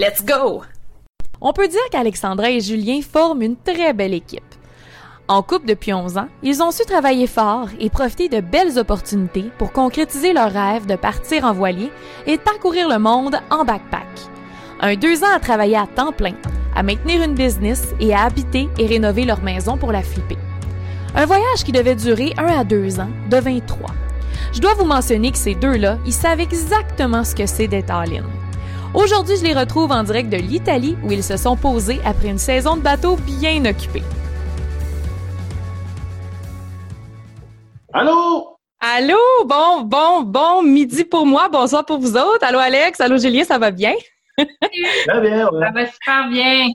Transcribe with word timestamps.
Let's 0.00 0.24
go! 0.24 0.62
On 1.40 1.52
peut 1.52 1.66
dire 1.66 1.80
qu'Alexandra 1.90 2.50
et 2.50 2.60
Julien 2.60 3.00
forment 3.02 3.42
une 3.42 3.56
très 3.56 3.92
belle 3.92 4.14
équipe. 4.14 4.44
En 5.26 5.42
couple 5.42 5.66
depuis 5.66 5.92
11 5.92 6.18
ans, 6.18 6.28
ils 6.44 6.62
ont 6.62 6.70
su 6.70 6.84
travailler 6.84 7.26
fort 7.26 7.66
et 7.80 7.90
profiter 7.90 8.28
de 8.28 8.40
belles 8.40 8.78
opportunités 8.78 9.50
pour 9.58 9.72
concrétiser 9.72 10.32
leur 10.32 10.52
rêve 10.52 10.86
de 10.86 10.94
partir 10.94 11.44
en 11.44 11.52
voilier 11.52 11.90
et 12.28 12.38
parcourir 12.38 12.88
le 12.88 13.00
monde 13.00 13.40
en 13.50 13.64
backpack. 13.64 14.06
Un 14.78 14.94
deux 14.94 15.24
ans 15.24 15.34
à 15.34 15.40
travailler 15.40 15.76
à 15.76 15.88
temps 15.88 16.12
plein, 16.12 16.34
à 16.76 16.84
maintenir 16.84 17.20
une 17.24 17.34
business 17.34 17.88
et 17.98 18.14
à 18.14 18.22
habiter 18.22 18.68
et 18.78 18.86
rénover 18.86 19.24
leur 19.24 19.42
maison 19.42 19.76
pour 19.76 19.90
la 19.90 20.02
flipper. 20.02 20.38
Un 21.16 21.26
voyage 21.26 21.64
qui 21.64 21.72
devait 21.72 21.96
durer 21.96 22.34
un 22.38 22.60
à 22.60 22.62
deux 22.62 23.00
ans 23.00 23.10
devint 23.28 23.58
trois. 23.66 23.94
Je 24.52 24.60
dois 24.60 24.74
vous 24.74 24.84
mentionner 24.84 25.32
que 25.32 25.38
ces 25.38 25.56
deux-là, 25.56 25.98
ils 26.06 26.12
savent 26.12 26.38
exactement 26.38 27.24
ce 27.24 27.34
que 27.34 27.46
c'est 27.46 27.66
d'être 27.66 27.90
all-in. 27.90 28.22
Aujourd'hui, 28.94 29.36
je 29.36 29.44
les 29.44 29.52
retrouve 29.52 29.92
en 29.92 30.02
direct 30.02 30.30
de 30.30 30.38
l'Italie 30.38 30.96
où 31.04 31.12
ils 31.12 31.22
se 31.22 31.36
sont 31.36 31.56
posés 31.56 32.00
après 32.04 32.28
une 32.28 32.38
saison 32.38 32.76
de 32.76 32.82
bateau 32.82 33.16
bien 33.16 33.64
occupée. 33.66 34.02
Allô? 37.92 38.56
Allô? 38.80 39.16
Bon, 39.44 39.82
bon, 39.82 40.22
bon 40.22 40.62
midi 40.62 41.04
pour 41.04 41.26
moi, 41.26 41.48
bonsoir 41.48 41.84
pour 41.84 41.98
vous 41.98 42.16
autres. 42.16 42.42
Allô 42.44 42.58
Alex, 42.58 43.00
allô 43.00 43.18
Julien, 43.18 43.44
ça 43.44 43.58
va 43.58 43.70
bien? 43.70 43.94
Très 44.38 45.20
bien, 45.20 45.48
ouais. 45.48 45.66
Ça 45.66 45.70
va 45.70 45.86
super 45.86 46.28
bien. 46.30 46.68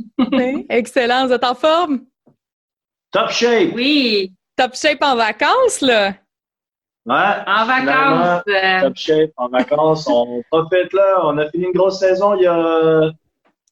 Excellent, 0.69 1.27
vous 1.27 1.33
êtes 1.33 1.43
en 1.43 1.55
forme? 1.55 2.01
Top 3.11 3.29
shape! 3.29 3.73
Oui, 3.73 4.33
Top 4.55 4.75
shape 4.75 5.01
en 5.01 5.15
vacances, 5.15 5.81
là? 5.81 6.13
En 7.07 7.65
vacances. 7.65 8.43
euh, 8.47 8.81
Top 8.81 8.95
shape, 8.95 9.31
en 9.37 9.49
vacances. 9.49 10.07
On 10.07 10.41
profite 10.51 10.93
là. 10.93 11.19
On 11.23 11.37
a 11.37 11.49
fini 11.49 11.65
une 11.65 11.71
grosse 11.73 11.99
saison 11.99 12.35
il 12.35 12.43
y 12.43 12.47
a 12.47 13.11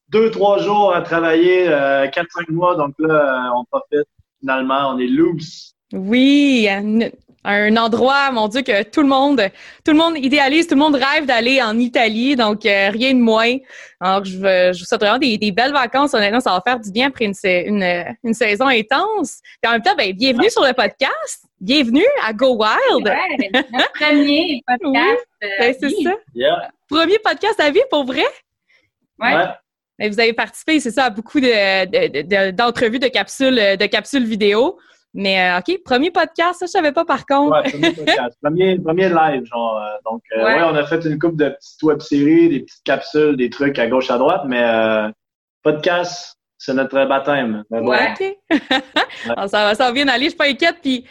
deux, 0.09 0.29
trois 0.31 0.57
jours 0.59 0.93
à 0.93 1.01
travailler, 1.01 1.65
euh, 1.67 2.07
quatre, 2.07 2.27
cinq 2.31 2.49
mois. 2.49 2.75
Donc 2.75 2.93
là, 2.99 3.47
euh, 3.47 3.55
on 3.55 3.63
profite. 3.65 4.07
Finalement, 4.41 4.89
on 4.93 4.99
est 4.99 5.07
loose. 5.07 5.73
Oui, 5.93 6.67
un, 6.69 6.99
un 7.43 7.77
endroit, 7.77 8.31
mon 8.31 8.47
Dieu, 8.47 8.61
que 8.63 8.83
tout 8.83 9.01
le 9.01 9.07
monde, 9.07 9.41
tout 9.85 9.91
le 9.91 9.97
monde 9.97 10.17
idéalise, 10.17 10.67
tout 10.67 10.73
le 10.75 10.79
monde 10.81 10.95
rêve 10.95 11.25
d'aller 11.27 11.61
en 11.61 11.77
Italie, 11.77 12.35
donc 12.35 12.66
euh, 12.66 12.89
rien 12.89 13.13
de 13.13 13.19
moins. 13.19 13.55
Alors, 13.99 14.25
je, 14.25 14.38
veux- 14.38 14.73
je 14.73 14.79
vous 14.79 14.85
souhaite 14.85 15.01
vraiment 15.01 15.19
des, 15.19 15.38
des 15.38 15.51
belles 15.51 15.73
vacances. 15.73 16.13
Honnêtement, 16.16 16.39
ça 16.39 16.51
va 16.51 16.61
faire 16.66 16.79
du 16.79 16.91
bien 16.91 17.07
après 17.09 17.25
une, 17.25 17.33
sa- 17.35 17.61
une, 17.61 17.83
une 18.23 18.33
saison 18.33 18.67
intense. 18.67 19.39
Puis 19.61 19.69
en 19.69 19.73
même 19.73 19.81
temps, 19.83 19.95
ben, 19.97 20.11
bienvenue 20.13 20.49
sur 20.49 20.63
le 20.63 20.73
podcast. 20.73 21.45
Bienvenue 21.61 22.03
à 22.25 22.33
Go 22.33 22.55
Wild. 22.57 23.07
ouais, 23.07 23.49
notre 23.71 23.91
premier 23.93 24.61
podcast. 24.67 25.27
euh, 25.43 25.47
Ben, 25.59 25.75
c'est 25.79 25.85
oui. 25.85 26.03
ça. 26.03 26.13
Yeah. 26.33 26.71
Premier 26.89 27.19
podcast 27.23 27.59
à 27.59 27.69
vie, 27.69 27.83
pour 27.91 28.03
vrai? 28.03 28.25
Ouais. 29.19 29.45
Ben, 29.99 30.11
vous 30.11 30.19
avez 30.19 30.33
participé, 30.33 30.79
c'est 30.79 30.89
ça, 30.89 31.05
à 31.05 31.09
beaucoup 31.11 31.39
de- 31.39 31.85
de- 31.85 32.21
de- 32.23 32.49
d'entrevues 32.51 32.97
de, 32.97 33.07
capsules, 33.09 33.53
de 33.77 33.85
capsules 33.85 34.25
vidéo. 34.25 34.79
Mais 35.13 35.51
euh, 35.51 35.59
OK, 35.59 35.83
premier 35.83 36.09
podcast, 36.09 36.61
ça, 36.61 36.65
je 36.65 36.71
savais 36.71 36.93
pas 36.93 37.05
par 37.05 37.27
contre. 37.27 37.61
Ouais, 37.63 37.69
premier 37.69 37.91
podcast. 37.94 38.38
premier, 38.41 38.79
premier 38.79 39.09
live, 39.09 39.45
genre. 39.45 39.77
euh, 39.77 39.97
donc, 40.09 40.23
euh, 40.35 40.44
Ouais. 40.44 40.55
ouais. 40.55 40.63
on 40.63 40.73
a 40.73 40.83
fait 40.88 41.05
une 41.05 41.19
coupe 41.19 41.35
de 41.38 41.50
petites 41.50 41.83
web-séries, 41.83 42.50
des 42.50 42.59
petites 42.61 42.83
capsules, 42.83 43.35
des 43.38 43.51
trucs 43.51 43.77
à 43.77 43.85
gauche, 43.85 44.09
à 44.09 44.17
droite, 44.17 44.44
mais 44.47 44.63
euh, 44.63 45.09
podcast, 45.61 46.38
c'est 46.63 46.75
notre 46.75 47.05
baptême. 47.05 47.63
Bon, 47.72 47.88
Ouais. 47.89 48.13
OK. 48.19 48.38
Alors, 49.25 49.49
ça, 49.49 49.63
va, 49.66 49.75
ça 49.75 49.85
va 49.85 49.91
bien 49.91 50.07
aller, 50.07 50.25
je 50.25 50.29
suis 50.29 50.38
pas 50.38 50.45
inquiète. 50.47 50.77
Puis, 50.81 51.03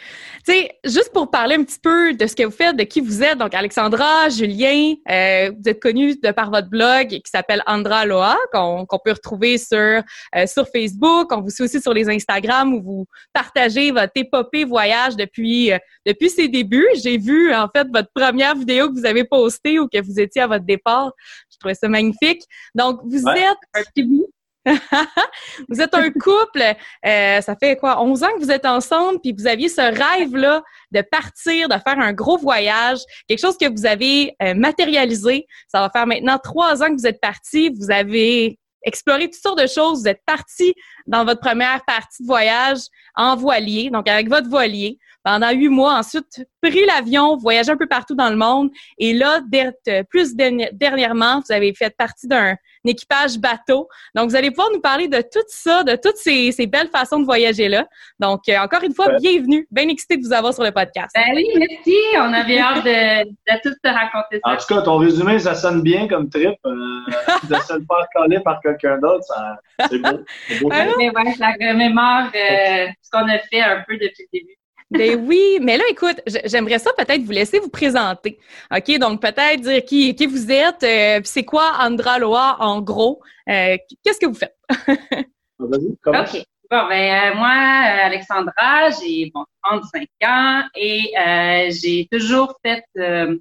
tu 0.45 0.53
sais, 0.53 0.71
juste 0.85 1.11
pour 1.13 1.29
parler 1.29 1.55
un 1.55 1.63
petit 1.65 1.77
peu 1.77 2.13
de 2.13 2.25
ce 2.25 2.35
que 2.35 2.43
vous 2.43 2.51
faites, 2.51 2.75
de 2.77 2.83
qui 2.83 3.01
vous 3.01 3.21
êtes, 3.21 3.37
donc 3.37 3.53
Alexandra, 3.53 4.29
Julien, 4.29 4.93
euh, 5.09 5.51
vous 5.51 5.69
êtes 5.69 5.81
connus 5.81 6.15
de 6.23 6.31
par 6.31 6.49
votre 6.51 6.69
blog 6.69 7.09
qui 7.09 7.21
s'appelle 7.25 7.61
Andra 7.67 8.05
Loa, 8.05 8.37
qu'on 8.53 8.85
qu'on 8.85 8.97
peut 9.03 9.11
retrouver 9.11 9.57
sur, 9.57 9.77
euh, 9.77 10.47
sur 10.47 10.65
Facebook. 10.69 11.31
On 11.31 11.41
vous 11.41 11.49
suit 11.49 11.65
aussi 11.65 11.81
sur 11.81 11.93
les 11.93 12.09
Instagram 12.09 12.73
où 12.73 12.81
vous 12.81 13.05
partagez 13.33 13.91
votre 13.91 14.13
épopée 14.15 14.63
voyage 14.63 15.15
depuis, 15.17 15.73
euh, 15.73 15.77
depuis 16.05 16.29
ses 16.29 16.47
débuts. 16.47 16.87
J'ai 17.03 17.17
vu, 17.17 17.53
en 17.53 17.67
fait, 17.75 17.87
votre 17.93 18.09
première 18.15 18.55
vidéo 18.55 18.87
que 18.89 18.93
vous 18.97 19.05
avez 19.05 19.25
postée 19.25 19.79
ou 19.79 19.87
que 19.87 20.01
vous 20.01 20.17
étiez 20.19 20.43
à 20.43 20.47
votre 20.47 20.65
départ. 20.65 21.11
Je 21.51 21.57
trouvais 21.59 21.75
ça 21.75 21.89
magnifique. 21.89 22.41
Donc, 22.73 23.01
vous 23.03 23.23
Ouais. 23.25 23.37
êtes 23.41 23.57
un 23.75 23.81
petit 23.93 24.03
bout. 24.03 24.27
Vous 24.65 25.81
êtes 25.81 25.93
un 25.93 26.11
couple, 26.11 26.61
euh, 27.05 27.41
ça 27.41 27.55
fait 27.55 27.75
quoi, 27.77 28.01
11 28.01 28.23
ans 28.23 28.31
que 28.35 28.43
vous 28.43 28.51
êtes 28.51 28.65
ensemble, 28.65 29.19
puis 29.19 29.33
vous 29.37 29.47
aviez 29.47 29.69
ce 29.69 29.81
rêve-là 29.81 30.61
de 30.91 31.01
partir, 31.01 31.67
de 31.67 31.73
faire 31.73 31.99
un 31.99 32.13
gros 32.13 32.37
voyage, 32.37 32.99
quelque 33.27 33.39
chose 33.39 33.57
que 33.57 33.69
vous 33.69 33.85
avez 33.85 34.35
euh, 34.41 34.53
matérialisé. 34.53 35.47
Ça 35.67 35.81
va 35.81 35.89
faire 35.89 36.05
maintenant 36.05 36.37
trois 36.37 36.83
ans 36.83 36.87
que 36.87 36.99
vous 36.99 37.07
êtes 37.07 37.21
partis, 37.21 37.69
vous 37.69 37.91
avez 37.91 38.59
exploré 38.83 39.29
toutes 39.29 39.41
sortes 39.41 39.61
de 39.61 39.67
choses, 39.67 40.01
vous 40.01 40.07
êtes 40.07 40.23
partis 40.25 40.73
dans 41.07 41.25
votre 41.25 41.39
première 41.39 41.83
partie 41.85 42.23
de 42.23 42.27
voyage 42.27 42.79
en 43.15 43.35
voilier, 43.35 43.89
donc 43.91 44.07
avec 44.07 44.27
votre 44.27 44.49
voilier, 44.49 44.97
pendant 45.23 45.51
huit 45.51 45.69
mois. 45.69 45.99
Ensuite, 45.99 46.45
pris 46.61 46.85
l'avion, 46.85 47.37
voyagé 47.37 47.71
un 47.71 47.77
peu 47.77 47.87
partout 47.87 48.15
dans 48.15 48.29
le 48.29 48.35
monde. 48.37 48.69
Et 48.97 49.13
là, 49.13 49.39
euh, 49.87 50.03
plus 50.09 50.35
derni- 50.35 50.69
dernièrement, 50.73 51.41
vous 51.45 51.53
avez 51.53 51.73
fait 51.73 51.95
partie 51.95 52.27
d'un 52.27 52.55
équipage 52.89 53.37
bateau. 53.37 53.87
Donc, 54.15 54.29
vous 54.29 54.35
allez 54.35 54.49
pouvoir 54.49 54.69
nous 54.73 54.81
parler 54.81 55.07
de 55.07 55.21
tout 55.21 55.43
ça, 55.47 55.83
de 55.83 55.95
toutes 55.95 56.17
ces, 56.17 56.51
ces 56.51 56.65
belles 56.67 56.89
façons 56.89 57.19
de 57.19 57.25
voyager-là. 57.25 57.85
Donc, 58.19 58.41
euh, 58.49 58.57
encore 58.57 58.81
une 58.83 58.93
fois, 58.93 59.07
Ouais. 59.07 59.17
bienvenue. 59.21 59.67
Bien 59.71 59.87
excité 59.87 60.17
de 60.17 60.23
vous 60.23 60.33
avoir 60.33 60.53
sur 60.53 60.63
le 60.63 60.71
podcast. 60.71 61.09
Ben 61.15 61.33
oui, 61.35 61.45
merci. 61.57 61.95
On 62.17 62.33
avait 62.33 62.59
hâte 62.59 62.83
de, 62.83 63.29
de 63.29 63.59
tout 63.63 63.75
te 63.83 63.89
raconter 63.89 64.39
ça. 64.43 64.51
En 64.51 64.57
tout 64.57 64.65
cas, 64.67 64.81
ton 64.81 64.97
résumé, 64.97 65.37
ça 65.39 65.53
sonne 65.55 65.81
bien 65.81 66.07
comme 66.07 66.29
trip. 66.29 66.55
euh, 66.65 66.71
de 67.49 67.55
se 67.55 67.73
le 67.73 67.85
faire 67.87 68.07
coller 68.15 68.39
par 68.39 68.59
quelqu'un 68.61 68.97
d'autre, 68.99 69.23
ça- 69.25 69.57
c'est 69.89 69.97
beau. 69.99 70.19
C'est 70.47 70.59
beau. 70.61 70.69
Non? 70.71 70.93
Mais 70.97 71.09
ouais, 71.09 71.33
ça 71.33 71.47
remémore 71.59 72.27
euh, 72.35 72.87
ce 73.01 73.09
qu'on 73.11 73.27
a 73.27 73.39
fait 73.39 73.61
un 73.61 73.83
peu 73.87 73.93
depuis 73.97 74.27
le 74.33 74.39
début. 74.39 74.55
Ben 74.91 75.25
oui, 75.25 75.57
mais 75.61 75.77
là, 75.77 75.83
écoute, 75.89 76.21
j'aimerais 76.45 76.79
ça 76.79 76.91
peut-être 76.97 77.21
vous 77.21 77.31
laisser 77.31 77.59
vous 77.59 77.69
présenter. 77.69 78.37
OK, 78.75 78.99
donc 78.99 79.21
peut-être 79.21 79.61
dire 79.61 79.85
qui, 79.85 80.13
qui 80.15 80.25
vous 80.25 80.51
êtes, 80.51 80.83
euh, 80.83 81.19
puis 81.21 81.29
c'est 81.29 81.45
quoi 81.45 81.77
Andra 81.79 82.19
Loa 82.19 82.57
en 82.59 82.81
gros? 82.81 83.21
Euh, 83.49 83.77
Qu'est-ce 84.03 84.19
que 84.19 84.25
vous 84.25 84.35
faites? 84.35 84.57
Vas-y, 85.59 85.97
commence. 86.01 86.35
OK. 86.35 86.43
Bon, 86.69 86.87
ben, 86.87 87.33
euh, 87.33 87.35
moi, 87.35 87.49
euh, 87.49 88.05
Alexandra, 88.05 88.89
j'ai 88.91 89.29
bon, 89.33 89.45
35 89.63 90.07
ans 90.25 90.63
et 90.75 91.11
euh, 91.17 91.69
j'ai 91.69 92.07
toujours 92.09 92.55
fait, 92.63 92.83
euh, 92.97 93.37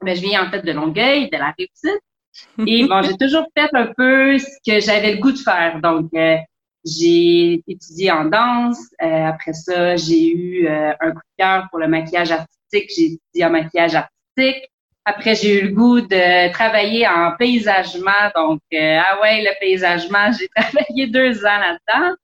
ben, 0.00 0.14
je 0.14 0.20
viens 0.20 0.46
en 0.46 0.50
fait 0.50 0.62
de 0.62 0.70
Longueuil, 0.70 1.30
de 1.30 1.36
la 1.36 1.52
Rive-Sud. 1.58 1.98
Et 2.66 2.84
bon, 2.88 3.02
j'ai 3.02 3.16
toujours 3.16 3.44
fait 3.56 3.70
un 3.72 3.92
peu 3.96 4.38
ce 4.38 4.46
que 4.64 4.80
j'avais 4.80 5.14
le 5.14 5.20
goût 5.20 5.32
de 5.32 5.38
faire. 5.38 5.80
Donc, 5.80 6.10
euh, 6.14 6.36
j'ai 6.84 7.62
étudié 7.66 8.10
en 8.10 8.26
danse. 8.26 8.78
Euh, 9.02 9.26
après 9.26 9.52
ça, 9.52 9.96
j'ai 9.96 10.28
eu 10.30 10.66
euh, 10.66 10.92
un 11.00 11.10
coup 11.12 11.18
de 11.18 11.42
cœur 11.42 11.66
pour 11.70 11.78
le 11.78 11.88
maquillage 11.88 12.30
artistique. 12.30 12.90
J'ai 12.96 13.04
étudié 13.04 13.44
en 13.44 13.50
maquillage 13.50 13.94
artistique. 13.94 14.70
Après, 15.06 15.34
j'ai 15.34 15.60
eu 15.60 15.66
le 15.68 15.74
goût 15.74 16.00
de 16.00 16.52
travailler 16.52 17.06
en 17.06 17.32
paysagement. 17.38 18.30
Donc, 18.34 18.60
euh, 18.72 19.00
ah 19.00 19.20
ouais, 19.20 19.42
le 19.42 19.50
paysagement, 19.60 20.32
j'ai 20.38 20.48
travaillé 20.48 21.06
deux 21.08 21.44
ans 21.44 21.58
là-dedans. 21.58 22.14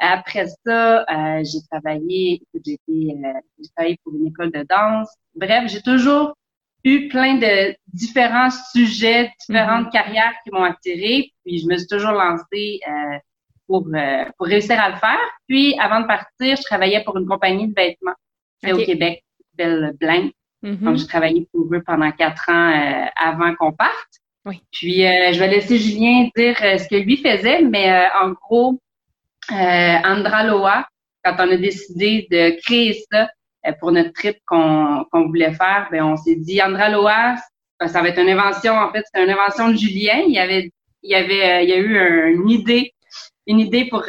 Après 0.00 0.46
ça, 0.64 1.00
euh, 1.02 1.42
j'ai 1.42 1.58
travaillé, 1.70 2.42
j'ai 2.54 2.74
été, 2.74 2.80
euh, 2.88 3.32
j'ai 3.58 3.68
travaillé 3.74 3.98
pour 4.04 4.14
une 4.14 4.28
école 4.28 4.52
de 4.52 4.64
danse. 4.68 5.08
Bref, 5.34 5.64
j'ai 5.66 5.82
toujours 5.82 6.36
eu 6.84 7.08
plein 7.08 7.34
de 7.34 7.74
différents 7.92 8.50
sujets, 8.72 9.32
différentes 9.40 9.90
carrières 9.90 10.34
qui 10.44 10.52
m'ont 10.52 10.62
attirée. 10.62 11.32
Puis 11.44 11.58
je 11.58 11.66
me 11.66 11.76
suis 11.76 11.88
toujours 11.88 12.12
lancée 12.12 12.78
euh, 12.88 13.18
pour 13.68 13.86
euh, 13.94 14.24
pour 14.36 14.46
réussir 14.48 14.80
à 14.80 14.88
le 14.90 14.96
faire. 14.96 15.20
Puis 15.46 15.76
avant 15.78 16.00
de 16.00 16.06
partir, 16.06 16.56
je 16.56 16.62
travaillais 16.62 17.04
pour 17.04 17.16
une 17.18 17.26
compagnie 17.26 17.68
de 17.68 17.74
vêtements 17.76 18.14
fait 18.62 18.72
Ok. 18.72 18.80
au 18.80 18.84
Québec, 18.84 19.22
s'appelle 19.50 19.92
Blanc. 20.00 20.30
Mhm. 20.62 20.76
Donc 20.78 20.96
j'ai 20.96 21.06
travaillé 21.06 21.48
pour 21.52 21.72
eux 21.72 21.82
pendant 21.86 22.10
quatre 22.10 22.48
ans 22.50 22.72
euh, 22.72 23.06
avant 23.16 23.54
qu'on 23.54 23.72
parte. 23.72 24.08
Oui. 24.44 24.60
Puis 24.72 25.06
euh, 25.06 25.32
je 25.32 25.38
vais 25.38 25.48
laisser 25.48 25.78
Julien 25.78 26.28
dire 26.36 26.56
euh, 26.62 26.78
ce 26.78 26.88
que 26.88 26.96
lui 26.96 27.18
faisait, 27.18 27.62
mais 27.62 27.92
euh, 27.92 28.06
en 28.22 28.30
gros, 28.30 28.80
euh, 29.52 29.54
Andra 30.04 30.44
Loa, 30.44 30.88
quand 31.24 31.36
on 31.38 31.52
a 31.52 31.56
décidé 31.56 32.26
de 32.30 32.58
créer 32.64 32.98
ça 33.12 33.28
euh, 33.66 33.72
pour 33.78 33.92
notre 33.92 34.12
trip 34.12 34.38
qu'on 34.46 35.04
voulait 35.12 35.52
faire, 35.52 35.88
ben 35.92 36.02
on 36.02 36.16
s'est 36.16 36.36
dit 36.36 36.60
Andra 36.62 36.88
Loa, 36.88 37.36
ça 37.86 38.02
va 38.02 38.08
être 38.08 38.18
une 38.18 38.30
invention. 38.30 38.72
En 38.74 38.90
fait, 38.90 39.04
c'est 39.12 39.22
une 39.22 39.30
invention 39.30 39.68
de 39.68 39.76
Julien. 39.76 40.22
Il 40.26 40.36
avait 40.38 40.70
il 41.04 41.12
y 41.12 41.14
avait, 41.14 41.64
il 41.64 41.70
y 41.70 41.72
a 41.72 41.76
eu 41.76 42.34
une 42.34 42.50
idée, 42.50 42.92
une 43.48 43.58
idée 43.60 43.86
pour 43.86 44.04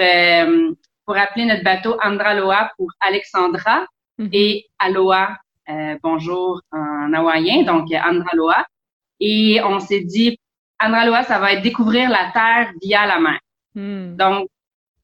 pour 1.06 1.18
appeler 1.18 1.46
notre 1.46 1.64
bateau 1.64 1.98
Andraloa 2.04 2.72
pour 2.78 2.92
Alexandra 3.00 3.86
mhm. 4.20 4.30
et 4.32 4.68
Aloha, 4.78 5.38
bonjour 6.04 6.62
en 6.72 7.12
hawaïen, 7.14 7.64
donc 7.64 7.90
Andraloa. 7.92 8.66
Et 9.20 9.60
on 9.64 9.80
s'est 9.80 10.02
dit, 10.02 10.40
Andraloa, 10.82 11.24
ça 11.24 11.40
va 11.40 11.54
être 11.54 11.62
découvrir 11.62 12.10
la 12.10 12.32
terre 12.32 12.72
via 12.82 13.06
la 13.06 13.20
mer. 13.20 13.40
Hmm. 13.76 14.16
Donc, 14.16 14.50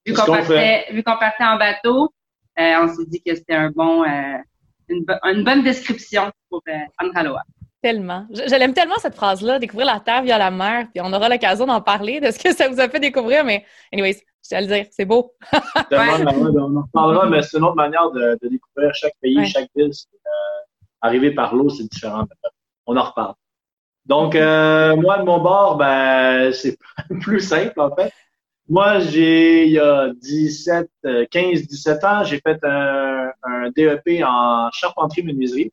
vu 0.05 0.13
qu'on 0.13 0.25
partait, 0.25 0.85
vu 0.91 1.03
qu'on 1.03 1.17
partait 1.17 1.43
en 1.43 1.57
bateau, 1.57 2.13
euh, 2.57 2.73
on 2.81 2.87
s'est 2.87 3.05
dit 3.07 3.21
que 3.21 3.35
c'était 3.35 3.55
un 3.55 3.69
bon, 3.71 4.03
euh, 4.03 4.37
une, 4.87 5.43
bonne 5.43 5.63
description 5.63 6.31
pour 6.49 6.61
euh, 6.69 6.77
Andraloa. 7.01 7.41
Tellement. 7.85 8.25
Je, 8.31 8.57
l'aime 8.57 8.73
tellement 8.73 8.97
cette 8.97 9.13
phrase-là, 9.13 9.59
découvrir 9.59 9.85
la 9.85 9.99
terre 9.99 10.23
via 10.23 10.39
la 10.39 10.49
mer. 10.49 10.87
Puis 10.91 11.03
on 11.03 11.13
aura 11.13 11.29
l'occasion 11.29 11.67
d'en 11.67 11.81
parler, 11.81 12.19
de 12.19 12.31
ce 12.31 12.39
que 12.39 12.51
ça 12.51 12.67
vous 12.67 12.79
a 12.79 12.89
fait 12.89 12.99
découvrir. 12.99 13.45
Mais, 13.45 13.63
anyways, 13.93 14.23
je 14.41 14.49
tiens 14.49 14.57
à 14.57 14.61
le 14.61 14.65
dire, 14.65 14.85
c'est 14.89 15.05
beau. 15.05 15.35
on 15.53 16.77
en 16.77 16.81
reparlera, 16.81 17.29
mais 17.29 17.43
c'est 17.43 17.59
une 17.59 17.63
autre 17.63 17.75
manière 17.75 18.09
de, 18.09 18.39
découvrir 18.41 18.91
chaque 18.95 19.13
pays, 19.21 19.45
chaque 19.45 19.69
ville. 19.75 19.91
arriver 20.99 21.29
par 21.29 21.53
l'eau, 21.53 21.69
c'est 21.69 21.83
différent. 21.87 22.25
On 22.87 22.97
en 22.97 23.03
reparle. 23.03 23.35
Donc, 24.07 24.33
euh, 24.33 24.95
moi, 24.95 25.19
de 25.19 25.23
mon 25.23 25.37
bord, 25.37 25.77
ben, 25.77 26.51
c'est 26.53 26.79
plus 27.21 27.41
simple, 27.41 27.79
en 27.79 27.93
fait. 27.93 28.11
Moi, 28.67 28.97
j'ai, 28.97 29.67
il 29.67 29.73
y 29.73 29.79
a 29.79 30.11
17, 30.11 30.89
15, 31.29 31.67
17 31.67 32.03
ans, 32.03 32.23
j'ai 32.23 32.39
fait 32.39 32.57
un, 32.63 33.29
un, 33.43 33.69
DEP 33.75 34.23
en 34.25 34.71
charpenterie-menuiserie. 34.71 35.71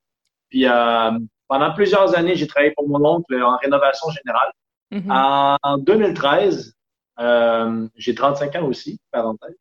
Puis, 0.51 0.69
euh, 0.69 1.13
pendant 1.53 1.71
plusieurs 1.75 2.17
années, 2.17 2.35
j'ai 2.35 2.47
travaillé 2.47 2.73
pour 2.75 2.89
mon 2.89 3.05
oncle 3.05 3.35
en 3.43 3.59
rénovation 3.59 4.09
générale. 4.09 4.53
Mm-hmm. 4.91 5.59
En 5.63 5.77
2013, 5.77 6.75
euh, 7.21 7.89
j'ai 7.95 8.15
35 8.15 8.57
ans 8.57 8.65
aussi, 8.65 8.99
parenthèse. 9.11 9.59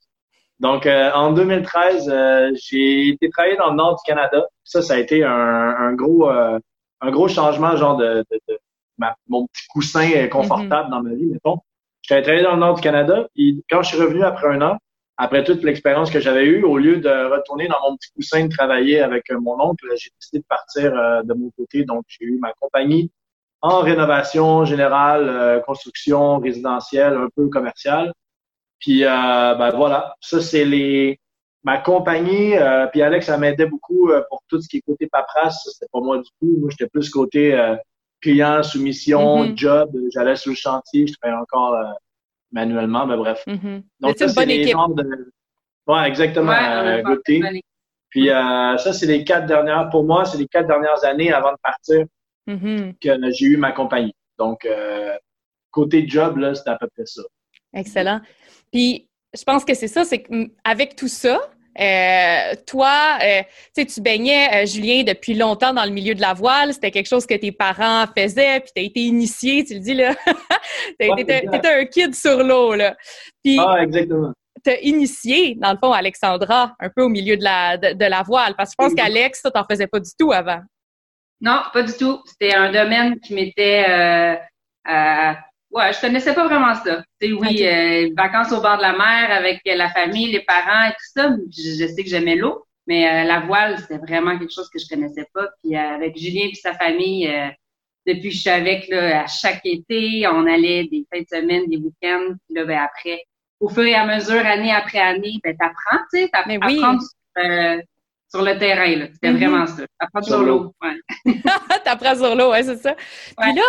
Donc, 0.62 0.86
euh, 0.86 1.12
en 1.14 1.34
2013, 1.34 2.08
euh, 2.10 2.52
j'ai 2.56 3.10
été 3.10 3.30
travailler 3.30 3.58
dans 3.58 3.72
le 3.72 3.76
nord 3.76 3.98
du 3.98 4.04
Canada. 4.06 4.48
Ça, 4.64 4.82
ça 4.82 4.94
a 4.94 4.98
été 5.00 5.26
un, 5.26 5.34
un 5.34 5.92
gros, 5.94 6.30
un 6.30 7.12
gros 7.12 7.28
changement, 7.28 7.76
genre 7.76 7.98
de, 7.98 8.24
de, 8.32 8.40
de 8.48 8.60
mon 9.28 9.48
petit 9.48 9.68
coussin 9.68 10.28
confortable 10.30 10.86
mhm. 10.86 10.92
dans 10.92 11.04
ma 11.04 11.14
vie, 11.14 11.26
mettons. 11.26 11.58
J'étais 12.04 12.22
travaillé 12.22 12.44
dans 12.46 12.54
le 12.54 12.60
nord 12.62 12.76
du 12.76 12.82
Canada. 12.82 13.28
Et 13.36 13.58
quand 13.70 13.82
je 13.82 13.90
suis 13.90 14.02
revenu 14.02 14.24
après 14.24 14.48
un 14.48 14.62
an, 14.62 14.78
après 15.22 15.44
toute 15.44 15.64
l'expérience 15.64 16.10
que 16.10 16.20
j'avais 16.20 16.46
eue, 16.46 16.64
au 16.64 16.78
lieu 16.78 16.98
de 16.98 17.32
retourner 17.32 17.68
dans 17.68 17.78
mon 17.88 17.96
petit 17.96 18.12
coussin 18.16 18.46
de 18.46 18.50
travailler 18.50 19.02
avec 19.02 19.30
euh, 19.30 19.40
mon 19.40 19.60
oncle, 19.62 19.86
j'ai 19.96 20.10
décidé 20.20 20.40
de 20.40 20.46
partir 20.48 20.98
euh, 20.98 21.22
de 21.24 21.34
mon 21.34 21.50
côté. 21.52 21.84
Donc, 21.84 22.04
j'ai 22.08 22.26
eu 22.26 22.40
ma 22.40 22.54
compagnie 22.60 23.12
en 23.62 23.82
rénovation 23.82 24.66
générale, 24.66 25.30
euh, 25.30 25.60
construction 25.60 26.40
résidentielle, 26.40 27.14
un 27.14 27.28
peu 27.36 27.48
commerciale. 27.50 28.12
Puis, 28.80 29.02
ben 29.02 29.72
voilà, 29.76 30.16
ça 30.22 30.42
c'est 30.42 30.66
les 30.66 31.20
ma 31.64 31.78
compagnie, 31.78 32.56
euh, 32.56 32.88
puis 32.88 33.02
Alex, 33.02 33.28
ça 33.28 33.38
m'aidait 33.38 33.66
beaucoup 33.66 34.10
euh, 34.10 34.24
pour 34.30 34.42
tout 34.48 34.62
ce 34.62 34.68
qui 34.68 34.78
est 34.78 34.82
côté 34.82 35.08
paperasse. 35.08 35.70
C'était 35.72 35.90
pas 35.92 36.00
moi 36.00 36.18
du 36.18 36.30
tout. 36.40 36.58
Moi, 36.60 36.70
j'étais 36.72 36.88
plus 36.88 37.10
côté 37.10 37.54
euh, 37.54 37.76
client, 38.22 38.64
soumission, 38.64 39.44
mm-hmm. 39.44 39.58
job. 39.58 39.92
J'allais 40.14 40.36
sur 40.36 40.52
le 40.52 40.56
chantier, 40.56 41.08
je 41.08 41.14
travaillais 41.14 41.42
encore 41.42 41.76
manuellement, 42.52 43.06
mais 43.06 43.18
bref. 43.18 43.44
Donc, 44.00 44.18
ça, 44.18 44.28
c'est 44.28 44.46
les 44.46 44.66
de... 44.66 45.32
Ouais, 45.88 46.08
exactement, 46.08 46.52
ouais, 46.52 47.04
Puis 48.10 48.28
ça, 48.28 48.94
c'est 48.94 49.08
les 49.08 49.24
quatre 49.24 49.46
dernières, 49.48 49.90
pour 49.90 50.04
moi, 50.04 50.26
c'est 50.26 50.38
les 50.38 50.48
quatre 50.48 50.68
dernières 50.68 51.04
années 51.04 51.32
avant 51.32 51.52
de 51.52 51.58
partir 51.62 52.06
mm-hmm. 52.48 52.98
que 53.00 53.32
j'ai 53.32 53.46
eu 53.46 53.58
ma 53.58 53.72
compagnie. 53.72 54.14
Donc, 54.38 54.68
côté 55.72 56.08
job, 56.08 56.38
là, 56.38 56.54
c'était 56.54 56.72
à 56.72 56.78
peu 56.78 56.88
près 56.96 57.06
ça. 57.06 57.24
Excellent. 57.74 58.22
Puis, 58.72 59.08
je 59.34 59.44
pense 59.44 59.64
que 59.64 59.74
c'est 59.74 59.88
ça, 59.88 60.04
c'est 60.04 60.24
qu'avec 60.24 60.96
tout 60.96 61.08
ça, 61.08 61.40
euh, 61.80 62.54
toi, 62.68 63.18
euh, 63.24 63.42
tu 63.76 64.02
baignais, 64.02 64.64
euh, 64.64 64.66
Julien, 64.66 65.04
depuis 65.04 65.34
longtemps 65.34 65.74
dans 65.74 65.86
le 65.86 65.92
milieu 65.92 66.14
de 66.14 66.22
la 66.22 66.34
voile. 66.34 66.74
C'était 66.74 66.92
quelque 66.92 67.08
chose 67.08 67.26
que 67.26 67.36
tes 67.36 67.52
parents 67.52 68.06
faisaient, 68.16 68.60
puis 68.60 68.72
tu 68.76 68.82
as 68.82 68.86
été 68.86 69.00
initié, 69.02 69.64
tu 69.64 69.76
le 69.76 69.80
dis, 69.80 69.94
là. 69.94 70.14
tu 71.00 71.08
étais 71.20 71.48
un 71.64 71.86
kid 71.86 72.14
sur 72.14 72.44
l'eau, 72.44 72.76
là. 72.76 72.96
Puis, 73.44 73.58
ah, 73.60 73.84
exactement. 73.84 74.34
Tu 74.66 74.72
initié, 74.84 75.56
dans 75.56 75.72
le 75.72 75.78
fond, 75.78 75.92
Alexandra, 75.92 76.76
un 76.80 76.90
peu 76.90 77.04
au 77.04 77.10
milieu 77.10 77.38
de 77.38 77.44
la, 77.44 77.78
de, 77.78 78.06
la 78.06 78.22
voile. 78.22 78.54
Parce 78.56 78.72
que 78.72 78.84
je 78.84 78.88
pense 78.88 78.96
qu'Alex, 78.96 79.42
ça, 79.42 79.50
t'en 79.50 79.66
faisais 79.66 79.88
pas 79.88 80.00
du 80.00 80.12
tout 80.20 80.32
avant. 80.32 80.60
Non, 81.40 81.62
pas 81.74 81.82
du 81.82 81.94
tout. 81.94 82.22
C'était 82.26 82.54
un 82.54 82.72
domaine 82.72 83.20
qui 83.22 83.34
m'était 83.34 84.38
Ouais, 85.72 85.94
je 85.94 86.02
connaissais 86.02 86.34
pas 86.34 86.46
vraiment 86.46 86.76
ça. 86.76 87.04
Tu 87.20 87.34
oui, 87.34 87.66
euh, 87.66 88.10
vacances 88.16 88.52
au 88.52 88.62
bord 88.62 88.78
de 88.78 88.82
la 88.82 88.92
mer 88.92 89.32
avec 89.32 89.62
la 89.66 89.90
famille, 89.90 90.32
les 90.32 90.42
parents 90.42 90.90
et 90.90 90.92
tout 90.92 91.12
ça. 91.16 91.30
Je, 91.50 91.88
sais 91.88 92.04
que 92.04 92.10
j'aimais 92.10 92.36
l'eau, 92.36 92.66
mais 92.88 93.08
euh, 93.08 93.24
la 93.24 93.40
voile, 93.40 93.78
c'était 93.80 93.98
vraiment 93.98 94.38
quelque 94.38 94.54
chose 94.54 94.70
que 94.70 94.80
je 94.80 94.88
connaissais 94.88 95.26
pas. 95.34 95.48
Puis 95.64 95.78
euh, 95.78 95.96
avec 95.96 96.18
Julien 96.18 96.48
et 96.52 96.56
sa 96.56 96.74
famille, 96.74 97.32
depuis 98.06 98.30
que 98.30 98.36
je 98.36 98.42
suis 98.42 98.50
avec, 98.50 98.90
là, 98.90 99.24
à 99.24 99.28
chaque 99.28 99.62
été, 99.64 100.28
on 100.28 100.46
allait 100.46 100.86
des 100.86 101.06
fins 101.10 101.22
de 101.22 101.40
semaine, 101.40 101.68
des 101.68 101.78
week-ends. 101.78 102.36
Puis 102.46 102.56
là, 102.56 102.66
ben, 102.66 102.80
après, 102.80 103.24
au 103.62 103.70
fur 103.70 103.84
et 103.84 103.96
à 103.96 104.06
mesure, 104.06 104.46
année 104.46 104.74
après 104.74 105.00
année, 105.00 105.40
ben, 105.42 105.56
t'apprends, 105.56 106.04
tu 106.12 106.20
sais, 106.20 106.30
t'apprends 106.30 106.68
oui 106.68 106.80
sur 106.80 107.82
le 108.40 108.58
terrain. 108.58 108.96
là. 108.96 109.06
C'était 109.14 109.32
mm-hmm. 109.32 109.38
vraiment 109.38 109.68
ça. 109.68 109.84
T'apprends 110.00 110.22
sur 110.22 110.42
l'eau. 110.42 110.74
Ouais. 110.82 111.34
T'apprends 111.84 112.16
sur 112.16 112.36
l'eau, 112.36 112.52
ouais, 112.52 112.64
c'est 112.64 112.78
ça. 112.78 112.96
Puis 113.38 113.54
là, 113.54 113.64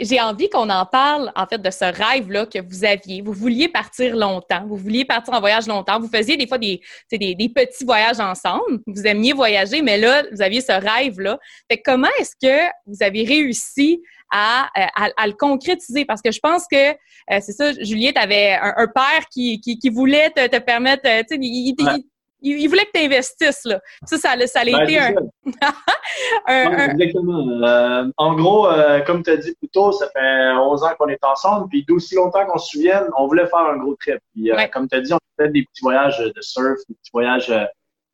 j'ai 0.00 0.20
envie 0.20 0.48
qu'on 0.48 0.68
en 0.68 0.84
parle, 0.84 1.32
en 1.36 1.46
fait, 1.46 1.58
de 1.58 1.70
ce 1.70 1.84
rêve-là 1.84 2.46
que 2.46 2.58
vous 2.60 2.84
aviez. 2.84 3.22
Vous 3.22 3.32
vouliez 3.32 3.68
partir 3.68 4.16
longtemps. 4.16 4.64
Vous 4.66 4.76
vouliez 4.76 5.04
partir 5.04 5.34
en 5.34 5.40
voyage 5.40 5.66
longtemps. 5.66 6.00
Vous 6.00 6.08
faisiez 6.08 6.36
des 6.36 6.46
fois 6.46 6.58
des, 6.58 6.80
des, 7.12 7.34
des 7.34 7.48
petits 7.48 7.84
voyages 7.84 8.20
ensemble. 8.20 8.80
Vous 8.86 9.06
aimiez 9.06 9.32
voyager, 9.32 9.82
mais 9.82 9.98
là, 9.98 10.24
vous 10.32 10.42
aviez 10.42 10.60
ce 10.60 10.72
rêve-là. 10.72 11.38
Fait 11.70 11.80
comment 11.80 12.08
est-ce 12.18 12.34
que 12.40 12.68
vous 12.86 13.02
avez 13.02 13.24
réussi 13.24 14.02
à, 14.32 14.68
à, 15.16 15.26
le 15.26 15.32
concrétiser? 15.34 16.04
Parce 16.04 16.22
que 16.22 16.30
je 16.30 16.40
pense 16.40 16.64
que 16.70 16.90
euh, 16.90 17.38
c'est 17.40 17.52
ça, 17.52 17.72
Juliette 17.72 18.16
avait 18.16 18.54
un, 18.54 18.74
un 18.76 18.86
père 18.86 19.26
qui, 19.30 19.60
qui, 19.60 19.78
qui, 19.78 19.88
voulait 19.88 20.30
te, 20.30 20.46
te 20.46 20.58
permettre, 20.58 21.02
euh, 21.06 21.20
tu 21.20 21.34
sais, 21.34 21.38
il, 21.40 21.74
il, 21.78 22.04
voulait 22.42 22.86
que 22.86 22.90
tu 22.94 23.04
investisses, 23.04 23.64
là. 23.64 23.80
Ça, 24.06 24.16
ça, 24.18 24.46
ça 24.46 24.60
a 24.60 24.64
ben, 24.64 24.82
été 24.82 24.98
un... 24.98 25.14
un, 26.46 26.90
Exactement. 26.90 27.62
Euh, 27.62 28.10
en 28.16 28.34
gros, 28.34 28.68
euh, 28.68 29.00
comme 29.00 29.22
tu 29.22 29.30
as 29.30 29.36
dit 29.36 29.54
plus 29.54 29.68
tôt, 29.68 29.92
ça 29.92 30.08
fait 30.10 30.52
11 30.52 30.82
ans 30.82 30.90
qu'on 30.98 31.08
est 31.08 31.22
ensemble, 31.24 31.68
puis 31.68 31.84
d'aussi 31.86 32.14
longtemps 32.14 32.44
qu'on 32.46 32.58
se 32.58 32.70
souvienne, 32.70 33.04
on 33.16 33.26
voulait 33.26 33.46
faire 33.46 33.60
un 33.60 33.76
gros 33.76 33.94
trip. 33.96 34.18
Puis, 34.34 34.50
euh, 34.50 34.66
comme 34.72 34.88
tu 34.88 34.96
as 34.96 35.00
dit, 35.00 35.12
on 35.12 35.18
fait 35.38 35.50
des 35.50 35.62
petits 35.62 35.82
voyages 35.82 36.18
de 36.18 36.40
surf, 36.40 36.78
des 36.88 36.94
petits 36.94 37.10
voyages, 37.12 37.52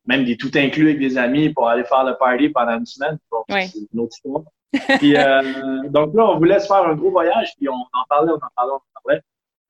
même 0.07 0.25
des 0.25 0.37
tout 0.37 0.51
inclus 0.55 0.91
avec 0.91 0.99
des 0.99 1.19
amis 1.19 1.51
pour 1.51 1.69
aller 1.69 1.85
faire 1.85 2.05
le 2.05 2.17
party 2.17 2.49
pendant 2.51 2.79
une 2.79 2.87
semaine. 2.87 3.19
c'est 3.49 3.79
une 3.93 4.01
autre 4.01 4.17
histoire. 4.17 4.43
puis, 4.99 5.15
donc 5.91 6.15
là, 6.15 6.27
on 6.31 6.39
voulait 6.39 6.61
se 6.61 6.67
faire 6.67 6.85
un 6.85 6.95
gros 6.95 7.11
voyage, 7.11 7.53
puis 7.57 7.69
on 7.69 7.75
en 7.75 8.05
parlait, 8.09 8.33
on 8.33 8.37
en 8.37 8.51
parlait, 8.55 8.73
on 8.73 8.77
en 8.77 9.01
parlait. 9.05 9.23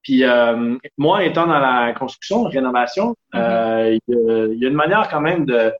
Puis 0.07 0.23
euh, 0.23 0.77
moi, 0.99 1.25
étant 1.25 1.49
dans 1.49 1.59
la 1.59 1.93
construction, 1.93 2.45
rénovation, 2.45 3.17
mm-hmm. 3.35 3.41
euh, 3.41 3.99
il 4.07 4.59
y, 4.61 4.65
a 4.65 4.69
une 4.69 4.75
manière 4.75 5.09
quand 5.09 5.21
même 5.21 5.45
de, 5.45 5.73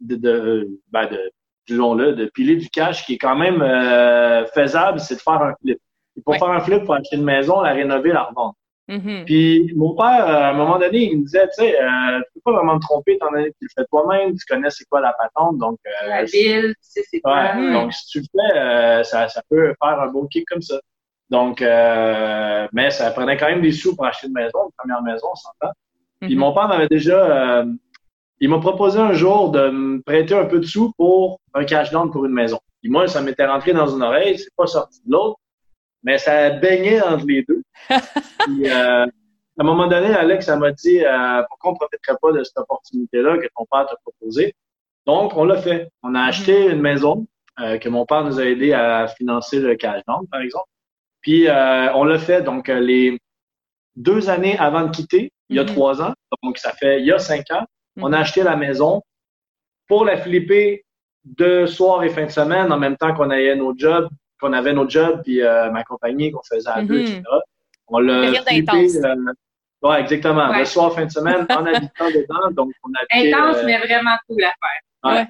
de, 0.00 0.16
de, 0.16 0.80
ben 0.90 1.06
de 1.10 1.30
disons-le, 1.68 2.14
de 2.14 2.24
piler 2.24 2.56
du 2.56 2.70
cash 2.70 3.04
qui 3.04 3.14
est 3.14 3.18
quand 3.18 3.36
même 3.36 3.60
euh, 3.60 4.46
faisable, 4.46 4.98
c'est 4.98 5.16
de 5.16 5.20
faire 5.20 5.42
un 5.42 5.54
flip. 5.60 5.78
Et 6.16 6.22
pour 6.22 6.36
faire 6.36 6.48
un 6.48 6.60
flip, 6.60 6.84
pour 6.84 6.94
acheter 6.94 7.16
une 7.16 7.24
maison, 7.24 7.60
la 7.60 7.74
rénover, 7.74 8.12
la 8.12 8.22
revendre. 8.22 8.54
Mm-hmm. 8.88 9.24
Puis 9.26 9.74
mon 9.76 9.94
père, 9.94 10.26
à 10.26 10.48
un 10.48 10.54
moment 10.54 10.78
donné, 10.78 11.10
il 11.12 11.18
me 11.18 11.24
disait, 11.24 11.46
tu 11.48 11.64
sais, 11.64 11.78
euh, 11.78 12.20
tu 12.20 12.40
peux 12.40 12.52
pas 12.52 12.52
vraiment 12.52 12.78
te 12.78 12.86
tromper 12.86 13.12
étant 13.16 13.30
donné 13.30 13.50
que 13.50 13.56
tu 13.60 13.66
le 13.66 13.82
fais 13.82 13.86
toi-même, 13.90 14.34
tu 14.38 14.44
connais 14.48 14.70
c'est 14.70 14.86
quoi 14.88 15.02
la 15.02 15.14
patente, 15.18 15.58
donc... 15.58 15.78
Euh, 15.86 16.08
la 16.08 16.24
ville, 16.24 16.72
tu 16.76 16.80
sais 16.80 17.02
c'est 17.10 17.20
quoi. 17.20 17.54
Ouais, 17.54 17.72
Donc 17.74 17.92
si 17.92 18.06
tu 18.06 18.20
le 18.20 18.24
fais, 18.32 19.04
ça, 19.04 19.28
ça 19.28 19.42
peut 19.50 19.74
faire 19.82 20.00
un 20.00 20.06
beau 20.06 20.26
kick 20.28 20.48
comme 20.48 20.62
ça. 20.62 20.80
Donc, 21.30 21.60
euh, 21.60 22.68
mais 22.72 22.90
ça 22.90 23.10
prenait 23.10 23.36
quand 23.36 23.46
même 23.46 23.62
des 23.62 23.72
sous 23.72 23.96
pour 23.96 24.06
acheter 24.06 24.28
une 24.28 24.32
maison, 24.32 24.66
une 24.66 24.72
première 24.76 25.02
maison, 25.02 25.26
on 25.32 25.34
s'entend. 25.34 25.72
Puis 26.20 26.34
mhm. 26.34 26.40
mon 26.40 26.52
père 26.52 26.68
m'avait 26.68 26.88
déjà, 26.88 27.58
euh, 27.58 27.66
il 28.40 28.48
m'a 28.48 28.58
proposé 28.58 28.98
un 28.98 29.12
jour 29.12 29.50
de 29.50 29.70
me 29.70 30.02
prêter 30.02 30.34
un 30.34 30.46
peu 30.46 30.60
de 30.60 30.66
sous 30.66 30.92
pour 30.96 31.40
un 31.54 31.64
cash 31.64 31.90
down 31.90 32.10
pour 32.10 32.24
une 32.24 32.32
maison. 32.32 32.58
Puis 32.80 32.90
moi, 32.90 33.08
ça 33.08 33.20
m'était 33.20 33.46
rentré 33.46 33.72
dans 33.72 33.88
une 33.88 34.02
oreille, 34.02 34.38
c'est 34.38 34.54
pas 34.56 34.66
sorti 34.66 35.00
de 35.04 35.12
l'autre, 35.12 35.38
mais 36.02 36.18
ça 36.18 36.50
baignait 36.50 37.02
entre 37.02 37.26
les 37.26 37.44
deux. 37.48 37.62
Puis, 37.88 38.70
euh, 38.70 39.04
à 39.04 39.62
un 39.62 39.64
moment 39.64 39.88
donné, 39.88 40.14
Alex, 40.14 40.48
m'a 40.48 40.70
dit 40.70 41.04
euh, 41.04 41.42
pourquoi 41.48 41.70
on 41.70 41.72
ne 41.72 41.78
profiterait 41.78 42.18
pas 42.20 42.32
de 42.32 42.44
cette 42.44 42.58
opportunité-là 42.58 43.38
que 43.38 43.48
ton 43.56 43.64
père 43.70 43.86
t'a 43.86 43.96
proposé. 44.04 44.54
Donc, 45.06 45.36
on 45.36 45.44
l'a 45.44 45.56
fait. 45.56 45.88
On 46.02 46.14
a 46.14 46.22
acheté 46.22 46.66
mhm. 46.66 46.74
une 46.74 46.80
maison 46.80 47.26
euh, 47.60 47.78
que 47.78 47.88
mon 47.88 48.04
père 48.06 48.24
nous 48.24 48.38
a 48.38 48.44
aidé 48.44 48.72
à 48.72 49.08
financer 49.08 49.58
le 49.58 49.74
cash 49.74 50.02
down, 50.06 50.26
par 50.28 50.40
exemple. 50.40 50.68
Puis 51.26 51.48
euh, 51.48 51.92
on 51.94 52.04
l'a 52.04 52.20
fait 52.20 52.42
donc 52.42 52.68
euh, 52.68 52.78
les 52.78 53.18
deux 53.96 54.30
années 54.30 54.56
avant 54.58 54.82
de 54.82 54.90
quitter, 54.94 55.32
il 55.48 55.56
y 55.56 55.58
a 55.58 55.64
mhm. 55.64 55.70
trois 55.70 56.00
ans, 56.00 56.14
donc 56.44 56.56
ça 56.56 56.70
fait 56.70 57.00
il 57.00 57.06
y 57.06 57.10
a 57.10 57.18
cinq 57.18 57.50
ans, 57.50 57.66
on 57.96 58.12
a 58.12 58.18
mhm. 58.18 58.22
acheté 58.22 58.42
la 58.44 58.54
maison 58.54 59.02
pour 59.88 60.04
la 60.04 60.18
flipper 60.18 60.84
de 61.24 61.66
soir 61.66 62.04
et 62.04 62.10
fin 62.10 62.26
de 62.26 62.30
semaine 62.30 62.72
en 62.72 62.78
même 62.78 62.96
temps 62.96 63.12
qu'on 63.12 63.30
avait 63.30 63.56
nos 63.56 63.76
jobs, 63.76 64.08
qu'on 64.40 64.52
avait 64.52 64.72
nos 64.72 64.88
jobs, 64.88 65.20
puis 65.24 65.42
euh, 65.42 65.68
ma 65.72 65.82
compagnie 65.82 66.30
qu'on 66.30 66.44
faisait 66.48 66.70
à 66.70 66.82
deux, 66.82 67.00
mhm. 67.00 67.06
etc. 67.06 67.22
On 67.88 67.98
l'a 67.98 68.32
flippé. 68.44 68.96
Euh, 69.04 69.16
ouais, 69.82 70.00
exactement. 70.02 70.56
Le 70.56 70.64
soir, 70.64 70.94
fin 70.94 71.06
de 71.06 71.10
semaine, 71.10 71.44
en 71.50 71.66
habitant 71.66 72.08
dedans. 72.08 72.50
Donc, 72.52 72.70
on 72.84 72.90
a 72.90 73.02
Intense, 73.10 73.64
mais 73.64 73.78
vraiment 73.78 74.16
cool 74.28 74.44
à 74.44 74.52
faire. 74.62 75.12
Ouais. 75.12 75.26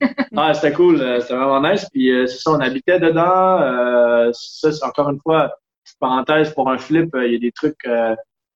ah, 0.36 0.54
c'était 0.54 0.72
cool, 0.72 0.98
c'était 1.20 1.34
vraiment 1.34 1.60
nice. 1.60 1.86
Puis 1.92 2.10
c'est 2.26 2.38
ça, 2.38 2.52
on 2.52 2.60
habitait 2.60 3.00
dedans. 3.00 4.32
ça, 4.32 4.72
c'est 4.72 4.84
encore 4.84 5.10
une 5.10 5.20
fois, 5.20 5.52
petite 5.84 5.98
parenthèse 5.98 6.52
pour 6.54 6.70
un 6.70 6.78
flip, 6.78 7.10
il 7.14 7.32
y 7.32 7.36
a 7.36 7.38
des 7.38 7.52
trucs 7.52 7.86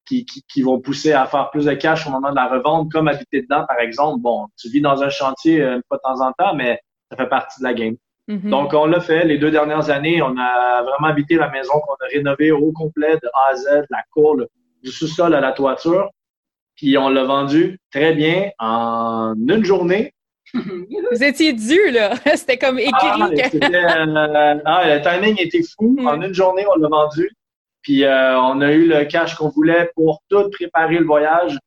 qui, 0.07 0.25
qui, 0.25 0.43
qui, 0.51 0.63
vont 0.63 0.81
pousser 0.81 1.13
à 1.13 1.27
faire 1.27 1.51
plus 1.51 1.67
de 1.67 1.75
cash 1.75 2.07
au 2.07 2.11
moment 2.11 2.31
de 2.31 2.37
la 2.37 2.49
revente, 2.49 2.91
comme 2.91 3.09
habiter 3.09 3.43
dedans, 3.43 3.65
par 3.67 3.79
exemple. 3.79 4.21
Bon, 4.21 4.47
tu 4.59 4.69
vis 4.69 4.81
dans 4.81 5.03
un 5.03 5.09
chantier 5.09 5.63
une 5.63 5.83
fois 5.87 5.99
de 5.99 6.03
temps 6.03 6.27
en 6.27 6.33
temps, 6.33 6.55
mais 6.55 6.81
ça 7.11 7.17
fait 7.17 7.29
partie 7.29 7.61
de 7.61 7.65
la 7.65 7.75
game. 7.75 7.95
Mm-hmm. 8.29 8.51
Donc, 8.51 8.75
on 8.75 8.87
l'a 8.87 9.01
fait 9.01 9.25
les 9.25 9.39
deux 9.39 9.51
dernières 9.51 9.91
années. 9.91 10.23
On 10.23 10.37
a 10.37 10.83
vraiment 10.83 11.09
habité 11.09 11.37
la 11.37 11.51
maison 11.51 11.73
qu'on 11.87 11.95
a 11.95 12.09
rénovée 12.09 12.53
au 12.53 12.73
complet 12.73 13.17
de 13.23 13.29
A 13.35 13.53
à 13.53 13.57
Z, 13.57 13.87
la 13.91 14.03
cour, 14.13 14.37
du 14.83 14.91
sous-sol 14.91 15.35
à 15.35 15.41
la 15.41 15.53
toiture. 15.53 16.11
Puis 16.77 16.97
on 16.97 17.09
l'a 17.09 17.25
vendu 17.25 17.79
très 17.93 18.15
bien 18.15 18.51
en 18.59 19.35
une 19.37 19.65
journée. 19.65 20.15
Vous 20.55 21.23
étiez 21.23 21.53
dû, 21.53 21.91
là. 21.91 22.15
C'était 22.37 22.59
comme 22.59 22.79
écrit. 22.79 22.93
Ah, 22.93 23.29
euh, 23.31 24.59
ah, 24.65 24.97
le 24.97 25.03
timing 25.03 25.37
était 25.41 25.63
fou. 25.63 25.97
Mm. 25.99 26.07
En 26.07 26.23
une 26.23 26.35
journée, 26.35 26.65
on 26.67 26.79
l'a 26.79 26.89
vendu. 26.89 27.31
Puis 27.83 28.05
euh, 28.05 28.39
on 28.39 28.61
a 28.61 28.73
eu 28.73 28.87
le 28.87 29.05
cash 29.05 29.35
qu'on 29.35 29.49
voulait 29.49 29.91
pour 29.95 30.23
tout 30.29 30.51
préparer 30.51 30.99
le 30.99 31.07
voyage 31.07 31.59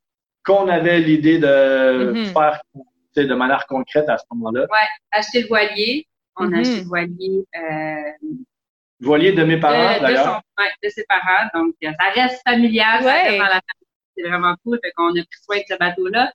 qu'on 0.46 0.68
avait 0.68 1.00
l'idée 1.00 1.40
de 1.40 1.48
mm-hmm. 1.48 2.34
faire 2.34 2.62
de 3.16 3.34
manière 3.34 3.66
concrète 3.68 4.10
à 4.10 4.18
ce 4.18 4.24
moment-là. 4.32 4.62
Ouais, 4.62 4.88
acheter 5.12 5.42
le 5.42 5.48
voilier, 5.48 6.08
on 6.38 6.52
a 6.52 6.60
acheté 6.60 6.82
le 6.82 6.88
voilier. 6.88 7.46
Euh, 7.56 8.30
voilier 9.00 9.32
de 9.32 9.44
mes 9.44 9.58
parents, 9.58 10.02
d'ailleurs. 10.02 10.42
Oui, 10.58 10.66
de 10.84 10.90
ses 10.90 11.06
parents. 11.08 11.48
Donc, 11.54 11.76
ça 11.82 12.22
reste 12.22 12.42
familial. 12.48 13.04
Ouais. 13.04 13.38
Ça 13.38 13.46
reste 13.46 13.64
C'est 14.18 14.28
vraiment 14.28 14.56
cool. 14.64 14.80
Fait 14.84 14.92
qu'on 14.96 15.10
a 15.10 15.14
pris 15.14 15.42
soin 15.44 15.58
de 15.58 15.64
ce 15.70 15.78
bateau-là. 15.78 16.32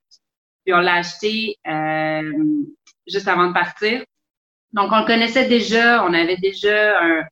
Puis, 0.68 0.74
on 0.74 0.80
l'a 0.80 0.96
acheté 0.96 1.56
euh, 1.66 2.62
juste 3.06 3.26
avant 3.26 3.46
de 3.46 3.54
partir. 3.54 4.04
Donc, 4.74 4.92
on 4.92 4.98
le 4.98 5.06
connaissait 5.06 5.48
déjà. 5.48 6.04
On 6.04 6.12
avait 6.12 6.36
déjà 6.36 7.02
un... 7.02 7.22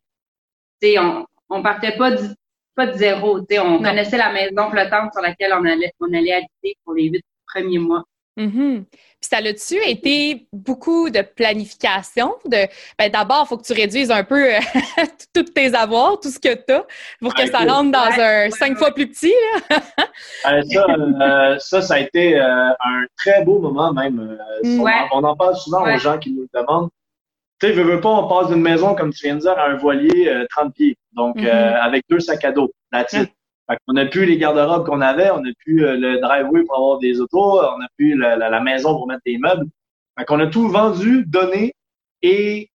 Tu 0.81 0.88
sais, 0.88 0.99
on, 0.99 1.26
on 1.50 1.62
partait 1.62 1.99
pas 1.99 2.12
du, 2.12 2.28
pas 2.75 2.87
de 2.87 2.95
zéro. 2.95 3.40
Tu 3.40 3.47
sais, 3.50 3.59
on 3.59 3.83
connaissait 3.83 4.16
la 4.16 4.33
maison 4.33 4.71
flottante 4.71 5.12
sur 5.12 5.21
laquelle 5.21 5.52
on 5.52 5.66
allait, 5.66 5.93
on 6.00 6.14
allait 6.14 6.33
habiter 6.33 6.78
pour 6.83 6.95
les 6.95 7.11
huit 7.11 7.25
premiers 7.47 7.78
mois. 7.78 8.05
Mm-hmm. 8.38 8.85
Ça 9.28 9.38
a-tu 9.38 9.76
été 9.85 10.47
beaucoup 10.52 11.11
de 11.11 11.23
planification? 11.23 12.35
De 12.45 12.66
ben 12.99 13.11
d'abord, 13.11 13.42
il 13.45 13.49
faut 13.49 13.59
que 13.59 13.66
tu 13.66 13.73
réduises 13.73 14.11
un 14.11 14.25
peu 14.25 14.54
euh, 14.54 14.59
tous 15.35 15.45
tes 15.45 15.75
avoirs, 15.75 16.21
tout 16.21 16.30
ce 16.30 16.38
que 16.38 16.54
tu 16.54 16.73
as, 16.73 16.85
pour 17.21 17.35
que 17.35 17.47
ça 17.47 17.59
rentre 17.59 17.90
dans 17.90 18.21
un 18.21 18.50
cinq 18.50 18.76
fois 18.78 18.92
plus 18.92 19.09
petit. 19.09 19.35
Euh, 20.47 20.62
ça, 20.62 20.87
euh, 20.88 21.59
ça, 21.59 21.83
ça, 21.83 21.95
a 21.95 21.99
été 21.99 22.38
un 22.38 23.04
très 23.18 23.45
beau 23.45 23.59
moment 23.59 23.92
même. 23.92 24.38
On, 24.64 25.25
en 25.25 25.37
parle 25.37 25.56
souvent 25.56 25.83
aux 25.83 25.99
gens 25.99 26.18
qui 26.18 26.33
nous 26.33 26.47
demandent. 26.54 26.88
Tu 27.61 27.66
sais, 27.66 27.73
veux, 27.73 27.83
veux 27.83 28.00
pas, 28.00 28.09
on 28.09 28.28
passe 28.28 28.49
d'une 28.49 28.62
maison, 28.62 28.95
comme 28.95 29.12
tu 29.12 29.26
viens 29.26 29.35
de 29.35 29.40
dire, 29.40 29.59
à 29.59 29.66
un 29.66 29.76
voilier 29.76 30.33
30 30.50 30.75
pieds. 30.75 30.97
Donc, 31.12 31.37
mm-hmm. 31.37 31.80
avec 31.80 32.04
deux 32.09 32.21
sacs 32.21 32.45
à 32.45 32.52
dos. 32.52 32.71
On 33.88 33.94
n'a 33.94 34.06
plus 34.06 34.26
les 34.26 34.38
garde-robes 34.38 34.87
qu'on 34.87 35.00
avait, 35.00 35.30
on 35.30 35.40
n'a 35.40 35.50
plus 35.64 35.85
euh, 35.85 35.96
le 35.96 36.20
driveway 36.20 36.62
pour 36.64 36.76
avoir 36.76 36.99
des 36.99 37.20
autos, 37.20 37.61
on 37.61 37.78
n'a 37.78 37.88
plus 37.96 38.16
la, 38.16 38.61
maison 38.61 38.94
pour 38.96 39.08
mettre 39.08 39.23
des 39.26 39.38
meubles. 39.38 39.66
Fait 40.18 40.25
qu'on 40.25 40.40
a 40.40 40.46
tout 40.46 40.68
vendu, 40.68 41.25
donné 41.26 41.75
et 42.23 42.70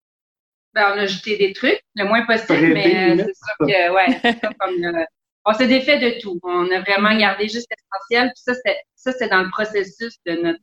ben, 0.74 0.94
on 0.96 1.00
a 1.00 1.06
jeté 1.06 1.38
des 1.38 1.54
trucs, 1.54 1.82
le 1.96 2.06
moins 2.06 2.26
possible, 2.26 2.74
mais 2.74 3.12
euh, 3.12 3.18
c'est 3.18 3.34
sûr 3.34 3.56
que, 3.60 3.94
ouais, 3.94 4.22
comme 4.60 5.06
on 5.46 5.54
s'est 5.54 5.68
défait 5.68 6.00
de 6.00 6.20
tout. 6.22 6.40
On 6.44 6.70
a 6.72 6.82
vraiment 6.82 7.18
gardé 7.18 7.48
juste 7.48 7.68
l'essentiel. 7.70 8.32
Puis 8.36 8.44
ça, 8.44 8.54
c'est, 8.66 8.78
ça, 8.96 9.12
c'est 9.12 9.30
dans 9.30 9.42
le 9.42 9.50
processus 9.50 10.18
de 10.26 10.34
notre 10.34 10.60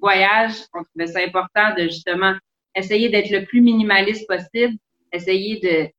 voyage. 0.00 0.52
On 0.72 0.82
trouvait 0.84 1.06
ça 1.06 1.20
important 1.20 1.74
de 1.76 1.84
justement 1.84 2.34
essayer 2.74 3.08
d'être 3.08 3.30
le 3.30 3.44
plus 3.44 3.60
minimaliste 3.60 4.26
possible, 4.26 4.76
essayer 5.12 5.60
de, 5.60 5.90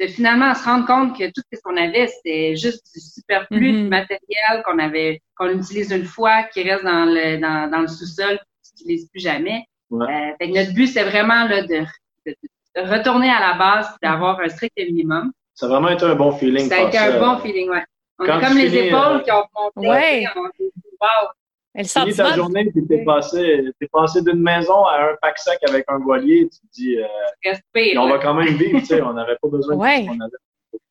de 0.00 0.06
finalement 0.06 0.54
se 0.54 0.64
rendre 0.64 0.86
compte 0.86 1.16
que 1.16 1.26
tout 1.26 1.42
ce 1.52 1.60
qu'on 1.62 1.76
avait, 1.76 2.06
c'était 2.08 2.56
juste 2.56 2.84
du 2.94 3.00
superflu, 3.00 3.72
du 3.72 3.78
mm-hmm. 3.78 3.88
matériel 3.88 4.62
qu'on 4.64 4.78
avait, 4.78 5.20
qu'on 5.36 5.50
utilise 5.50 5.92
une 5.92 6.04
fois, 6.04 6.44
qui 6.44 6.62
reste 6.62 6.84
dans 6.84 7.04
le, 7.04 7.38
dans, 7.38 7.70
dans 7.70 7.80
le 7.80 7.88
sous-sol, 7.88 8.38
qu'on 8.38 8.70
n'utilise 8.72 9.08
plus 9.10 9.20
jamais. 9.20 9.64
Euh, 9.92 10.06
fait 10.38 10.50
que 10.50 10.54
notre 10.54 10.72
but, 10.72 10.86
c'est 10.86 11.04
vraiment 11.04 11.44
là, 11.44 11.62
de, 11.62 11.84
de, 12.26 12.34
retourner 12.76 13.28
à 13.28 13.40
la 13.40 13.58
base, 13.58 13.94
d'avoir 14.02 14.40
un 14.40 14.48
strict 14.48 14.72
minimum. 14.78 15.32
Ça 15.54 15.66
a 15.66 15.68
vraiment 15.68 15.90
été 15.90 16.04
un 16.04 16.14
bon 16.14 16.32
feeling. 16.32 16.68
Ça 16.68 16.76
a 16.76 16.88
été 16.88 16.98
un 16.98 17.18
bon 17.18 17.38
feeling, 17.38 17.70
ouais. 17.70 17.84
On 18.18 18.24
a 18.24 18.40
comme 18.40 18.56
les 18.56 18.74
épaules 18.74 19.16
euh, 19.16 19.20
qui 19.20 19.30
ont 19.32 19.44
monté. 19.54 19.88
Ouais. 19.88 20.24
On 20.36 20.48
dit, 20.58 20.70
wow, 21.00 21.28
elle 21.74 21.86
Finis 21.86 22.14
ta 22.14 22.34
journée, 22.34 22.70
tu 22.72 22.86
t'es 22.86 23.02
passé, 23.04 23.64
t'es 23.80 23.88
passé 23.88 24.22
d'une 24.22 24.42
maison 24.42 24.84
à 24.84 25.10
un 25.10 25.16
pack 25.22 25.38
sac 25.38 25.58
avec 25.66 25.84
un 25.88 25.98
voilier, 25.98 26.48
tu 26.50 26.60
te 26.60 26.72
dis, 26.72 26.96
euh, 26.98 27.96
on 27.96 28.08
va 28.08 28.18
quand 28.18 28.34
même 28.34 28.54
vivre, 28.54 28.78
tu 28.80 28.86
sais, 28.86 29.00
on 29.00 29.14
n'avait 29.14 29.36
pas 29.40 29.48
besoin 29.48 29.74
de 29.74 29.80
qu'on 29.80 30.20
avait. 30.20 30.36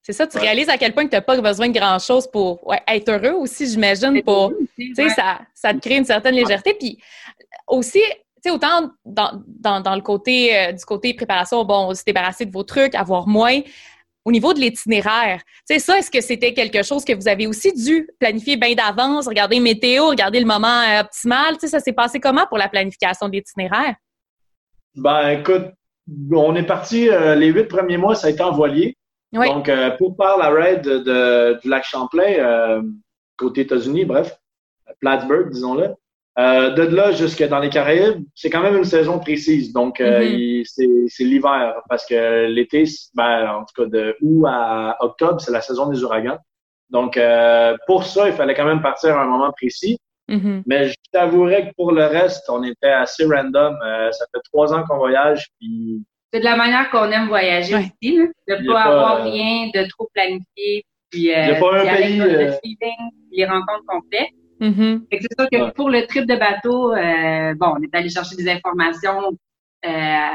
C'est 0.01 0.13
ça, 0.13 0.25
tu 0.25 0.39
réalises 0.39 0.69
à 0.69 0.77
quel 0.77 0.93
point 0.93 1.05
tu 1.05 1.15
n'as 1.15 1.21
pas 1.21 1.39
besoin 1.39 1.69
de 1.69 1.77
grand-chose 1.77 2.25
pour 2.25 2.65
ouais, 2.67 2.81
être 2.87 3.09
heureux 3.09 3.35
aussi, 3.39 3.67
j'imagine, 3.67 4.23
pour, 4.23 4.51
tu 4.75 4.95
sais, 4.95 5.09
ça, 5.09 5.41
ça 5.53 5.73
te 5.73 5.79
crée 5.79 5.97
une 5.97 6.05
certaine 6.05 6.33
légèreté. 6.33 6.73
Puis 6.73 6.97
aussi, 7.67 8.01
tu 8.43 8.49
sais, 8.49 8.51
autant 8.51 8.89
dans, 9.05 9.43
dans, 9.45 9.81
dans, 9.81 9.93
le 9.93 10.01
côté, 10.01 10.57
euh, 10.57 10.71
du 10.71 10.83
côté 10.83 11.13
préparation, 11.13 11.63
bon, 11.63 11.93
se 11.93 12.03
débarrasser 12.03 12.45
de 12.45 12.51
vos 12.51 12.63
trucs, 12.63 12.95
avoir 12.95 13.27
moins, 13.27 13.59
au 14.23 14.31
niveau 14.31 14.53
de 14.53 14.59
l'itinéraire, 14.59 15.41
tu 15.67 15.73
sais, 15.73 15.79
ça, 15.79 15.97
est-ce 15.97 16.11
que 16.11 16.21
c'était 16.21 16.53
quelque 16.53 16.83
chose 16.83 17.03
que 17.03 17.13
vous 17.13 17.27
avez 17.27 17.47
aussi 17.47 17.73
dû 17.73 18.07
planifier 18.19 18.55
bien 18.55 18.75
d'avance, 18.75 19.27
regarder 19.27 19.59
météo, 19.59 20.09
regarder 20.09 20.39
le 20.39 20.45
moment 20.45 20.81
euh, 20.81 21.01
optimal? 21.01 21.53
Tu 21.53 21.61
sais, 21.61 21.67
ça 21.67 21.79
s'est 21.79 21.93
passé 21.93 22.19
comment 22.19 22.45
pour 22.47 22.57
la 22.57 22.69
planification 22.69 23.27
de 23.27 23.33
l'itinéraire? 23.33 23.95
Ben, 24.95 25.29
écoute, 25.29 25.67
on 26.31 26.55
est 26.55 26.65
parti, 26.65 27.09
euh, 27.09 27.35
les 27.35 27.47
huit 27.47 27.65
premiers 27.65 27.97
mois, 27.97 28.15
ça 28.15 28.27
a 28.27 28.29
été 28.29 28.43
en 28.43 28.51
voilier. 28.51 28.95
Donc, 29.33 29.69
euh, 29.69 29.91
pour 29.91 30.15
faire 30.17 30.37
la 30.37 30.49
raid 30.49 30.81
de, 30.81 31.59
du 31.61 31.69
lac 31.69 31.85
Champlain, 31.85 32.83
côté 33.37 33.61
États-Unis, 33.61 34.05
bref, 34.05 34.37
Plattsburgh, 34.99 35.49
disons-le, 35.49 35.95
euh, 36.39 36.69
de 36.69 36.83
là 36.83 37.11
jusque 37.11 37.45
dans 37.45 37.59
les 37.59 37.69
Caraïbes, 37.69 38.23
c'est 38.35 38.49
quand 38.49 38.61
même 38.61 38.77
une 38.77 38.85
saison 38.85 39.19
précise. 39.19 39.73
Donc, 39.73 39.99
euh, 39.99 40.21
mm-hmm. 40.21 41.07
c'est 41.07 41.23
l'hiver 41.23 41.75
parce 41.89 42.05
que 42.05 42.47
l'été, 42.47 42.85
ben, 43.15 43.49
en 43.49 43.65
tout 43.65 43.83
cas 43.83 43.89
de 43.89 44.15
août 44.21 44.45
à 44.47 44.95
octobre, 45.01 45.41
c'est 45.41 45.51
la 45.51 45.61
saison 45.61 45.89
des 45.89 46.03
ouragans. 46.03 46.37
Donc, 46.89 47.17
euh, 47.17 47.75
pour 47.85 48.05
ça, 48.05 48.27
il 48.29 48.33
fallait 48.33 48.55
quand 48.55 48.65
même 48.65 48.81
partir 48.81 49.17
à 49.17 49.23
un 49.23 49.27
moment 49.27 49.51
précis. 49.51 49.97
Mm-hmm. 50.29 50.63
Mais 50.65 50.87
je 50.89 50.95
t'avouerais 51.11 51.69
que 51.69 51.73
pour 51.75 51.91
le 51.91 52.05
reste, 52.05 52.49
on 52.49 52.63
était 52.63 52.87
assez 52.87 53.25
random. 53.25 53.77
ça 54.11 54.25
fait 54.33 54.41
trois 54.53 54.73
ans 54.73 54.83
qu'on 54.87 54.97
voyage. 54.97 55.47
Puis... 55.59 56.01
C'est 56.31 56.39
de 56.39 56.45
la 56.45 56.55
manière 56.55 56.89
qu'on 56.91 57.11
aime 57.11 57.27
voyager 57.27 57.75
aussi, 57.75 58.17
de 58.47 58.55
ne 58.55 58.71
pas, 58.71 58.83
avoir 58.83 59.23
rien 59.23 59.69
de 59.73 59.85
trop 59.89 60.09
planifié. 60.13 60.85
Puis, 61.09 61.23
il 61.23 61.25
n'y 61.25 61.33
a 61.33 61.55
pas 61.55 61.81
un 61.81 61.95
pays. 61.97 62.17
Le 62.17 62.51
feeling, 62.63 63.11
les 63.33 63.45
rencontres 63.45 63.83
qu'on 63.85 64.01
fait. 64.09 64.29
Mm-hmm. 64.61 65.01
C'est 65.11 65.19
sûr 65.39 65.49
que 65.51 65.71
pour 65.71 65.89
le 65.89 66.05
trip 66.05 66.25
de 66.25 66.35
bateau, 66.35 66.93
euh, 66.93 67.55
bon, 67.55 67.73
on 67.77 67.81
est 67.81 67.93
allé 67.93 68.09
chercher 68.09 68.35
des 68.35 68.47
informations 68.47 69.35
euh, 69.83 70.27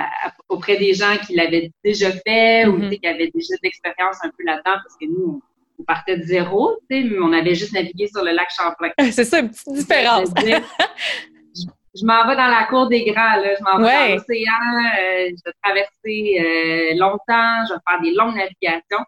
auprès 0.48 0.76
des 0.76 0.94
gens 0.94 1.16
qui 1.24 1.36
l'avaient 1.36 1.70
déjà 1.84 2.10
fait 2.10 2.66
ou 2.66 2.76
mm-hmm. 2.76 2.98
qui 2.98 3.06
avaient 3.06 3.30
déjà 3.32 3.54
de 3.54 3.60
l'expérience 3.62 4.16
un 4.24 4.30
peu 4.36 4.44
là-dedans 4.44 4.78
parce 4.82 4.96
que 5.00 5.06
nous, 5.06 5.40
on 5.78 5.84
partait 5.84 6.16
de 6.16 6.24
zéro, 6.24 6.78
mais 6.90 7.04
on 7.20 7.32
avait 7.32 7.54
juste 7.54 7.72
navigué 7.72 8.08
sur 8.08 8.24
le 8.24 8.32
lac 8.32 8.48
Champlain. 8.50 8.90
C'est 9.12 9.24
ça, 9.24 9.38
une 9.38 9.50
petite 9.50 9.72
différence. 9.72 10.30
je, 10.40 12.04
m'en 12.04 12.26
vais 12.26 12.34
dans 12.34 12.48
la 12.48 12.66
cour 12.68 12.88
des 12.88 13.04
grands, 13.04 13.36
là. 13.36 13.54
je 13.56 13.62
m'en 13.62 13.78
vais 13.78 13.84
dans 13.84 14.14
l'océan, 14.14 14.52
euh, 14.98 15.30
je 15.30 15.42
vais 15.44 15.52
traverser 15.62 16.40
euh, 16.40 16.98
longtemps, 16.98 17.64
je 17.68 17.74
vais 17.74 17.80
faire 17.88 18.00
des 18.02 18.14
longues 18.14 18.36
navigations. 18.36 19.04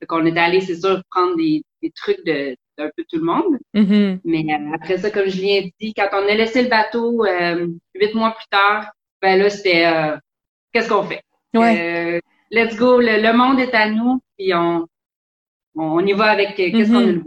Donc, 0.00 0.10
on 0.10 0.24
est 0.24 0.38
allé, 0.38 0.60
c'est 0.60 0.80
sûr, 0.80 1.02
prendre 1.10 1.36
des, 1.36 1.62
des 1.82 1.90
trucs 1.90 2.24
de, 2.24 2.56
un 2.78 2.90
peu 2.96 3.04
tout 3.08 3.18
le 3.18 3.24
monde. 3.24 3.58
Mm-hmm. 3.74 4.20
Mais 4.24 4.44
euh, 4.48 4.74
après 4.74 4.98
ça, 4.98 5.10
comme 5.10 5.28
je 5.28 5.40
viens 5.40 5.62
dit, 5.80 5.94
quand 5.94 6.08
on 6.12 6.28
a 6.28 6.34
laissé 6.34 6.62
le 6.62 6.68
bateau 6.68 7.24
euh, 7.24 7.66
huit 7.94 8.14
mois 8.14 8.32
plus 8.32 8.46
tard, 8.50 8.90
ben 9.20 9.38
là, 9.38 9.50
c'était 9.50 9.86
euh, 9.86 10.16
qu'est-ce 10.72 10.88
qu'on 10.88 11.04
fait? 11.04 11.22
let's 12.50 12.76
go, 12.76 13.00
le, 13.00 13.32
monde 13.32 13.60
est 13.60 13.74
à 13.74 13.88
nous, 13.88 14.20
puis 14.36 14.52
on, 14.54 14.86
on 15.74 16.06
y 16.06 16.12
va 16.12 16.26
avec 16.26 16.54
qu'est-ce 16.56 16.90
qu'on 16.90 16.96
a 16.96 17.00
le 17.02 17.18
mm-hmm. 17.18 17.24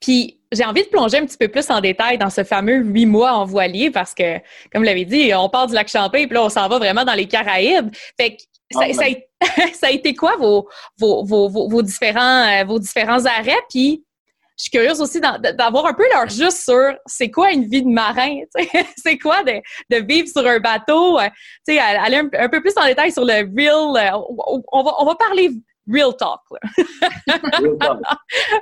Puis 0.00 0.40
j'ai 0.52 0.64
envie 0.64 0.82
de 0.82 0.88
plonger 0.88 1.18
un 1.18 1.26
petit 1.26 1.38
peu 1.38 1.48
plus 1.48 1.68
en 1.70 1.80
détail 1.80 2.18
dans 2.18 2.30
ce 2.30 2.44
fameux 2.44 2.78
huit 2.78 3.06
mois 3.06 3.32
en 3.32 3.44
voilier 3.44 3.90
parce 3.90 4.14
que, 4.14 4.38
comme 4.70 4.82
vous 4.82 4.84
l'avez 4.84 5.04
dit, 5.04 5.32
on 5.34 5.48
part 5.48 5.66
du 5.66 5.74
lac 5.74 5.88
Champlain 5.88 6.26
puis 6.26 6.34
là, 6.34 6.44
on 6.44 6.48
s'en 6.48 6.68
va 6.68 6.78
vraiment 6.78 7.04
dans 7.04 7.14
les 7.14 7.26
Caraïbes. 7.26 7.90
Fait 8.18 8.36
que 8.36 8.42
ça, 8.70 8.80
ah, 8.82 8.86
ben. 8.86 8.94
ça, 9.74 9.86
a, 9.86 9.90
été 9.90 10.14
quoi 10.16 10.36
vos, 10.36 10.68
vos, 10.98 11.24
vos, 11.24 11.48
vos, 11.48 11.82
différents, 11.82 12.64
vos 12.64 12.78
différents 12.78 13.24
arrêts? 13.24 13.58
Puis 13.70 14.04
je 14.56 14.62
suis 14.62 14.70
curieuse 14.70 15.00
aussi 15.00 15.20
d'avoir 15.20 15.86
un 15.86 15.94
peu 15.94 16.04
leur 16.12 16.28
juste 16.28 16.64
sur 16.64 16.94
c'est 17.06 17.30
quoi 17.30 17.52
une 17.52 17.68
vie 17.68 17.82
de 17.82 17.88
marin, 17.88 18.40
c'est 18.96 19.18
quoi 19.18 19.42
de, 19.42 19.60
de, 19.90 20.04
vivre 20.06 20.28
sur 20.28 20.46
un 20.46 20.58
bateau, 20.60 21.18
euh, 21.18 21.28
aller 21.68 22.16
un, 22.16 22.28
un, 22.32 22.48
peu 22.48 22.60
plus 22.60 22.72
en 22.76 22.86
détail 22.86 23.12
sur 23.12 23.24
le 23.24 23.34
real. 23.54 24.14
Euh, 24.14 24.18
on, 24.72 24.82
va, 24.82 24.92
on 24.98 25.04
va 25.04 25.14
parler 25.14 25.50
real 25.90 26.16
talk. 26.16 26.40
real 27.28 27.78
talk. 27.78 28.00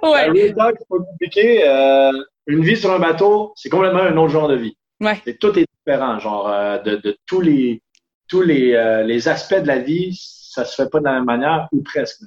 ouais. 0.03 0.29
real 0.31 0.55
talk, 0.55 0.77
c'est 0.79 0.89
pas 0.89 0.99
compliqué. 0.99 1.69
Euh, 1.69 2.13
une 2.47 2.63
vie 2.63 2.77
sur 2.77 2.93
un 2.93 2.99
bateau, 2.99 3.53
c'est 3.57 3.71
complètement 3.71 4.01
un 4.01 4.17
autre 4.17 4.33
genre 4.33 4.49
de 4.49 4.57
vie. 4.57 4.77
Ouais. 5.01 5.21
tout 5.41 5.59
est 5.59 5.67
différent, 5.79 6.19
genre 6.19 6.49
euh, 6.49 6.79
de, 6.79 6.97
de, 6.97 7.17
tous 7.27 7.41
les 7.41 7.83
tous 8.29 8.43
les, 8.43 8.75
euh, 8.75 9.03
les 9.03 9.29
aspects 9.29 9.61
de 9.61 9.67
la 9.67 9.79
vie, 9.79 10.19
ça 10.19 10.65
se 10.65 10.75
fait 10.75 10.89
pas 10.89 11.01
de 11.01 11.05
la 11.05 11.13
même 11.15 11.25
manière 11.25 11.69
ou 11.73 11.83
presque. 11.83 12.23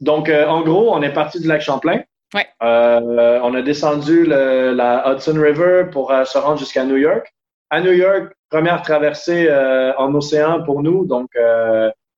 Donc, 0.00 0.28
en 0.28 0.62
gros, 0.62 0.92
on 0.92 1.02
est 1.02 1.12
parti 1.12 1.40
du 1.40 1.48
lac 1.48 1.60
Champlain. 1.60 2.02
Ouais. 2.34 2.46
on 2.60 3.54
a 3.54 3.62
descendu 3.62 4.24
le, 4.24 4.72
la 4.72 5.10
Hudson 5.10 5.40
River 5.40 5.86
pour 5.90 6.12
se 6.24 6.38
rendre 6.38 6.58
jusqu'à 6.58 6.84
New 6.84 6.96
York. 6.96 7.32
À 7.70 7.80
New 7.80 7.92
York, 7.92 8.34
première 8.50 8.82
traversée 8.82 9.50
en 9.96 10.14
océan 10.14 10.62
pour 10.62 10.82
nous, 10.82 11.06
donc 11.06 11.30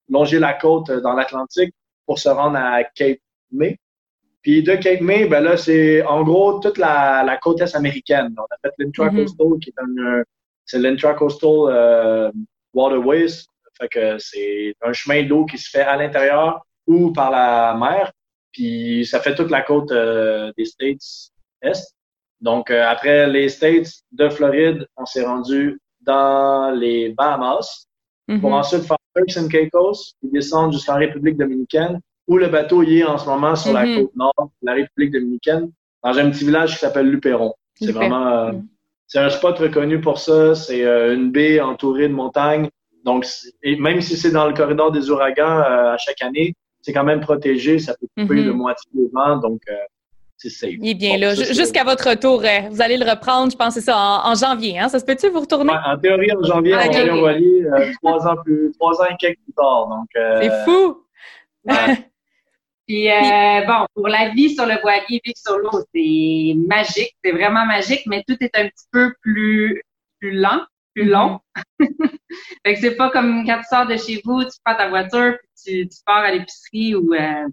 longer 0.08 0.38
la 0.38 0.52
côte 0.52 0.90
dans 0.90 1.14
l'Atlantique 1.14 1.74
pour 2.06 2.18
se 2.18 2.28
rendre 2.28 2.56
à 2.56 2.82
Cape 2.84 3.18
May. 3.52 3.78
Puis 4.42 4.62
de 4.62 4.74
Cape 4.74 5.00
May, 5.00 5.26
ben 5.26 5.42
là, 5.42 5.56
c'est 5.56 6.02
en 6.02 6.22
gros 6.22 6.60
toute 6.60 6.78
la, 6.78 7.22
la 7.24 7.36
côte 7.36 7.60
est 7.60 7.76
américaine. 7.76 8.34
On 8.36 8.42
a 8.42 8.58
fait 8.62 8.72
l'intracoastal, 8.78 9.46
mm 9.46 9.60
qui 9.60 9.70
est 9.70 9.82
un, 9.82 10.22
c'est 10.64 10.78
l'intracoastal 10.78 11.50
euh, 11.68 12.30
waterways. 12.72 13.44
Fait 13.78 13.88
que 13.88 14.18
c'est 14.18 14.74
un 14.82 14.92
chemin 14.92 15.22
d'eau 15.24 15.44
qui 15.44 15.58
se 15.58 15.68
fait 15.68 15.82
à 15.82 15.96
l'intérieur 15.96 16.64
ou 16.90 17.12
par 17.12 17.30
la 17.30 17.74
mer. 17.78 18.12
Puis 18.52 19.06
ça 19.06 19.20
fait 19.20 19.34
toute 19.34 19.50
la 19.50 19.62
côte 19.62 19.92
euh, 19.92 20.52
des 20.56 20.64
States 20.64 21.30
Est. 21.62 21.94
Donc 22.40 22.70
euh, 22.70 22.84
après 22.86 23.28
les 23.28 23.48
States 23.48 23.92
de 24.12 24.28
Floride, 24.28 24.86
on 24.96 25.06
s'est 25.06 25.24
rendu 25.24 25.80
dans 26.00 26.70
les 26.70 27.10
Bahamas 27.10 27.86
pour 28.26 28.50
mm-hmm. 28.50 28.54
ensuite 28.54 28.82
faire 28.82 28.96
Turks 29.14 29.36
and 29.36 29.48
Caicos 29.48 30.14
et 30.24 30.28
descendre 30.28 30.72
jusqu'en 30.72 30.96
République 30.96 31.36
dominicaine 31.36 32.00
où 32.30 32.36
le 32.36 32.46
bateau 32.46 32.84
y 32.84 33.00
est 33.00 33.04
en 33.04 33.18
ce 33.18 33.26
moment 33.26 33.56
sur 33.56 33.72
la 33.72 33.84
mhm. 33.84 33.96
côte 33.96 34.14
nord 34.14 34.50
de 34.62 34.66
la 34.66 34.74
République 34.74 35.12
dominicaine, 35.12 35.72
dans 36.04 36.16
un 36.16 36.30
petit 36.30 36.44
village 36.44 36.74
qui 36.74 36.78
s'appelle 36.78 37.10
Luperon. 37.10 37.54
C'est 37.74 37.90
vraiment, 37.90 38.26
euh, 38.26 38.52
mhm. 38.52 38.68
c'est 39.08 39.18
un 39.18 39.30
spot 39.30 39.58
reconnu 39.58 40.00
pour 40.00 40.18
ça. 40.18 40.54
C'est 40.54 40.84
une 40.84 41.32
baie 41.32 41.60
entourée 41.60 42.08
de 42.08 42.14
montagnes. 42.14 42.68
Donc, 43.04 43.26
et 43.64 43.74
même 43.74 44.00
si 44.00 44.16
c'est 44.16 44.30
dans 44.30 44.46
le 44.46 44.54
corridor 44.54 44.92
des 44.92 45.10
ouragans 45.10 45.58
à 45.58 45.96
chaque 45.98 46.22
année, 46.22 46.54
c'est 46.82 46.92
quand 46.92 47.04
même 47.04 47.20
protégé. 47.20 47.78
Ça 47.78 47.94
peut 48.00 48.06
couper 48.16 48.44
de 48.44 48.50
mhm. 48.50 48.56
moitié 48.56 48.90
des 48.94 49.08
vents. 49.12 49.36
Donc, 49.36 49.60
c'est 50.36 50.50
safe. 50.50 50.74
Il 50.80 50.90
est 50.90 50.94
bien 50.94 51.18
là. 51.18 51.34
Jusqu'à 51.34 51.84
votre 51.84 52.08
retour, 52.08 52.42
vous 52.70 52.82
allez 52.82 52.96
le 52.96 53.08
reprendre, 53.08 53.52
je 53.52 53.56
pense, 53.56 53.74
c'est 53.74 53.80
ça, 53.80 54.22
en, 54.24 54.34
janvier. 54.34 54.78
Hein? 54.78 54.88
Ça 54.88 54.98
se 54.98 55.04
peut-tu 55.04 55.28
vous 55.28 55.40
retourner? 55.40 55.72
en 55.72 55.98
théorie, 55.98 56.32
en 56.32 56.42
janvier, 56.42 56.74
ah, 56.74 56.86
on 56.88 56.92
va 56.92 57.16
voilier 57.16 57.66
trois 58.02 58.26
ans 58.26 58.36
plus, 58.44 58.72
trois 58.78 59.00
ans 59.02 59.06
et 59.10 59.16
quelques 59.18 59.40
plus 59.44 59.54
tard. 59.54 59.88
Donc, 59.88 60.08
c'est 60.14 60.64
fou! 60.64 61.04
Puis 62.90 63.08
euh, 63.08 63.64
bon, 63.68 63.86
pour 63.94 64.08
la 64.08 64.30
vie 64.30 64.52
sur 64.52 64.66
le 64.66 64.80
voilier, 64.80 65.20
vivre 65.24 65.36
sur 65.36 65.56
l'eau, 65.58 65.70
c'est 65.94 66.54
magique, 66.66 67.14
c'est 67.24 67.30
vraiment 67.30 67.64
magique, 67.64 68.02
mais 68.06 68.24
tout 68.26 68.36
est 68.40 68.50
un 68.56 68.66
petit 68.66 68.86
peu 68.90 69.12
plus 69.22 69.80
plus 70.18 70.32
lent, 70.32 70.62
plus 70.94 71.06
mm-hmm. 71.06 71.10
long. 71.10 71.40
fait 72.64 72.74
que 72.74 72.80
c'est 72.80 72.96
pas 72.96 73.10
comme 73.10 73.44
quand 73.46 73.58
tu 73.58 73.64
sors 73.68 73.86
de 73.86 73.96
chez 73.96 74.20
vous, 74.24 74.44
tu 74.44 74.50
prends 74.64 74.76
ta 74.76 74.88
voiture, 74.88 75.36
puis 75.38 75.84
tu, 75.84 75.88
tu 75.88 75.98
pars 76.04 76.24
à 76.24 76.32
l'épicerie 76.32 76.94
ou 76.94 77.14
euh, 77.14 77.46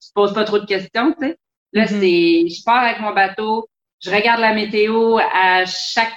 tu 0.00 0.08
te 0.08 0.12
poses 0.14 0.34
pas 0.34 0.44
trop 0.44 0.58
de 0.58 0.66
questions, 0.66 1.12
tu 1.12 1.26
sais. 1.26 1.38
Là, 1.72 1.84
mm-hmm. 1.84 2.00
c'est 2.00 2.48
je 2.48 2.64
pars 2.64 2.84
avec 2.84 3.00
mon 3.00 3.12
bateau, 3.12 3.68
je 4.00 4.10
regarde 4.10 4.40
la 4.40 4.54
météo 4.54 5.18
à 5.18 5.64
chaque 5.64 6.14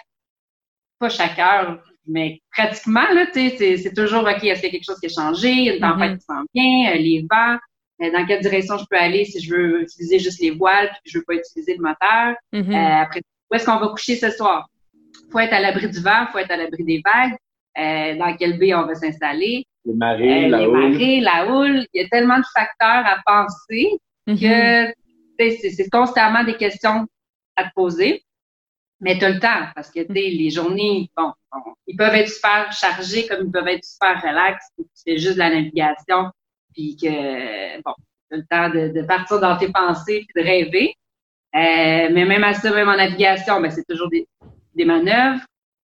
pas 0.99 1.09
chaque 1.09 1.37
heure, 1.39 1.83
mais 2.07 2.41
pratiquement, 2.51 3.07
là, 3.13 3.25
tu 3.27 3.49
sais, 3.49 3.77
c'est 3.77 3.93
toujours 3.93 4.23
OK, 4.23 4.43
est-ce 4.43 4.61
qu'il 4.61 4.67
y 4.67 4.67
a 4.67 4.71
quelque 4.71 4.85
chose 4.85 4.99
qui 4.99 5.07
a 5.07 5.09
changé, 5.09 5.75
une 5.75 5.79
tempête 5.79 6.13
mm-hmm. 6.13 6.17
qui 6.17 6.25
s'en 6.25 6.43
vient, 6.53 6.93
euh, 6.93 6.97
les 6.97 7.25
vents. 7.29 7.57
Euh, 8.01 8.11
dans 8.11 8.25
quelle 8.25 8.41
direction 8.41 8.77
je 8.77 8.83
peux 8.89 8.97
aller 8.97 9.23
si 9.23 9.39
je 9.39 9.55
veux 9.55 9.83
utiliser 9.83 10.19
juste 10.19 10.41
les 10.41 10.51
voiles 10.51 10.89
puis 10.89 11.13
je 11.13 11.17
veux 11.17 11.23
pas 11.25 11.35
utiliser 11.35 11.77
le 11.77 11.81
moteur. 11.81 12.35
Mm-hmm. 12.53 12.73
Euh, 12.73 13.01
après, 13.01 13.21
où 13.49 13.55
est-ce 13.55 13.65
qu'on 13.65 13.77
va 13.77 13.87
coucher 13.87 14.15
ce 14.17 14.29
soir? 14.31 14.67
Faut 15.31 15.39
être 15.39 15.53
à 15.53 15.59
l'abri 15.59 15.89
du 15.89 15.99
vent, 15.99 16.27
faut 16.31 16.39
être 16.39 16.51
à 16.51 16.57
l'abri 16.57 16.83
des 16.83 17.01
vagues. 17.03 17.35
Euh, 17.77 18.17
dans 18.17 18.35
quelle 18.37 18.57
baie 18.57 18.73
on 18.73 18.85
va 18.85 18.95
s'installer? 18.95 19.65
Les 19.83 19.93
marées, 19.93 20.47
la 20.47 20.59
les 20.59 20.65
houle. 20.65 20.91
marées, 20.91 21.19
la 21.19 21.47
houle. 21.47 21.85
Il 21.93 22.01
y 22.01 22.05
a 22.05 22.07
tellement 22.07 22.37
de 22.37 22.45
facteurs 22.53 23.05
à 23.05 23.17
penser 23.25 23.99
mm-hmm. 24.27 24.39
que 24.39 24.93
c'est 25.37 25.89
constamment 25.89 26.43
des 26.43 26.55
questions 26.55 27.05
à 27.55 27.65
te 27.65 27.69
poser. 27.75 28.23
Mais 29.01 29.19
tu 29.19 29.25
as 29.25 29.29
le 29.29 29.39
temps 29.39 29.67
parce 29.75 29.91
que 29.91 29.99
les 30.09 30.49
journées, 30.49 31.09
bon, 31.17 31.33
ils 31.87 31.95
peuvent 31.95 32.15
être 32.15 32.29
super 32.29 32.71
chargés 32.71 33.27
comme 33.27 33.47
ils 33.47 33.51
peuvent 33.51 33.67
être 33.67 33.83
super 33.83 34.21
relax. 34.21 34.65
Tu 34.77 34.85
fais 35.05 35.17
juste 35.17 35.33
de 35.33 35.39
la 35.39 35.49
navigation 35.49 36.31
puis 36.73 36.97
que, 37.01 37.81
bon, 37.81 37.93
tu 38.29 38.35
as 38.35 38.37
le 38.37 38.45
temps 38.49 38.69
de, 38.69 39.01
partir 39.05 39.39
dans 39.39 39.57
tes 39.57 39.69
pensées 39.69 40.25
puis 40.27 40.43
de 40.43 40.47
rêver. 40.47 40.93
Euh, 41.55 42.09
mais 42.11 42.25
même 42.25 42.43
à 42.43 42.53
ça, 42.53 42.73
même 42.73 42.89
en 42.89 42.97
navigation, 42.97 43.61
ben, 43.61 43.71
c'est 43.71 43.85
toujours 43.87 44.09
des, 44.09 44.27
des 44.75 44.85
manœuvres 44.85 45.41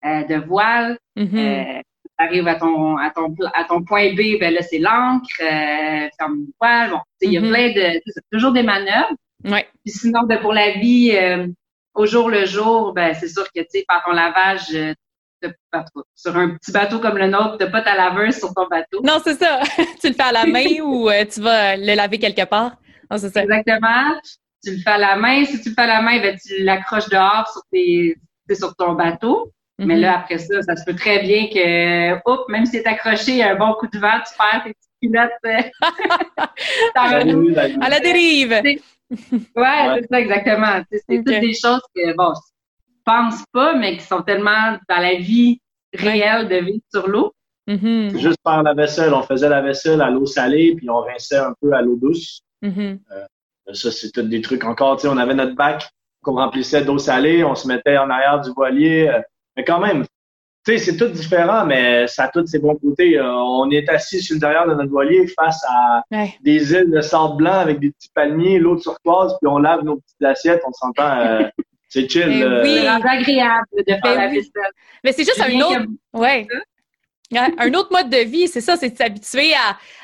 euh, 0.06 0.24
de 0.24 0.36
voile. 0.36 0.98
Euh, 1.18 1.24
tu 1.24 2.26
arrives 2.26 2.48
à 2.48 2.56
ton, 2.56 2.98
à, 2.98 3.12
ton, 3.12 3.34
à 3.54 3.64
ton 3.64 3.84
point 3.84 4.14
B, 4.14 4.40
ben 4.40 4.54
là, 4.54 4.62
c'est 4.62 4.80
l'ancre, 4.80 5.28
euh, 5.42 6.08
ferme 6.18 6.36
une 6.36 6.52
voile. 6.60 6.92
Bon, 6.92 7.00
il 7.22 7.34
y 7.34 7.38
a 7.38 7.42
mm-hmm. 7.42 7.50
plein 7.50 7.70
de... 7.70 8.02
toujours 8.32 8.52
des 8.52 8.64
manœuvres. 8.64 9.16
Ouais. 9.46 9.68
Puis 9.86 9.94
sinon, 9.94 10.24
ben, 10.24 10.40
pour 10.40 10.54
la 10.54 10.72
vie, 10.72 11.12
euh, 11.16 11.48
au 11.94 12.06
jour 12.06 12.30
le 12.30 12.46
jour, 12.46 12.94
ben, 12.94 13.14
c'est 13.14 13.28
sûr 13.28 13.46
que, 13.46 13.60
tu 13.62 13.68
sais, 13.70 13.86
par 13.88 14.04
ton 14.04 14.12
lavage, 14.12 14.74
euh, 14.74 14.94
sur 16.16 16.36
un 16.36 16.56
petit 16.56 16.72
bateau 16.72 17.00
comme 17.00 17.18
le 17.18 17.28
nôtre, 17.28 17.58
t'as 17.60 17.70
pas 17.70 17.82
ta 17.82 17.96
laveuse 17.96 18.38
sur 18.38 18.54
ton 18.54 18.68
bateau. 18.68 19.02
Non, 19.04 19.20
c'est 19.24 19.36
ça. 19.36 19.60
tu 20.02 20.08
le 20.08 20.14
fais 20.14 20.24
à 20.24 20.32
la 20.32 20.46
main 20.48 20.82
ou 20.82 21.10
tu 21.32 21.42
vas 21.42 21.78
le 21.78 21.96
laver 21.96 22.18
quelque 22.18 22.46
part? 22.46 22.78
Non, 23.12 23.18
c'est 23.18 23.30
ça. 23.30 23.44
Exactement. 23.44 24.20
Tu 24.64 24.72
le 24.72 24.78
fais 24.78 24.90
à 24.90 24.98
la 24.98 25.16
main. 25.16 25.46
Si 25.46 25.62
tu 25.62 25.70
le 25.70 25.76
fais 25.76 25.82
à 25.82 25.88
la 25.88 26.02
main, 26.02 26.20
ben, 26.20 26.36
tu 26.44 26.64
l'accroches 26.64 27.10
dehors 27.10 27.48
sur, 27.52 27.62
tes, 27.72 28.18
sur 28.56 28.76
ton 28.76 28.94
bateau. 28.94 29.52
Mais 29.80 29.96
mm-hmm. 29.96 30.00
là, 30.00 30.20
après 30.20 30.38
ça, 30.40 30.62
ça 30.64 30.76
se 30.76 30.86
peut 30.86 30.96
très 30.96 31.22
bien 31.22 31.48
que, 31.48 32.16
oups, 32.30 32.50
même 32.50 32.66
si 32.66 32.78
c'est 32.78 32.88
accroché, 32.88 33.32
il 33.32 33.38
y 33.38 33.44
a 33.44 33.52
un 33.52 33.56
bon 33.56 33.74
coup 33.74 33.88
de 33.88 34.00
vent, 34.00 34.20
tu 34.28 34.36
perds 34.36 34.64
tes 34.64 34.74
petites 34.74 34.92
pilotes. 35.00 35.32
Euh, 35.46 35.62
à 37.82 37.90
la 37.90 38.00
dérive. 38.00 38.62
Ouais, 39.56 40.02
c'est 40.02 40.08
ça, 40.12 40.20
exactement. 40.20 40.82
C'est 40.92 41.24
toutes 41.24 41.40
des 41.40 41.54
choses 41.54 41.80
que, 41.96 42.14
bon, 42.18 42.34
pense 43.06 43.42
pas, 43.54 43.74
mais 43.74 43.96
qui 43.96 44.04
sont 44.04 44.22
tellement 44.22 44.78
dans 44.90 44.98
la 44.98 45.16
vie 45.16 45.62
réelle 45.94 46.50
de 46.50 46.58
vivre 46.58 46.84
sur 46.94 47.08
l'eau. 47.08 47.34
Mm-hmm. 47.70 48.18
Juste 48.18 48.40
par 48.44 48.64
la 48.64 48.74
vaisselle. 48.74 49.14
On 49.14 49.24
faisait 49.24 49.48
la 49.48 49.62
vaisselle 49.62 50.02
à 50.02 50.10
l'eau 50.10 50.26
salée, 50.26 50.76
puis 50.76 50.90
on 50.90 51.00
rinçait 51.00 51.38
un 51.38 51.54
peu 51.62 51.72
à 51.72 51.82
l'eau 51.82 51.96
douce. 51.96 52.42
Mm-hmm. 52.64 53.00
Euh, 53.12 53.74
ça, 53.74 53.92
c'est 53.92 54.12
tous 54.12 54.24
des 54.24 54.42
trucs 54.42 54.66
encore. 54.66 55.00
On 55.06 55.18
avait 55.18 55.34
notre 55.34 55.56
bac 55.56 55.90
qu'on 56.22 56.36
remplissait 56.36 56.84
d'eau 56.84 56.98
salée, 56.98 57.44
on 57.44 57.56
se 57.56 57.68
mettait 57.68 57.98
en 57.98 58.10
arrière 58.10 58.42
du 58.42 58.52
voilier. 58.52 59.08
Euh, 59.08 59.22
mais 59.56 59.64
quand 59.64 59.80
même, 59.80 60.06
c'est 60.66 60.98
tout 60.98 61.08
différent, 61.08 61.66
mais 61.66 62.08
ça 62.08 62.26
a 62.26 62.28
tous 62.28 62.46
ses 62.46 62.60
bons 62.60 62.76
côtés. 62.76 63.18
Euh, 63.18 63.32
on 63.32 63.70
est 63.72 63.88
assis 63.90 64.22
sur 64.22 64.36
le 64.36 64.42
derrière 64.42 64.68
de 64.68 64.74
notre 64.74 64.90
voilier 64.90 65.26
face 65.28 65.64
à 65.70 66.04
des 66.42 66.74
îles 66.74 66.92
de 66.92 67.00
sable 67.00 67.38
blanc 67.38 67.60
avec 67.60 67.80
des 67.80 67.92
petits 67.92 68.10
palmiers, 68.14 68.60
l'eau 68.60 68.76
turquoise, 68.78 69.38
puis 69.42 69.48
on 69.48 69.60
lave 69.60 69.84
nos 69.84 69.98
petites 69.98 70.24
assiettes, 70.24 70.62
on 70.68 70.74
s'entend. 70.74 71.50
C'est 71.90 72.10
chill. 72.10 72.28
Eh 72.28 72.44
euh, 72.44 72.64
oui, 72.64 72.80
c'est 72.82 72.88
agréable 72.88 73.66
de 73.78 73.84
faire 73.86 74.00
ben 74.04 74.16
la 74.16 74.28
vaisselle. 74.28 74.72
Mais 75.04 75.14
c'est 75.14 75.24
juste 75.24 75.42
un 75.42 75.60
autre. 75.62 75.86
Ouais. 76.14 76.46
Un 77.36 77.74
autre 77.74 77.90
mode 77.92 78.10
de 78.10 78.24
vie, 78.24 78.48
c'est 78.48 78.62
ça, 78.62 78.78
c'est 78.78 78.92
de 78.92 78.98
s'habituer 78.98 79.52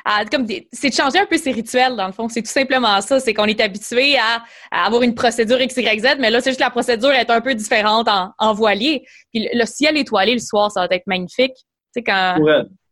à, 0.06 0.26
comme 0.26 0.46
c'est 0.74 0.90
de 0.90 0.94
changer 0.94 1.20
un 1.20 1.26
peu 1.26 1.38
ses 1.38 1.52
rituels 1.52 1.96
dans 1.96 2.08
le 2.08 2.12
fond. 2.12 2.28
C'est 2.28 2.42
tout 2.42 2.52
simplement 2.52 3.00
ça, 3.00 3.22
c'est 3.22 3.34
qu'on 3.34 3.46
est 3.46 3.62
habitué 3.62 4.18
à, 4.18 4.44
avoir 4.86 5.04
une 5.04 5.16
procédure 5.16 5.62
X, 5.62 5.78
Y, 5.78 6.02
Z, 6.02 6.18
mais 6.20 6.30
là 6.30 6.42
c'est 6.42 6.50
juste 6.50 6.60
la 6.60 6.70
procédure 6.70 7.12
est 7.12 7.30
un 7.30 7.40
peu 7.40 7.56
différente 7.56 8.10
en, 8.10 8.54
voilier. 8.54 9.06
Puis 9.34 9.48
le 9.54 9.66
ciel 9.66 9.96
étoilé 9.98 10.34
le 10.34 10.40
soir, 10.40 10.70
ça 10.70 10.86
va 10.86 10.96
être 10.96 11.08
magnifique. 11.08 11.56
Tu 11.56 11.64
sais 11.96 12.04
quand. 12.04 12.38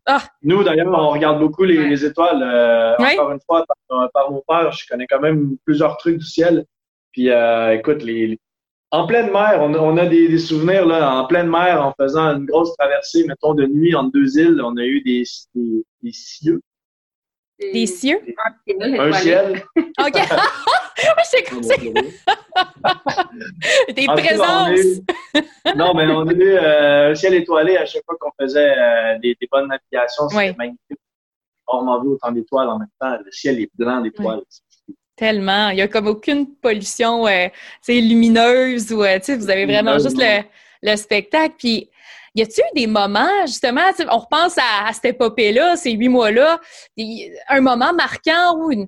Ah. 0.06 0.24
Nous 0.42 0.64
d'ailleurs, 0.64 0.88
on 0.88 1.10
regarde 1.10 1.40
beaucoup 1.40 1.64
les, 1.64 2.06
étoiles. 2.06 2.42
Euh, 2.42 2.96
encore 2.98 3.32
une 3.32 3.40
fois, 3.46 3.66
par, 4.14 4.32
mon 4.32 4.42
père, 4.48 4.72
je 4.72 4.88
connais 4.88 5.08
quand 5.08 5.20
même 5.20 5.58
plusieurs 5.66 5.98
trucs 5.98 6.18
du 6.18 6.26
ciel. 6.26 6.66
Puis 7.12 7.30
euh, 7.30 7.76
écoute, 7.76 8.02
les, 8.02 8.40
en 8.92 9.08
pleine 9.08 9.32
mer, 9.32 9.60
on, 9.62 9.98
a 9.98 10.06
des, 10.06 10.38
souvenirs 10.38 10.86
là, 10.86 11.16
en 11.16 11.26
pleine 11.26 11.48
mer, 11.48 11.82
en 11.82 11.94
faisant 11.98 12.36
une 12.36 12.46
grosse 12.46 12.76
traversée, 12.76 13.24
mettons, 13.26 13.54
de 13.54 13.66
nuit 13.66 13.96
entre 13.96 14.12
deux 14.12 14.38
îles, 14.38 14.62
on 14.64 14.76
a 14.76 14.84
eu 14.84 15.02
des, 15.02 15.24
des, 15.56 15.86
des 16.04 16.12
cieux. 16.12 16.62
Des 17.60 17.86
cieux? 17.86 18.20
Un 18.82 19.12
ciel. 19.14 19.64
OK. 19.78 20.18
je 20.98 21.24
sais 21.24 21.44
comme 21.44 21.62
Des 23.94 24.06
présences. 24.08 25.00
non, 25.78 25.94
mais 25.94 26.08
on 26.08 26.28
a 26.28 26.34
eu 26.34 26.42
euh, 26.42 27.12
un 27.12 27.16
ciel 27.16 27.36
étoilé 27.36 27.78
à 27.78 27.86
chaque 27.86 28.04
fois 28.04 28.18
qu'on 28.20 28.32
faisait 28.40 28.78
euh, 28.78 29.20
des, 29.20 29.38
bonnes 29.50 29.68
navigations. 29.70 30.28
C'était 30.28 30.56
magnifique. 30.58 31.00
On 31.68 31.88
a 31.88 32.02
vu 32.02 32.10
autant 32.10 32.32
d'étoiles 32.32 32.68
en 32.68 32.80
même 32.80 32.90
temps. 33.00 33.18
Le 33.24 33.32
ciel 33.32 33.62
est 33.62 33.70
blanc 33.76 34.02
d'étoiles. 34.02 34.42
Tellement. 35.16 35.70
Il 35.70 35.76
n'y 35.76 35.82
a 35.82 35.88
comme 35.88 36.08
aucune 36.08 36.56
pollution 36.56 37.28
euh, 37.28 37.48
lumineuse 37.88 38.92
ou 38.92 39.04
euh, 39.04 39.20
vous 39.28 39.50
avez 39.50 39.66
vraiment 39.66 40.00
juste 40.00 40.18
le, 40.18 40.42
le, 40.82 40.96
spectacle. 40.96 41.56
Puis 41.58 41.90
y 42.34 42.42
a-t-il 42.42 42.64
eu 42.64 42.86
des 42.86 42.88
moments, 42.88 43.46
justement, 43.46 43.82
on 44.10 44.18
repense 44.18 44.58
à, 44.58 44.92
cette 44.94 45.06
épopée-là, 45.06 45.76
ces 45.76 45.92
huit 45.92 46.08
mois-là, 46.08 46.60
un 47.50 47.62
moment 47.62 47.94
marquant 47.94 48.58
où 48.58 48.72
une, 48.72 48.88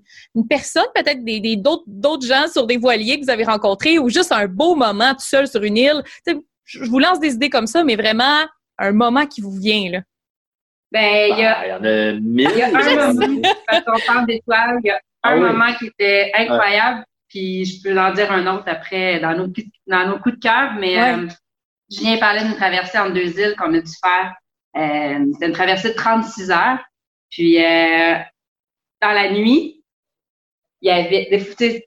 personne, 0.49 0.85
peut-être 0.95 1.23
des, 1.25 1.57
d'autres, 1.57 2.25
gens 2.25 2.47
sur 2.47 2.65
des 2.65 2.77
voiliers 2.77 3.19
que 3.19 3.25
vous 3.25 3.31
avez 3.31 3.43
rencontrés, 3.43 3.99
ou 3.99 4.09
juste 4.09 4.31
un 4.31 4.47
beau 4.47 4.75
moment 4.75 5.13
tout 5.13 5.25
seul 5.25 5.47
sur 5.47 5.61
une 5.63 5.77
île. 5.77 6.03
je 6.65 6.89
vous 6.89 6.99
lance 6.99 7.19
des 7.19 7.33
idées 7.33 7.49
comme 7.49 7.67
ça, 7.67 7.83
mais 7.83 7.97
vraiment 7.97 8.45
un 8.77 8.91
moment 8.93 9.25
qui 9.25 9.41
vous 9.41 9.51
vient, 9.51 9.91
là. 9.91 9.99
Ben, 10.91 11.31
il 11.31 11.39
y 11.39 11.43
a. 11.43 11.57
Ah, 11.57 11.65
il 11.65 11.69
y 11.69 11.73
en 11.73 11.83
a 11.83 12.19
mille. 12.19 12.49
Il 12.53 12.57
y 12.57 12.61
a 12.61 13.07
un 13.07 13.13
moment, 13.13 13.41
parce 13.67 13.83
qu'on 13.83 13.99
parle 14.05 14.27
d'étoiles, 14.27 14.79
il 14.83 14.87
y 14.87 14.91
a 14.91 15.01
ah 15.23 15.31
un 15.31 15.39
moment 15.39 15.73
qui 15.73 15.87
était 15.87 16.31
incroyable, 16.35 17.05
puis 17.29 17.65
je 17.65 17.81
peux 17.81 17.97
en 17.99 18.11
dire 18.11 18.31
un 18.31 18.45
autre 18.53 18.65
après 18.67 19.19
dans 19.19 19.35
nos, 19.35 19.47
dans 19.87 20.07
nos 20.07 20.19
coups 20.19 20.35
de 20.35 20.39
cœur, 20.41 20.73
mais 20.79 21.01
euh, 21.01 21.27
je 21.89 21.99
viens 21.99 22.17
parler 22.17 22.41
d'une 22.41 22.55
traversée 22.55 22.99
entre 22.99 23.13
deux 23.13 23.39
îles 23.39 23.55
qu'on 23.57 23.73
a 23.73 23.81
dû 23.81 23.91
faire. 24.01 24.35
Euh, 24.75 25.25
C'était 25.33 25.47
une 25.47 25.53
traversée 25.53 25.89
de 25.89 25.95
36 25.95 26.51
heures. 26.51 26.79
Puis 27.29 27.63
euh, 27.63 28.15
dans 29.01 29.11
la 29.11 29.31
nuit, 29.31 29.83
il 30.81 30.87
y 30.87 30.91
avait 30.91 31.27
des 31.31 31.83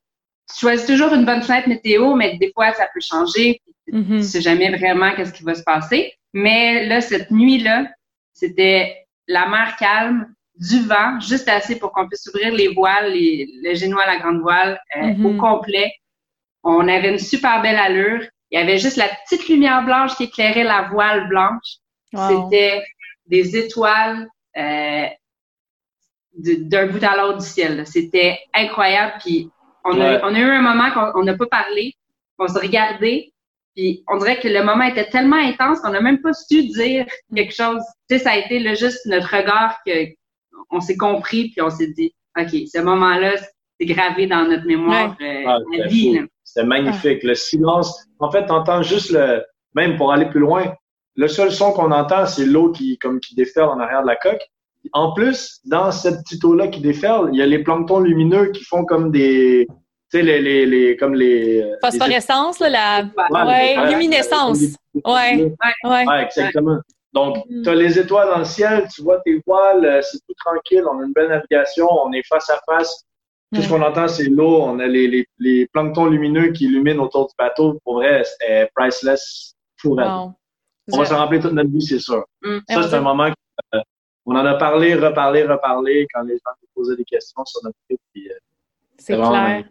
tu 0.48 0.60
choisis 0.60 0.86
toujours 0.86 1.12
une 1.12 1.24
bonne 1.24 1.42
fenêtre 1.42 1.68
météo, 1.68 2.14
mais 2.14 2.36
des 2.38 2.52
fois 2.52 2.72
ça 2.72 2.88
peut 2.92 3.00
changer. 3.00 3.60
Mm-hmm. 3.88 4.06
Tu 4.06 4.12
ne 4.12 4.22
sais 4.22 4.40
jamais 4.40 4.76
vraiment 4.76 5.12
qu'est-ce 5.14 5.32
qui 5.32 5.42
va 5.42 5.54
se 5.54 5.62
passer. 5.62 6.14
Mais 6.32 6.86
là, 6.86 7.00
cette 7.00 7.30
nuit-là, 7.30 7.86
c'était 8.32 9.06
la 9.26 9.48
mer 9.48 9.76
calme, 9.76 10.34
du 10.58 10.80
vent, 10.86 11.20
juste 11.20 11.48
assez 11.48 11.78
pour 11.78 11.92
qu'on 11.92 12.08
puisse 12.08 12.26
ouvrir 12.26 12.52
les 12.52 12.68
voiles, 12.68 13.12
les, 13.12 13.48
le 13.62 13.74
génois, 13.74 14.06
la 14.06 14.18
grande 14.18 14.40
voile 14.40 14.80
euh, 14.96 15.00
au 15.02 15.32
mm-hmm. 15.32 15.36
complet. 15.36 15.92
On 16.62 16.88
avait 16.88 17.10
une 17.10 17.18
super 17.18 17.62
belle 17.62 17.76
allure. 17.76 18.22
Il 18.50 18.58
y 18.58 18.62
avait 18.62 18.78
juste 18.78 18.96
la 18.96 19.08
petite 19.08 19.48
lumière 19.48 19.84
blanche 19.84 20.16
qui 20.16 20.24
éclairait 20.24 20.64
la 20.64 20.82
voile 20.82 21.28
blanche. 21.28 21.78
C'était 22.12 22.82
des 23.26 23.56
étoiles 23.56 24.26
euh, 24.56 25.06
d'un 26.32 26.86
bout 26.86 27.04
à 27.04 27.16
l'autre 27.16 27.38
du 27.38 27.46
ciel. 27.46 27.86
C'était 27.86 28.38
incroyable. 28.54 29.14
Puis 29.20 29.50
on, 29.84 30.00
a, 30.00 30.22
on 30.22 30.34
a 30.34 30.38
eu 30.38 30.50
un 30.50 30.62
moment 30.62 30.90
qu'on 30.90 31.24
n'a 31.24 31.36
pas 31.36 31.46
parlé. 31.46 31.92
On 32.38 32.48
se 32.48 32.58
regardait. 32.58 33.32
Puis 33.74 34.02
on 34.08 34.16
dirait 34.16 34.40
que 34.40 34.48
le 34.48 34.62
moment 34.62 34.84
était 34.84 35.10
tellement 35.10 35.36
intense 35.36 35.80
qu'on 35.80 35.90
n'a 35.90 36.00
même 36.00 36.22
pas 36.22 36.32
su 36.32 36.64
dire 36.68 37.04
quelque 37.34 37.54
chose. 37.54 37.82
Tu 38.08 38.16
sais, 38.16 38.24
ça 38.24 38.30
a 38.32 38.36
été 38.36 38.58
le, 38.58 38.74
juste 38.74 39.04
notre 39.06 39.36
regard 39.36 39.76
que 39.84 40.06
on 40.70 40.80
s'est 40.80 40.96
compris 40.96 41.50
puis 41.50 41.62
on 41.62 41.70
s'est 41.70 41.88
dit, 41.88 42.14
OK, 42.38 42.50
ce 42.50 42.80
moment-là, 42.80 43.32
c'est 43.78 43.86
gravé 43.86 44.26
dans 44.26 44.48
notre 44.48 44.66
mémoire 44.66 45.16
euh, 45.20 45.42
ah, 45.46 45.58
vie. 45.88 46.20
C'est 46.44 46.64
magnifique. 46.64 47.22
Le 47.22 47.34
silence, 47.34 48.06
en 48.18 48.30
fait, 48.30 48.46
t'entends 48.46 48.82
juste 48.82 49.10
le, 49.10 49.42
même 49.74 49.96
pour 49.96 50.12
aller 50.12 50.26
plus 50.26 50.40
loin, 50.40 50.74
le 51.14 51.28
seul 51.28 51.50
son 51.50 51.72
qu'on 51.72 51.90
entend, 51.92 52.26
c'est 52.26 52.44
l'eau 52.44 52.72
qui, 52.72 52.98
comme, 52.98 53.20
qui 53.20 53.34
déferle 53.34 53.70
en 53.70 53.80
arrière 53.80 54.02
de 54.02 54.06
la 54.06 54.16
coque. 54.16 54.42
En 54.92 55.12
plus, 55.12 55.60
dans 55.64 55.90
cette 55.90 56.22
petite 56.22 56.44
eau-là 56.44 56.68
qui 56.68 56.80
déferle, 56.80 57.30
il 57.32 57.38
y 57.38 57.42
a 57.42 57.46
les 57.46 57.58
planctons 57.58 58.00
lumineux 58.00 58.52
qui 58.52 58.64
font 58.64 58.84
comme 58.84 59.10
des, 59.10 59.66
tu 59.68 60.18
sais, 60.18 60.22
les, 60.22 60.40
les, 60.40 60.66
les, 60.66 60.96
comme 60.96 61.14
les... 61.14 61.62
Euh, 61.62 61.74
Phosphorescence, 61.82 62.60
là, 62.60 62.68
la 62.70 63.46
ouais, 63.46 63.90
luminescence. 63.90 64.60
Ouais, 64.94 65.52
ouais, 65.84 66.06
ouais. 66.06 66.22
exactement. 66.24 66.78
Donc, 67.16 67.38
mm. 67.48 67.62
tu 67.62 67.68
as 67.70 67.74
les 67.74 67.98
étoiles 67.98 68.28
dans 68.28 68.40
le 68.40 68.44
ciel, 68.44 68.86
tu 68.94 69.02
vois 69.02 69.20
tes 69.24 69.40
voiles, 69.46 69.86
euh, 69.86 70.02
c'est 70.02 70.18
tout 70.18 70.34
tranquille, 70.44 70.84
on 70.86 71.00
a 71.00 71.04
une 71.06 71.14
belle 71.14 71.30
navigation, 71.30 71.88
on 71.90 72.12
est 72.12 72.22
face 72.28 72.50
à 72.50 72.60
face. 72.66 73.06
Tout 73.54 73.62
ce 73.62 73.68
qu'on 73.70 73.80
entend, 73.80 74.06
c'est 74.06 74.28
l'eau, 74.28 74.60
on 74.60 74.78
a 74.80 74.86
les, 74.86 75.08
les, 75.08 75.26
les, 75.38 75.66
planctons 75.68 76.06
lumineux 76.06 76.52
qui 76.52 76.64
illuminent 76.64 77.02
autour 77.02 77.28
du 77.28 77.34
bateau. 77.38 77.80
Pour 77.84 77.94
vrai, 77.94 78.22
c'est 78.24 78.70
priceless, 78.74 79.54
fou 79.78 79.96
On 79.98 80.98
va 80.98 81.04
s'en 81.06 81.16
rappeler 81.16 81.40
toute 81.40 81.52
notre 81.52 81.70
vie, 81.70 81.80
c'est 81.80 82.00
sûr. 82.00 82.22
Mm. 82.42 82.58
Ça, 82.68 82.82
c'est 82.82 82.96
un 82.96 83.00
moment 83.00 83.30
qu'on 83.72 83.80
on 84.26 84.36
en 84.36 84.44
a 84.44 84.56
parlé, 84.56 84.94
reparlé, 84.94 85.44
reparlé 85.44 86.06
quand 86.12 86.22
les 86.22 86.34
gens 86.34 86.52
nous 86.60 86.68
posaient 86.74 86.96
des 86.96 87.04
questions 87.04 87.42
sur 87.46 87.62
notre 87.64 87.78
trip. 87.88 88.00
Euh, 88.18 88.34
c'est 88.98 89.16
clair. 89.16 89.64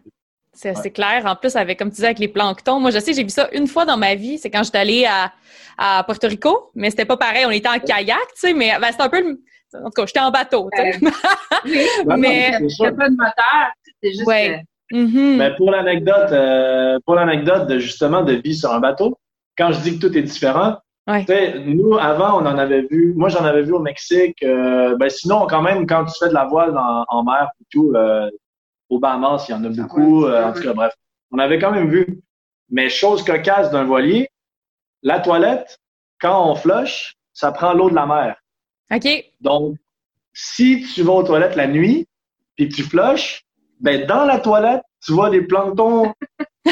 C'est 0.56 0.70
assez 0.70 0.90
clair. 0.90 1.24
En 1.26 1.36
plus, 1.36 1.54
avec, 1.54 1.78
comme 1.78 1.90
tu 1.90 1.96
disais, 1.96 2.06
avec 2.06 2.18
les 2.18 2.28
planctons. 2.28 2.80
Moi, 2.80 2.90
je 2.90 2.98
sais, 2.98 3.12
j'ai 3.12 3.22
vu 3.22 3.28
ça 3.28 3.48
une 3.52 3.66
fois 3.66 3.84
dans 3.84 3.96
ma 3.96 4.14
vie. 4.14 4.38
C'est 4.38 4.50
quand 4.50 4.62
j'étais 4.62 4.78
allée 4.78 5.04
à, 5.04 5.32
à 5.76 6.02
Porto 6.04 6.26
Rico. 6.26 6.70
Mais 6.74 6.90
c'était 6.90 7.04
pas 7.04 7.16
pareil. 7.16 7.44
On 7.46 7.50
était 7.50 7.68
en 7.68 7.78
kayak, 7.78 8.18
tu 8.34 8.40
sais, 8.40 8.54
mais 8.54 8.72
ben, 8.80 8.88
c'était 8.90 9.02
un 9.02 9.08
peu 9.10 9.38
En 9.74 9.84
tout 9.84 9.90
cas, 9.90 10.06
j'étais 10.06 10.20
en 10.20 10.30
bateau, 10.30 10.68
tu 10.74 10.82
sais. 10.82 10.98
Euh, 12.08 12.16
mais... 12.16 12.52
Il 12.60 12.96
pas 12.96 13.08
de 13.08 13.16
moteur. 13.16 13.72
C'était 13.82 14.12
juste... 14.12 14.26
Ouais. 14.26 14.62
Mm-hmm. 14.92 15.36
Mais 15.36 15.54
pour 15.56 15.70
l'anecdote, 15.72 16.30
euh, 16.30 16.98
pour 17.04 17.16
l'anecdote 17.16 17.66
de 17.66 17.78
justement 17.78 18.22
de 18.22 18.34
vie 18.34 18.54
sur 18.54 18.72
un 18.72 18.78
bateau, 18.78 19.18
quand 19.58 19.72
je 19.72 19.80
dis 19.80 19.98
que 19.98 20.06
tout 20.06 20.16
est 20.16 20.22
différent, 20.22 20.76
sais, 21.26 21.60
nous 21.64 21.96
avant 21.98 22.40
on 22.40 22.46
en 22.46 22.58
avait 22.58 22.82
vu, 22.82 23.12
moi 23.16 23.28
j'en 23.28 23.44
avais 23.44 23.62
vu 23.62 23.72
au 23.72 23.80
Mexique. 23.80 24.42
Euh, 24.42 24.96
ben 24.96 25.08
sinon 25.08 25.46
quand 25.48 25.62
même 25.62 25.86
quand 25.86 26.04
tu 26.04 26.12
fais 26.18 26.28
de 26.28 26.34
la 26.34 26.46
voile 26.46 26.76
en, 26.76 27.04
en 27.08 27.24
mer 27.24 27.48
et 27.60 27.64
tout, 27.70 27.92
euh, 27.94 28.28
au 28.88 28.98
Bahamas, 28.98 29.46
il 29.48 29.52
y 29.52 29.54
en 29.54 29.64
a 29.64 29.68
beaucoup. 29.68 30.26
Euh, 30.26 30.44
en 30.44 30.52
tout 30.52 30.62
cas, 30.62 30.72
bref. 30.72 30.92
On 31.30 31.38
avait 31.38 31.58
quand 31.58 31.72
même 31.72 31.88
vu. 31.88 32.20
Mais 32.68 32.88
chose 32.88 33.24
cocasse 33.24 33.70
d'un 33.70 33.84
voilier, 33.84 34.28
la 35.02 35.20
toilette, 35.20 35.78
quand 36.20 36.50
on 36.50 36.54
flush, 36.54 37.16
ça 37.32 37.52
prend 37.52 37.74
l'eau 37.74 37.90
de 37.90 37.94
la 37.94 38.06
mer. 38.06 38.36
OK. 38.90 39.08
Donc, 39.40 39.76
si 40.32 40.84
tu 40.94 41.02
vas 41.02 41.12
aux 41.12 41.22
toilettes 41.22 41.56
la 41.56 41.66
nuit, 41.66 42.06
puis 42.56 42.68
tu 42.68 42.82
flushes, 42.82 43.42
ben 43.80 44.06
dans 44.06 44.24
la 44.24 44.38
toilette, 44.38 44.82
tu 45.04 45.12
vois 45.12 45.30
des 45.30 45.42
planctons 45.42 46.12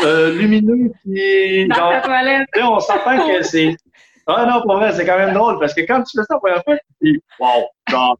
euh, 0.03 0.35
lumineux 0.39 0.93
qui... 1.03 1.69
Dans 1.69 1.91
la 1.91 2.01
toilette. 2.01 2.49
on 2.63 2.81
s'entend 2.81 3.29
que 3.29 3.43
c'est 3.43 3.77
ah 4.27 4.47
non, 4.47 4.63
pour 4.63 4.77
vrai, 4.77 4.93
c'est 4.93 5.05
quand 5.05 5.19
même 5.19 5.35
drôle 5.35 5.59
parce 5.59 5.75
que 5.75 5.83
quand 5.83 6.03
tu 6.03 6.19
fais 6.19 6.25
ça 6.25 6.39
pour 6.39 6.49
la 6.49 6.61
première 6.63 6.79
fois, 6.79 6.87
tu 7.01 7.13
dis 7.13 7.23
wow, 7.39 8.17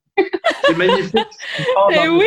c'est 0.65 0.77
magnifique. 0.77 1.27
Oui. 2.09 2.25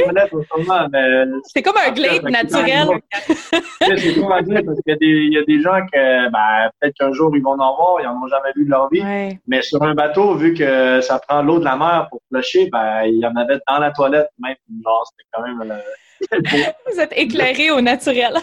C'est 1.44 1.62
comme 1.62 1.78
un 1.78 1.92
glade 1.92 2.24
naturel. 2.24 2.88
c'est 3.22 4.16
comme 4.16 4.32
un 4.32 4.42
glade 4.42 4.66
parce 4.66 4.80
qu'il 4.82 4.98
y, 5.02 5.34
y, 5.34 5.38
a 5.38 5.44
des 5.44 5.62
gens 5.62 5.86
que 5.92 6.30
ben, 6.30 6.70
peut-être 6.80 6.96
qu'un 6.98 7.12
jour 7.14 7.36
ils 7.36 7.44
vont 7.44 7.52
en 7.60 7.76
voir, 7.76 7.98
ils 8.00 8.06
n'en 8.06 8.24
ont 8.24 8.28
jamais 8.28 8.52
vu 8.56 8.66
de 8.66 8.70
leur 8.70 8.90
vie. 8.90 9.38
Mais 9.48 9.62
sur 9.62 9.82
un 9.84 9.94
bateau, 9.94 10.36
vu 10.36 10.54
que 10.54 11.02
ça 11.02 11.20
prend 11.20 11.42
l'eau 11.44 11.60
de 11.60 11.66
la 11.66 11.76
mer 11.76 12.08
pour 12.10 12.22
flusher, 12.32 12.70
ben 12.72 13.04
il 13.06 13.20
y 13.20 13.26
en 13.26 13.36
avait 13.36 13.60
dans 13.68 13.80
la 13.80 13.92
toilette 13.92 14.30
même. 14.40 14.56
Genre, 14.84 15.12
c'était 15.12 15.30
quand 15.34 15.44
même. 15.44 15.72
Euh, 15.72 15.80
Vous 16.92 17.00
êtes 17.00 17.14
éclairé 17.16 17.70
au 17.72 17.80
naturel. 17.80 18.34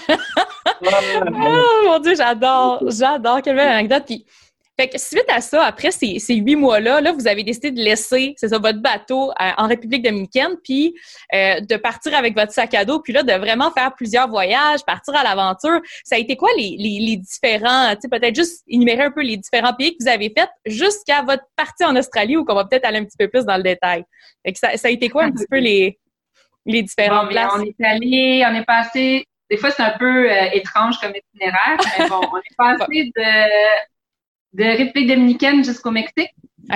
oh 0.82 1.82
mon 1.84 1.98
Dieu, 1.98 2.14
j'adore, 2.14 2.82
j'adore. 2.88 3.42
Quelle 3.42 3.56
belle 3.56 3.68
anecdote. 3.68 4.04
Puis, 4.06 4.24
fait 4.76 4.88
que 4.88 4.98
suite 4.98 5.26
à 5.28 5.40
ça, 5.40 5.64
après 5.64 5.92
ces, 5.92 6.18
huit 6.28 6.56
mois-là, 6.56 7.00
là, 7.00 7.12
vous 7.12 7.28
avez 7.28 7.44
décidé 7.44 7.70
de 7.70 7.80
laisser, 7.80 8.34
c'est 8.36 8.48
ça, 8.48 8.58
votre 8.58 8.80
bateau 8.80 9.30
euh, 9.30 9.50
en 9.56 9.68
République 9.68 10.02
dominicaine, 10.02 10.56
puis 10.64 10.94
euh, 11.32 11.60
de 11.60 11.76
partir 11.76 12.14
avec 12.14 12.34
votre 12.34 12.52
sac 12.52 12.74
à 12.74 12.84
dos, 12.84 12.98
puis 13.00 13.12
là, 13.12 13.22
de 13.22 13.32
vraiment 13.32 13.70
faire 13.70 13.94
plusieurs 13.94 14.28
voyages, 14.28 14.80
partir 14.84 15.14
à 15.14 15.22
l'aventure. 15.22 15.80
Ça 16.02 16.16
a 16.16 16.18
été 16.18 16.36
quoi 16.36 16.48
les, 16.56 16.76
les, 16.78 17.16
différents, 17.16 17.94
tu 17.94 18.02
sais, 18.02 18.08
peut-être 18.08 18.34
juste 18.34 18.64
énumérer 18.66 19.04
un 19.04 19.10
peu 19.12 19.22
les 19.22 19.36
différents 19.36 19.74
pays 19.74 19.96
que 19.96 20.02
vous 20.02 20.08
avez 20.08 20.32
faits 20.36 20.50
jusqu'à 20.66 21.22
votre 21.22 21.44
partie 21.54 21.84
en 21.84 21.94
Australie, 21.94 22.36
où 22.36 22.44
qu'on 22.44 22.54
va 22.54 22.64
peut-être 22.64 22.84
aller 22.84 22.98
un 22.98 23.04
petit 23.04 23.16
peu 23.16 23.28
plus 23.28 23.44
dans 23.44 23.56
le 23.56 23.62
détail? 23.62 24.04
Fait 24.44 24.52
que 24.52 24.58
ça, 24.58 24.76
ça 24.76 24.88
a 24.88 24.90
été 24.90 25.08
quoi 25.08 25.24
un 25.24 25.30
petit 25.30 25.46
peu 25.48 25.58
les, 25.58 26.00
les 26.66 26.82
différents 26.82 27.28
places? 27.28 27.52
On 27.54 27.62
est 27.62 27.84
allé, 27.84 28.44
on 28.44 28.54
est 28.56 28.64
passé 28.64 29.24
des 29.50 29.58
fois, 29.58 29.70
c'est 29.70 29.82
un 29.82 29.96
peu 29.98 30.30
euh, 30.30 30.50
étrange 30.52 30.98
comme 30.98 31.12
itinéraire, 31.14 31.76
mais 31.98 32.08
bon, 32.08 32.20
on 32.32 32.38
est 32.38 32.56
passé 32.58 33.12
de 33.14 33.93
de 34.54 34.64
République 34.64 35.08
dominicaine 35.08 35.64
jusqu'au 35.64 35.90
Mexique. 35.90 36.30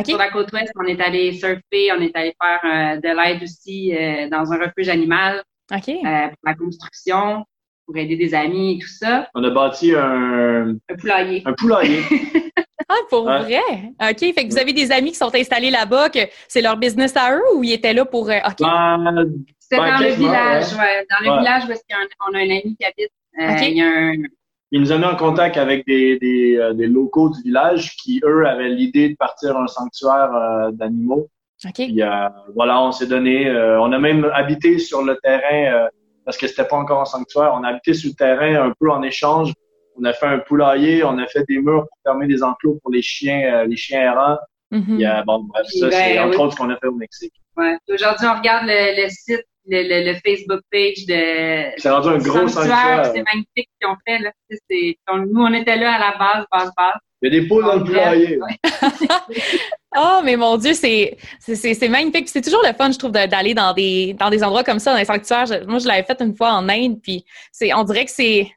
Sur 0.05 0.19
la 0.19 0.31
côte 0.31 0.53
ouest, 0.53 0.71
on 0.77 0.85
est 0.85 1.01
allé 1.01 1.33
surfer, 1.33 1.91
on 1.97 2.01
est 2.03 2.15
allé 2.15 2.35
faire 2.41 2.61
euh, 2.65 2.97
de 2.97 3.09
l'aide 3.09 3.43
aussi 3.43 3.97
euh, 3.97 4.29
dans 4.29 4.53
un 4.53 4.59
refuge 4.59 4.89
animal 4.89 5.43
euh, 5.73 5.79
pour 5.79 6.45
la 6.45 6.55
construction, 6.55 7.45
pour 7.87 7.97
aider 7.97 8.17
des 8.17 8.35
amis 8.35 8.75
et 8.75 8.79
tout 8.81 8.89
ça. 8.89 9.29
On 9.35 9.43
a 9.45 9.51
bâti 9.51 9.95
un... 9.95 10.75
Un 10.91 10.97
poulailler. 10.99 11.43
Un 11.47 11.55
poulailler. 11.55 12.03
ah, 12.89 12.97
pour 13.09 13.25
vrai? 13.25 13.63
OK. 14.03 14.19
Fait 14.19 14.35
que 14.35 14.51
vous 14.51 14.59
avez 14.59 14.75
des 14.75 14.93
amis 14.93 15.13
qui 15.13 15.19
sont 15.19 15.35
installés 15.35 15.71
là-bas, 15.71 16.11
que 16.11 16.21
c'est 16.49 16.61
leur 16.61 16.77
business 16.77 17.17
à 17.17 17.35
eux 17.35 17.43
ou 17.55 17.65
ils 17.65 17.73
étaient 17.73 17.95
là 17.95 18.05
pour... 18.05 18.25
OK. 18.25 18.31
Ben, 18.61 19.25
c'est 19.59 19.77
dans, 19.77 19.99
le 19.99 20.13
village, 20.13 20.73
ouais. 20.75 21.07
Dans 21.11 21.33
le 21.33 21.39
village, 21.39 21.67
parce 21.67 21.81
qu'on 21.89 22.35
a 22.35 22.39
un 22.39 22.51
ami 22.51 22.77
qui 22.79 22.85
habite. 22.85 23.13
Il 23.39 23.77
y 23.77 23.83
a 23.83 23.87
un, 23.87 24.15
il 24.71 24.81
nous 24.81 24.93
a 24.93 24.99
mis 24.99 25.05
en 25.05 25.17
contact 25.17 25.57
avec 25.57 25.87
des, 25.87 26.19
des, 26.19 26.57
euh, 26.57 26.75
des 26.75 26.87
locaux 26.87 27.31
du 27.31 27.43
village 27.43 27.97
qui, 27.97 28.21
eux, 28.25 28.47
avaient 28.47 28.69
l'idée 28.69 29.11
de 29.11 29.17
partir 29.17 29.57
un 29.57 29.67
sanctuaire 29.67 30.35
euh, 30.35 30.71
d'animaux. 30.73 31.29
Okay. 31.67 31.95
Euh, 32.03 32.29
voilà, 32.55 32.81
on 32.83 32.93
s'est 32.93 33.07
donné, 33.07 33.51
on 33.51 33.91
a 33.91 33.99
même 33.99 34.31
habité 34.33 34.79
sur 34.79 35.03
le 35.03 35.17
terrain 35.17 35.89
parce 36.25 36.37
que 36.37 36.47
c'était 36.47 36.65
pas 36.65 36.77
encore 36.77 37.01
un 37.01 37.05
sanctuaire. 37.05 37.53
On 37.53 37.65
a 37.65 37.71
habité 37.71 37.95
sur 37.95 38.11
le 38.11 38.15
terrain 38.15 38.69
un 38.69 38.73
peu 38.79 38.93
en 38.93 39.03
échange. 39.03 39.53
On 40.01 40.05
a 40.05 40.13
fait 40.13 40.27
un 40.27 40.39
poulailler, 40.39 41.03
on 41.03 41.19
a 41.19 41.27
fait 41.27 41.45
des 41.49 41.59
murs 41.59 41.89
pour 41.89 41.99
fermer 42.05 42.29
des 42.29 42.45
enclos 42.45 42.79
pour 42.81 42.93
les 42.93 43.03
chiens, 43.03 43.65
les 43.65 43.77
chiens 43.77 44.03
errants. 44.03 44.39
Mm 44.71 45.03
bon, 45.27 45.47
bref, 45.49 45.67
ça, 45.67 45.91
c'est 45.91 46.15
ben, 46.15 46.29
entre 46.29 46.41
autres 46.43 46.53
ce 46.53 46.59
qu'on 46.59 46.71
a 46.71 46.77
fait 46.77 46.87
au 46.87 46.95
Mexique. 46.95 47.35
Ouais. 47.57 47.77
Aujourd'hui, 47.93 48.27
on 48.33 48.39
regarde 48.39 48.67
le, 48.67 49.03
le 49.03 49.09
site 49.09 49.45
le, 49.69 50.13
le, 50.13 50.15
Facebook 50.25 50.61
page 50.71 51.07
de. 51.07 51.81
C'est 51.81 51.91
rendu 51.91 52.09
un 52.09 52.19
gros 52.19 52.49
sanctuaire. 52.49 53.13
C'est 53.15 53.23
magnifique 53.23 53.69
ce 53.73 53.79
qu'ils 53.81 53.89
ont 53.89 53.97
fait. 54.07 54.19
Là. 54.19 54.31
nous, 55.27 55.43
on 55.43 55.53
était 55.53 55.77
là 55.77 55.93
à 55.93 55.99
la 55.99 56.19
base, 56.19 56.45
base, 56.51 56.71
base. 56.77 57.01
Il 57.21 57.33
y 57.33 57.37
a 57.37 57.41
des 57.41 57.49
poules 57.49 57.65
dans 57.65 57.77
le 57.77 57.85
poulailler. 57.85 58.39
oh, 59.97 60.21
mais 60.25 60.37
mon 60.37 60.57
Dieu, 60.57 60.73
c'est 60.75 61.19
magnifique. 61.89 62.29
C'est 62.29 62.43
toujours 62.43 62.63
le 62.65 62.73
fun, 62.75 62.93
je 62.93 62.99
trouve, 62.99 63.11
d'aller 63.11 63.55
dans 63.55 63.73
des, 63.73 64.15
dans 64.19 64.31
des 64.31 64.45
endroits 64.45 64.63
comme 64.63 64.79
ça, 64.79 64.93
dans 64.93 64.99
les 64.99 65.05
sanctuaires. 65.05 65.47
moi, 65.67 65.79
je 65.79 65.89
l'avais 65.89 66.05
fait 66.05 66.21
une 66.21 66.37
fois 66.37 66.53
en 66.53 66.69
Inde, 66.69 67.01
puis 67.03 67.25
on 67.75 67.85
dirait 67.85 68.05
que 68.05 68.13
c'est 68.13 68.51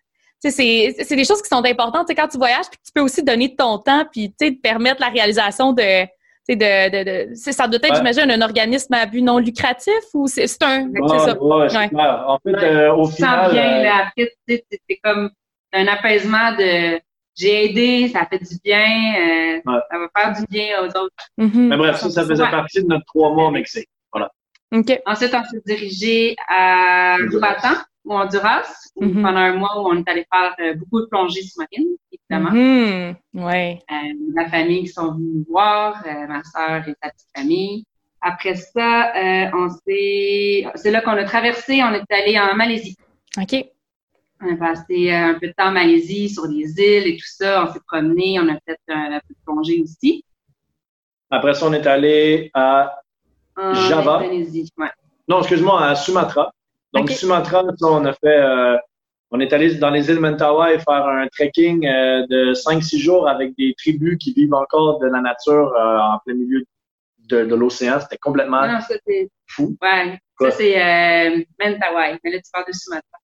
c'est 0.44 1.16
des 1.16 1.24
choses 1.24 1.42
qui 1.42 1.50
sont 1.50 1.64
importantes. 1.64 2.08
quand 2.16 2.28
tu 2.28 2.38
voyages, 2.38 2.66
puis 2.70 2.80
tu 2.84 2.92
peux 2.94 3.02
aussi 3.02 3.24
donner 3.24 3.56
ton 3.56 3.78
temps, 3.78 4.06
puis 4.12 4.34
te 4.34 4.50
permettre 4.50 5.00
la 5.00 5.10
réalisation 5.10 5.72
de, 5.72 6.06
de, 6.50 6.56
de, 6.56 7.30
de 7.30 7.36
ça 7.36 7.68
doit 7.68 7.80
être, 7.82 7.96
j'imagine, 7.96 8.30
un 8.30 8.42
organisme 8.42 8.94
à 8.94 9.06
but 9.06 9.22
non 9.22 9.38
lucratif 9.38 9.94
ou 10.14 10.28
c'est 10.28 10.46
un. 10.64 10.88
Ouais, 10.90 11.20
ça? 11.20 11.38
En 11.40 12.40
fait, 12.40 12.56
euh, 12.56 12.94
au 12.94 13.08
final. 13.08 13.50
Tu 13.50 13.54
bien, 13.54 13.84
là, 13.84 14.08
après, 14.08 14.34
c'est 14.48 15.00
comme 15.04 15.30
un 15.74 15.88
apaisement 15.88 16.52
de 16.58 17.00
j'ai 17.36 17.66
aidé, 17.66 18.10
ça 18.10 18.28
fait 18.30 18.40
du 18.40 18.56
bien, 18.64 18.80
euh, 19.18 19.62
ça 19.66 19.98
va 19.98 20.10
faire 20.16 20.34
du 20.34 20.46
bien 20.50 20.82
aux 20.82 20.88
autres. 20.88 21.16
Mm-hmm. 21.40 21.68
Mais 21.68 21.78
bref, 21.78 21.98
ça, 21.98 22.10
ça 22.10 22.26
faisait 22.26 22.50
partie 22.50 22.84
de 22.84 22.88
notre 22.88 23.06
trois 23.06 23.34
mois 23.34 23.48
au 23.48 23.52
Mexique. 23.52 23.88
Voilà. 24.12 24.30
Ensuite, 25.06 25.34
on 25.34 25.44
s'est 25.44 25.62
dirigé 25.66 26.36
à 26.50 27.18
Roatan 27.32 27.78
ou 28.04 28.14
Honduras, 28.14 28.90
mm-hmm. 29.00 29.22
pendant 29.22 29.40
un 29.40 29.56
mois 29.56 29.82
où 29.82 29.88
on 29.88 29.98
est 29.98 30.10
allé 30.10 30.26
faire 30.32 30.56
euh, 30.60 30.74
beaucoup 30.76 31.02
de 31.02 31.06
plongées 31.06 31.44
sous-marines, 31.44 31.96
évidemment. 32.12 32.52
Mm-hmm. 32.52 33.16
Ouais. 33.34 33.80
Euh, 33.92 34.14
la 34.36 34.50
famille 34.50 34.84
qui 34.84 34.88
sont 34.88 35.14
venus 35.14 35.36
nous 35.36 35.46
voir, 35.48 36.04
euh, 36.06 36.28
ma 36.28 36.44
soeur 36.44 36.88
et 36.88 36.96
sa 37.02 37.10
petite 37.10 37.30
famille. 37.36 37.86
Après 38.24 38.56
ça, 38.56 39.14
on 39.56 39.70
s'est, 39.70 40.66
c'est 40.76 40.92
là 40.92 41.02
qu'on 41.02 41.12
a 41.12 41.24
traversé, 41.24 41.82
on 41.84 41.92
est 41.92 42.12
allé 42.12 42.40
en 42.40 42.56
Malaisie. 42.56 42.96
OK. 43.36 43.66
On 44.40 44.54
a 44.54 44.58
passé 44.58 45.12
un 45.12 45.40
peu 45.40 45.48
de 45.48 45.54
temps 45.54 45.70
en 45.70 45.72
Malaisie, 45.72 46.30
sur 46.30 46.46
les 46.46 46.70
îles 46.80 47.08
et 47.08 47.18
tout 47.18 47.26
ça. 47.26 47.66
On 47.66 47.74
s'est 47.74 47.80
promené, 47.88 48.40
on 48.40 48.48
a 48.48 48.60
fait 48.64 48.78
un, 48.90 49.20
peu 49.28 49.34
de 49.34 49.40
plongée 49.44 49.82
aussi. 49.82 50.24
Après 51.32 51.56
ça, 51.56 51.66
on 51.66 51.74
est 51.74 51.88
allé 51.88 52.52
à 52.54 53.02
Java. 53.58 54.20
Indonésie, 54.20 54.72
ouais. 54.78 54.92
Non, 55.28 55.40
excuse-moi, 55.40 55.84
à 55.84 55.96
Sumatra. 55.96 56.54
Donc, 56.94 57.10
Sumatra, 57.10 57.64
on 57.82 58.06
a 58.06 58.14
fait, 58.14 58.38
euh, 58.38 58.78
on 59.32 59.40
est 59.40 59.54
allé 59.54 59.76
dans 59.76 59.90
les 59.90 60.10
îles 60.10 60.20
Mentawai 60.20 60.80
faire 60.80 61.06
un 61.06 61.28
trekking 61.28 61.86
euh, 61.88 62.26
de 62.28 62.54
5-6 62.54 62.98
jours 62.98 63.30
avec 63.30 63.56
des 63.58 63.74
tribus 63.78 64.18
qui 64.18 64.34
vivent 64.34 64.54
encore 64.54 65.00
de 65.00 65.08
la 65.08 65.22
nature 65.22 65.74
euh, 65.74 65.98
en 65.98 66.20
plein 66.26 66.36
milieu 66.36 66.64
de, 67.30 67.46
de 67.46 67.56
l'océan. 67.56 68.00
C'était 68.02 68.18
complètement 68.18 68.68
non, 68.68 68.82
ça, 68.82 68.96
fou. 69.48 69.78
Ouais, 69.82 70.20
ça 70.40 70.52
c'est 70.52 71.46
Mentawai. 71.60 72.20
Mais 72.24 72.32
là, 72.32 72.38
tu 72.40 72.52
parles 72.52 72.66
de 72.68 72.74
Sumatra. 72.74 73.18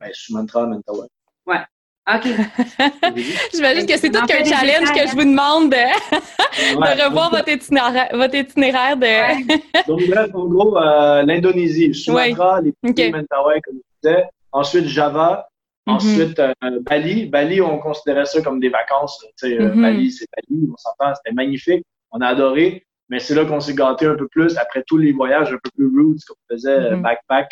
Ben, 0.00 0.10
Sumatra, 0.12 0.66
Mentawai. 0.66 1.06
Ouais. 1.46 1.64
OK. 2.08 2.24
J'imagine 3.54 3.86
que 3.86 3.96
c'est 3.96 4.10
tout 4.10 4.26
qu'un 4.26 4.44
challenge 4.44 4.92
que 4.92 5.06
je 5.06 5.12
vous 5.12 5.22
demande 5.24 5.70
de, 5.70 7.04
revoir 7.04 7.30
votre 7.30 7.48
itinéraire, 7.48 8.08
votre 8.12 8.34
itinéraire 8.34 8.96
de. 8.96 9.86
Donc, 9.86 10.00
bref, 10.08 10.30
en 10.34 10.46
gros, 10.46 10.76
euh, 10.78 11.22
l'Indonésie, 11.22 11.94
Sumatra, 11.94 12.60
les 12.60 12.72
petits 12.72 13.12
Mentawai, 13.12 13.60
comme 13.60 13.76
je 13.76 14.08
disais. 14.08 14.24
Ensuite, 14.50 14.86
Java. 14.86 15.48
Mm-hmm. 15.86 15.94
Ensuite, 15.94 16.38
euh, 16.40 16.52
Bali. 16.80 17.26
Bali, 17.26 17.60
on 17.60 17.78
considérait 17.78 18.24
ça 18.24 18.42
comme 18.42 18.58
des 18.58 18.68
vacances. 18.68 19.24
Tu 19.40 19.48
sais, 19.48 19.60
euh, 19.60 19.68
mm-hmm. 19.68 19.82
Bali, 19.82 20.10
c'est 20.10 20.26
Bali, 20.36 20.68
on 20.72 20.76
s'entend, 20.76 21.14
c'était 21.14 21.34
magnifique. 21.34 21.84
On 22.10 22.20
a 22.20 22.26
adoré. 22.26 22.84
Mais 23.10 23.20
c'est 23.20 23.34
là 23.34 23.44
qu'on 23.44 23.60
s'est 23.60 23.74
gâté 23.74 24.06
un 24.06 24.16
peu 24.16 24.26
plus. 24.26 24.56
Après 24.56 24.82
tous 24.86 24.96
les 24.96 25.12
voyages 25.12 25.52
un 25.52 25.58
peu 25.62 25.70
plus 25.76 25.86
roots 25.86 26.24
qu'on 26.26 26.54
faisait, 26.54 26.90
mm-hmm. 26.90 27.02
backpack, 27.02 27.48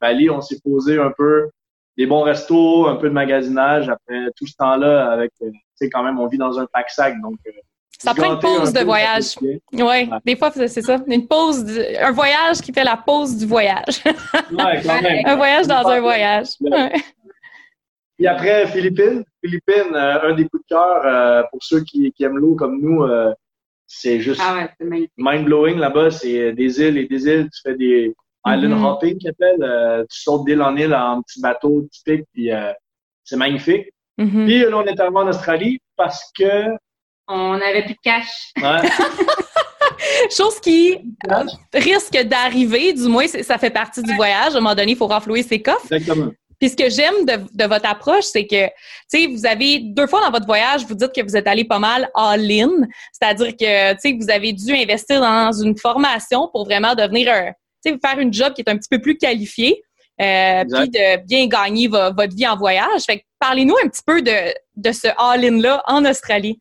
Bali, 0.00 0.30
on 0.30 0.40
s'est 0.40 0.60
posé 0.62 0.98
un 0.98 1.12
peu 1.16 1.48
des 2.00 2.06
bons 2.06 2.22
restos, 2.22 2.86
un 2.86 2.96
peu 2.96 3.10
de 3.10 3.14
magasinage. 3.14 3.90
Après 3.90 4.30
tout 4.34 4.46
ce 4.46 4.54
temps-là, 4.56 5.10
avec, 5.10 5.32
euh, 5.42 5.50
tu 5.50 5.60
sais, 5.74 5.90
quand 5.90 6.02
même, 6.02 6.18
on 6.18 6.28
vit 6.28 6.38
dans 6.38 6.58
un 6.58 6.64
pack-sac, 6.64 7.20
donc. 7.20 7.36
Euh, 7.46 7.50
ça 7.98 8.14
prend 8.14 8.32
une 8.32 8.38
pause 8.38 8.72
de 8.72 8.80
voyage. 8.80 9.34
Oui, 9.42 9.60
ouais. 9.74 10.08
des 10.24 10.34
fois, 10.34 10.50
c'est 10.50 10.80
ça. 10.80 10.96
Une 11.06 11.28
pause, 11.28 11.62
un 12.00 12.12
voyage 12.12 12.62
qui 12.62 12.72
fait 12.72 12.84
la 12.84 12.96
pause 12.96 13.36
du 13.36 13.44
voyage. 13.44 14.02
ouais, 14.06 14.80
quand 14.82 15.02
même. 15.02 15.26
un 15.26 15.36
voyage 15.36 15.66
dans 15.66 15.86
un 15.86 16.00
voyage. 16.00 16.46
Et 18.18 18.26
après, 18.26 18.66
Philippines. 18.68 19.22
Philippines, 19.44 19.94
euh, 19.94 20.30
un 20.30 20.34
des 20.34 20.48
coups 20.48 20.62
de 20.62 20.74
cœur 20.74 21.48
pour 21.50 21.62
ceux 21.62 21.84
qui, 21.84 22.10
qui 22.12 22.24
aiment 22.24 22.38
l'eau 22.38 22.54
comme 22.54 22.80
nous, 22.80 23.06
c'est 23.86 24.20
juste 24.20 24.40
ah 24.42 24.70
ouais, 24.80 25.10
mind-blowing 25.18 25.76
là-bas. 25.76 26.10
C'est 26.10 26.54
des 26.54 26.80
îles 26.80 26.96
et 26.96 27.06
des 27.06 27.26
îles. 27.26 27.50
Tu 27.52 27.60
fais 27.62 27.74
des, 27.74 28.14
Island 28.46 28.74
mm-hmm. 28.74 28.84
hopping, 28.84 29.18
qui 29.18 29.28
appelle. 29.28 29.62
Euh, 29.62 30.04
tu 30.10 30.20
sautes 30.20 30.46
d'île 30.46 30.62
en 30.62 30.76
île 30.76 30.94
en 30.94 31.22
petit 31.22 31.40
bateau 31.40 31.86
typique, 31.90 32.24
puis 32.32 32.52
euh, 32.52 32.72
c'est 33.24 33.36
magnifique. 33.36 33.86
Mm-hmm. 34.18 34.44
Puis 34.46 34.60
là, 34.60 34.76
on 34.76 34.84
est 34.84 35.00
arrivé 35.00 35.16
en 35.16 35.28
Australie 35.28 35.78
parce 35.96 36.30
que... 36.36 36.68
On 37.28 37.56
n'avait 37.58 37.84
plus 37.84 37.94
de 37.94 38.00
cash. 38.02 38.52
Ouais. 38.60 38.88
Chose 40.36 40.58
qui 40.60 40.98
risque 41.72 42.20
d'arriver, 42.24 42.92
du 42.92 43.02
moins, 43.02 43.26
ça 43.26 43.58
fait 43.58 43.70
partie 43.70 44.02
du 44.02 44.14
voyage. 44.14 44.54
À 44.54 44.58
un 44.58 44.60
moment 44.60 44.74
donné, 44.74 44.92
il 44.92 44.96
faut 44.96 45.06
renflouer 45.06 45.42
ses 45.42 45.60
coffres. 45.60 45.92
Exactement. 45.92 46.30
Puis 46.58 46.70
ce 46.70 46.76
que 46.76 46.90
j'aime 46.90 47.24
de, 47.24 47.38
de, 47.54 47.64
votre 47.64 47.88
approche, 47.88 48.24
c'est 48.24 48.46
que, 48.46 48.66
tu 48.66 48.72
sais, 49.08 49.26
vous 49.26 49.46
avez 49.46 49.78
deux 49.78 50.06
fois 50.06 50.20
dans 50.20 50.30
votre 50.30 50.44
voyage, 50.44 50.84
vous 50.84 50.94
dites 50.94 51.12
que 51.14 51.22
vous 51.22 51.34
êtes 51.34 51.46
allé 51.46 51.64
pas 51.64 51.78
mal 51.78 52.10
all-in, 52.14 52.70
c'est-à-dire 53.12 53.56
que, 53.56 53.92
tu 53.94 53.98
sais, 54.00 54.12
vous 54.12 54.30
avez 54.30 54.52
dû 54.52 54.74
investir 54.74 55.22
dans 55.22 55.52
une 55.52 55.76
formation 55.78 56.50
pour 56.52 56.66
vraiment 56.66 56.94
devenir 56.94 57.32
un, 57.32 57.52
faire 57.82 58.18
une 58.18 58.32
job 58.32 58.52
qui 58.54 58.62
est 58.62 58.70
un 58.70 58.76
petit 58.76 58.88
peu 58.90 59.00
plus 59.00 59.16
qualifiée, 59.16 59.82
euh, 60.20 60.64
puis 60.70 60.90
de 60.90 61.24
bien 61.26 61.46
gagner 61.46 61.88
votre 61.88 62.34
vie 62.34 62.46
en 62.46 62.56
voyage. 62.56 63.02
Fait 63.06 63.24
parlez-nous 63.38 63.74
un 63.82 63.88
petit 63.88 64.02
peu 64.06 64.20
de, 64.20 64.52
de 64.76 64.92
ce 64.92 65.08
all-in-là 65.16 65.82
en 65.86 66.04
Australie. 66.04 66.60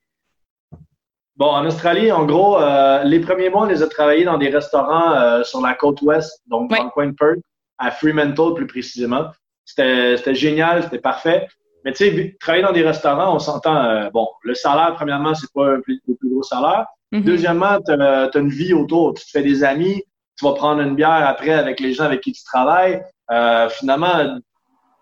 Bon, 1.35 1.47
en 1.47 1.65
Australie, 1.65 2.11
en 2.11 2.25
gros, 2.25 2.61
euh, 2.61 3.03
les 3.03 3.19
premiers 3.19 3.49
mois, 3.49 3.63
on 3.63 3.65
les 3.65 3.81
a 3.81 3.87
travaillés 3.87 4.25
dans 4.25 4.37
des 4.37 4.49
restaurants 4.49 5.13
euh, 5.13 5.43
sur 5.43 5.61
la 5.61 5.73
côte 5.73 6.01
ouest, 6.01 6.41
donc 6.47 6.69
dans 6.69 6.83
le 6.83 6.89
coin 6.89 7.07
de 7.07 7.13
Perth, 7.13 7.39
à 7.77 7.91
Fremantle 7.91 8.55
plus 8.55 8.67
précisément. 8.67 9.27
C'était 9.65 10.35
génial, 10.35 10.83
c'était 10.83 10.99
parfait. 10.99 11.47
Mais 11.85 11.93
tu 11.93 12.09
sais, 12.09 12.37
travailler 12.41 12.63
dans 12.63 12.73
des 12.73 12.81
restaurants, 12.81 13.35
on 13.35 13.39
s'entend, 13.39 14.09
bon, 14.11 14.27
le 14.43 14.53
salaire, 14.53 14.93
premièrement, 14.95 15.33
c'est 15.33 15.51
pas 15.53 15.75
le 15.75 15.81
plus, 15.81 16.01
gros 16.25 16.43
salaire. 16.43 16.85
Mm-hmm. 17.13 17.23
Deuxièmement, 17.23 17.77
tu 17.85 17.91
as, 17.91 18.29
une 18.35 18.49
vie 18.49 18.73
autour. 18.73 19.13
Tu 19.13 19.23
te 19.23 19.29
fais 19.29 19.43
des 19.43 19.63
amis, 19.63 20.03
tu 20.39 20.45
vas 20.45 20.53
prendre 20.53 20.81
une 20.81 20.95
bière 20.95 21.27
après 21.27 21.51
avec 21.51 21.81
les 21.81 21.93
gens 21.93 22.05
avec 22.05 22.21
qui 22.21 22.31
tu 22.31 22.43
travailles. 22.45 23.03
Euh, 23.29 23.67
finalement, 23.69 24.39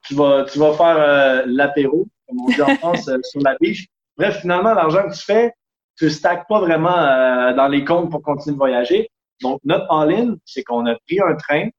tu 0.04 0.16
vas, 0.16 0.46
tu 0.46 0.58
vas 0.58 0.74
faire 0.74 0.98
euh, 0.98 1.44
l'apéro, 1.46 2.08
comme 2.28 2.40
on 2.42 2.48
dit 2.48 2.62
en 2.62 2.76
France, 2.78 3.08
euh, 3.08 3.20
sur 3.22 3.42
la 3.42 3.56
biche. 3.62 3.86
Bref, 4.18 4.42
finalement, 4.42 4.74
l'argent 4.74 5.08
que 5.08 5.14
tu 5.14 5.24
fais, 5.24 5.54
tu 5.96 6.06
ne 6.06 6.10
stacks 6.10 6.48
pas 6.48 6.60
vraiment 6.60 7.54
dans 7.56 7.68
les 7.68 7.86
comptes 7.86 8.10
pour 8.10 8.22
continuer 8.24 8.54
de 8.54 8.58
voyager. 8.58 9.10
Donc, 9.42 9.60
notre 9.64 9.86
all-in, 9.92 10.36
c'est 10.46 10.64
qu'on 10.64 10.86
a 10.88 10.96
pris 11.08 11.20
un 11.20 11.36
train. 11.36 11.70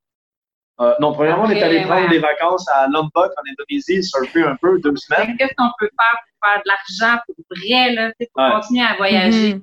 non, 1.00 1.12
premièrement, 1.12 1.44
on 1.44 1.50
est 1.50 1.62
allé 1.62 1.82
prendre 1.82 2.08
des 2.08 2.18
vacances 2.20 2.68
à 2.68 2.86
Lombok, 2.88 3.32
en 3.36 3.42
Indonésie, 3.50 4.04
surfer 4.04 4.44
un 4.44 4.56
peu, 4.56 4.80
deux 4.80 4.94
semaines. 4.96 5.36
Qu'est-ce 5.36 5.54
qu'on 5.56 5.70
peut 5.80 5.90
faire 5.98 6.18
pour 6.20 6.48
faire 6.48 6.62
de 6.64 6.68
l'argent 6.68 7.22
pour 7.26 7.36
vrai, 7.50 7.92
là, 7.92 8.12
pour 8.34 8.60
continuer 8.60 8.84
à 8.84 8.94
voyager? 8.96 9.54
Mm-hmm 9.54 9.62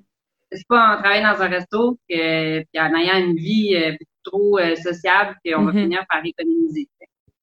c'est 0.52 0.68
pas 0.68 0.96
en 0.96 1.02
travaillant 1.02 1.34
dans 1.34 1.42
un 1.42 1.48
resto 1.48 1.98
que, 2.10 2.60
puis 2.60 2.80
en 2.80 2.94
ayant 2.96 3.18
une 3.18 3.36
vie 3.36 3.76
euh, 3.76 3.96
trop 4.24 4.58
euh, 4.60 4.76
sociable 4.76 5.36
qu'on 5.46 5.66
va 5.66 5.72
mm-hmm. 5.72 5.82
finir 5.82 6.06
par 6.10 6.22
économiser. 6.24 6.88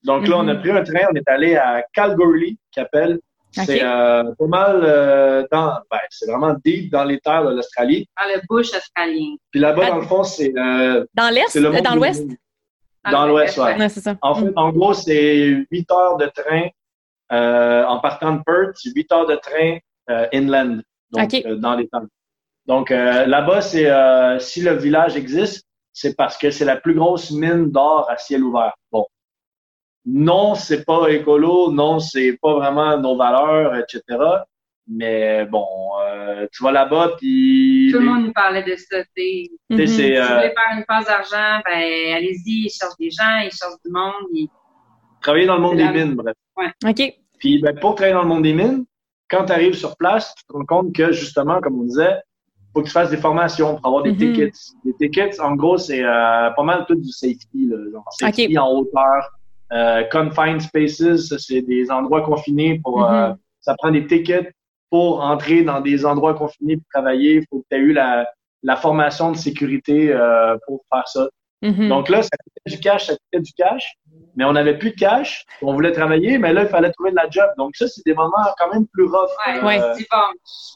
Donc 0.05 0.27
là, 0.27 0.39
on 0.39 0.49
a 0.49 0.55
mm-hmm. 0.55 0.61
pris 0.61 0.71
un 0.71 0.83
train, 0.83 1.07
on 1.13 1.15
est 1.15 1.29
allé 1.29 1.57
à 1.57 1.85
Calgary, 1.93 2.59
qui 2.73 2.81
appelle. 2.81 3.19
C'est 3.53 3.83
euh, 3.83 4.25
pas 4.39 4.47
mal 4.47 4.81
dans, 5.53 5.79
ben, 5.91 5.99
c'est 6.09 6.31
vraiment 6.31 6.57
deep 6.65 6.91
dans 6.91 7.05
les 7.05 7.21
terres 7.21 7.45
de 7.45 7.55
l'Australie. 7.55 8.09
Dans 8.19 8.35
le 8.35 8.41
bush 8.49 8.75
australien. 8.75 9.37
Puis 9.51 9.61
là-bas, 9.61 9.91
dans 9.91 9.97
le 9.97 10.07
fond, 10.07 10.25
c'est 10.25 10.53
dans 10.55 11.31
l'est, 11.31 11.83
dans 11.83 11.95
l'ouest? 11.95 12.27
Dans 13.11 13.27
l'ouest, 13.27 13.59
ouais 13.59 13.89
ça. 13.91 14.17
En 14.23 14.35
fait, 14.37 14.53
en 14.57 14.73
gros, 14.73 14.95
c'est 14.95 15.67
8 15.71 15.91
heures 15.91 16.17
de 16.17 16.31
train 16.35 16.69
en 17.31 18.01
partant 18.01 18.37
de 18.37 18.43
Perth, 18.43 18.77
c'est 18.77 18.91
8 18.95 19.13
heures 19.13 19.27
de 19.27 19.37
train 19.37 19.77
inland, 20.33 20.81
donc 21.11 21.31
dans 21.61 21.75
les 21.75 21.89
terres. 21.89 22.07
Donc 22.67 22.91
euh, 22.91 23.27
là-bas, 23.27 23.61
c'est 23.61 23.91
euh, 23.91 24.39
si 24.39 24.61
le 24.61 24.75
village 24.75 25.17
existe, 25.17 25.67
c'est 25.93 26.17
parce 26.17 26.39
que 26.39 26.51
c'est 26.51 26.65
la 26.65 26.77
plus 26.77 26.95
grosse 26.95 27.31
mine 27.31 27.71
d'or 27.71 28.09
à 28.11 28.17
ciel 28.17 28.45
ouvert. 28.45 28.75
Bon, 28.91 29.07
non, 30.05 30.55
c'est 30.55 30.85
pas 30.85 31.09
écolo, 31.09 31.71
non, 31.73 31.99
c'est 31.99 32.39
pas 32.41 32.55
vraiment 32.55 32.99
nos 32.99 33.17
valeurs, 33.17 33.77
etc. 33.77 34.03
Mais 34.89 35.45
bon, 35.47 35.67
euh, 36.05 36.47
tu 36.53 36.65
vas 36.65 36.73
là-bas, 36.73 37.13
puis... 37.19 37.91
Tout 37.93 38.01
le 38.01 38.07
monde 38.07 38.27
nous 38.27 38.33
parlait 38.33 38.65
de 38.65 38.75
ça, 38.75 39.03
tu 39.05 39.11
sais. 39.17 39.51
Si 39.71 39.77
vous 39.77 39.77
voulez 39.77 39.87
faire 40.17 40.77
une 40.77 40.85
passe 40.87 41.07
d'argent, 41.07 41.63
ben 41.65 42.15
allez-y, 42.17 42.67
ils 42.67 42.71
cherchent 42.71 42.97
des 42.99 43.11
gens, 43.11 43.39
ils 43.45 43.53
cherchent 43.53 43.81
du 43.85 43.93
monde. 43.93 44.27
Ils... 44.33 44.49
Travailler 45.21 45.47
dans 45.47 45.55
le 45.55 45.61
monde 45.61 45.77
des 45.77 45.89
mines, 45.89 46.15
bref. 46.15 46.35
Ouais. 46.57 46.73
OK. 46.85 47.15
Puis 47.39 47.61
ben, 47.61 47.79
pour 47.79 47.95
travailler 47.95 48.15
dans 48.15 48.23
le 48.23 48.29
monde 48.29 48.43
des 48.43 48.55
mines, 48.55 48.85
quand 49.31 49.47
tu 49.47 49.53
arrives 49.53 49.75
sur 49.75 49.97
place, 49.97 50.35
tu 50.35 50.45
te 50.47 50.53
rends 50.53 50.67
compte 50.67 50.95
que 50.95 51.13
justement, 51.13 51.61
comme 51.61 51.81
on 51.81 51.85
disait, 51.85 52.21
faut 52.73 52.81
que 52.81 52.87
tu 52.87 52.93
fasses 52.93 53.11
des 53.11 53.17
formations 53.17 53.77
pour 53.77 53.87
avoir 53.87 54.03
des 54.03 54.13
mm-hmm. 54.13 54.33
tickets. 54.35 54.55
Les 54.85 54.95
tickets, 54.95 55.41
en 55.41 55.55
gros, 55.55 55.79
c'est 55.79 56.03
euh, 56.03 56.51
pas 56.51 56.63
mal 56.63 56.85
tout 56.87 56.95
du 56.95 57.11
safety, 57.11 57.67
là, 57.69 57.77
genre 57.93 58.05
safety 58.11 58.59
en 58.59 58.69
hauteur. 58.71 59.31
Euh, 59.73 60.03
confined 60.13 60.61
spaces, 60.61 61.35
c'est 61.39 61.63
des 61.63 61.91
endroits 61.91 62.21
confinés 62.21 62.79
pour 62.85 63.11
euh, 63.11 63.33
ça 63.61 63.75
prend 63.79 63.91
des 63.91 64.07
tickets 64.07 64.53
pour 64.91 65.23
entrer 65.23 65.63
dans 65.63 65.81
des 65.81 66.05
endroits 66.05 66.35
confinés 66.35 66.77
pour 66.77 66.85
travailler, 66.93 67.37
il 67.37 67.45
faut 67.49 67.61
que 67.61 67.67
tu 67.71 67.77
aies 67.77 67.81
eu 67.81 67.93
la, 67.95 68.27
la 68.63 68.77
formation 68.77 69.33
de 69.33 69.37
sécurité 69.39 70.13
euh, 70.13 70.59
pour 70.67 70.83
faire 70.93 71.09
ça. 71.09 71.29
Mhm. 71.63 71.89
Donc 71.89 72.09
là, 72.09 72.23
ça 72.23 72.31
coûtait 72.31 72.77
du 72.77 72.81
cash, 72.83 73.07
ça 73.07 73.13
coûtait 73.15 73.43
du 73.43 73.53
cash, 73.53 73.95
mais 74.37 74.45
on 74.45 74.53
n'avait 74.53 74.77
plus 74.77 74.91
de 74.91 74.97
cash. 74.97 75.45
On 75.63 75.73
voulait 75.75 75.93
travailler, 75.93 76.39
mais 76.39 76.53
là, 76.53 76.63
il 76.63 76.69
fallait 76.69 76.91
trouver 76.91 77.11
de 77.13 77.17
la 77.17 77.31
job. 77.31 77.49
Donc 77.57 77.77
ça, 77.77 77.87
c'est 77.89 78.05
des 78.05 78.15
moments 78.15 78.33
quand 78.59 78.73
même 78.73 78.87
plus 78.93 79.05
rough. 79.05 79.31
Ouais, 79.47 79.59
euh, 79.59 79.65
Ouais. 79.67 79.81
c'est 79.97 80.07
bon. 80.11 80.19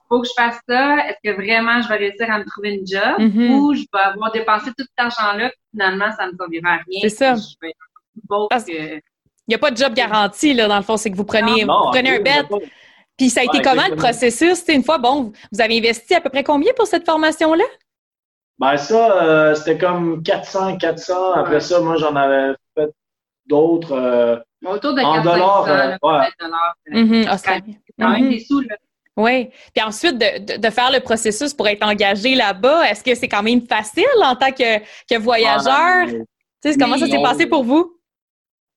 Faut 0.09 0.21
que 0.23 0.29
je 0.29 0.33
fasse 0.37 0.59
ça. 0.69 0.97
Est-ce 1.09 1.19
que 1.31 1.35
vraiment 1.37 1.83
je 1.83 1.89
vais 1.89 1.97
réussir 1.97 2.31
à 2.31 2.39
me 2.39 2.45
trouver 2.45 2.75
une 2.75 2.87
job 2.87 3.19
Mhm. 3.19 3.51
ou 3.51 3.75
je 3.75 3.81
vais 3.81 4.01
avoir 4.01 4.31
dépensé 4.33 4.67
tout 4.79 4.85
cet 4.85 4.89
argent-là, 4.97 5.49
puis 5.51 5.59
finalement, 5.73 6.11
ça 6.17 6.27
ne 6.27 6.33
me 6.33 6.37
servira 6.39 6.71
à 6.75 6.77
rien. 6.87 7.01
C'est 7.03 7.09
ça. 7.09 7.35
Je 7.35 7.55
vais 7.67 7.73
Parce- 8.49 8.65
que- 8.65 9.01
Il 9.49 9.51
n'y 9.51 9.55
a 9.55 9.59
pas 9.59 9.71
de 9.71 9.77
job 9.77 9.95
garanti, 9.95 10.55
là, 10.55 10.67
dans 10.67 10.77
le 10.77 10.83
fond. 10.83 10.97
C'est 10.97 11.09
que 11.11 11.17
vous 11.17 11.25
prenez, 11.25 11.65
non, 11.65 11.85
vous 11.85 11.91
prenez 11.93 12.17
un 12.17 12.21
bet. 12.21 12.43
pas- 12.49 12.57
Puis 13.17 13.31
ça 13.31 13.43
a 13.43 13.45
été 13.45 13.59
Ouais, 13.59 13.63
comment 13.63 13.87
le 13.89 13.95
processus? 13.97 14.65
Une 14.69 14.83
fois, 14.83 14.99
bon, 14.99 15.33
vous 15.53 15.61
avez 15.61 15.79
investi 15.79 16.15
à 16.15 16.21
peu 16.21 16.29
près 16.31 16.43
combien 16.43 16.73
pour 16.75 16.87
cette 16.89 17.05
formation-là? 17.07 17.65
Ben 18.59 18.77
ça, 18.77 19.23
euh, 19.23 19.55
c'était 19.55 19.79
comme 19.79 20.23
400, 20.23 20.79
400. 20.79 21.33
Après 21.35 21.55
Ouais. 21.55 21.61
ça, 21.61 21.81
moi, 21.81 21.97
j'en 21.97 22.15
avais 22.17 22.55
fait 22.77 22.91
d'autres. 23.47 23.93
euh, 23.93 24.37
autour 24.65 24.95
de 24.95 25.03
En 25.03 25.15
400 25.23 25.23
dollars, 25.33 25.67
là, 25.67 25.87
euh, 25.87 25.99
ouais. 26.03 26.29
dollars. 26.41 26.75
euh, 26.93 26.99
Mhm, 27.05 27.23
c'est 27.25 27.31
Australie. 27.31 27.79
quand 27.99 28.09
même 28.11 28.25
Mhm. 28.25 28.31
des 28.31 28.41
sous, 28.41 28.61
là. 28.61 28.77
Oui. 29.19 29.51
Puis 29.75 29.85
ensuite, 29.85 30.19
de, 30.19 30.39
de, 30.57 30.61
de 30.61 30.71
faire 30.71 30.91
le 30.91 31.01
processus 31.01 31.55
pour 31.55 31.69
être 31.69 31.83
engagé 31.87 32.35
là-bas, 32.35 32.89
est-ce 32.91 33.03
que 33.05 33.15
c'est 33.15 33.29
quand 33.29 33.43
même 33.43 33.61
facile 33.67 34.05
en 34.23 34.35
tant 34.37 34.51
que, 34.53 34.79
que 34.79 35.19
voyageur? 35.19 36.09
euh, 36.09 36.23
Tu 36.63 36.73
sais, 36.73 36.79
comment 36.79 36.99
ça 36.99 37.07
s'est 37.07 37.23
passé 37.23 37.47
pour 37.47 37.63
vous? 37.65 37.99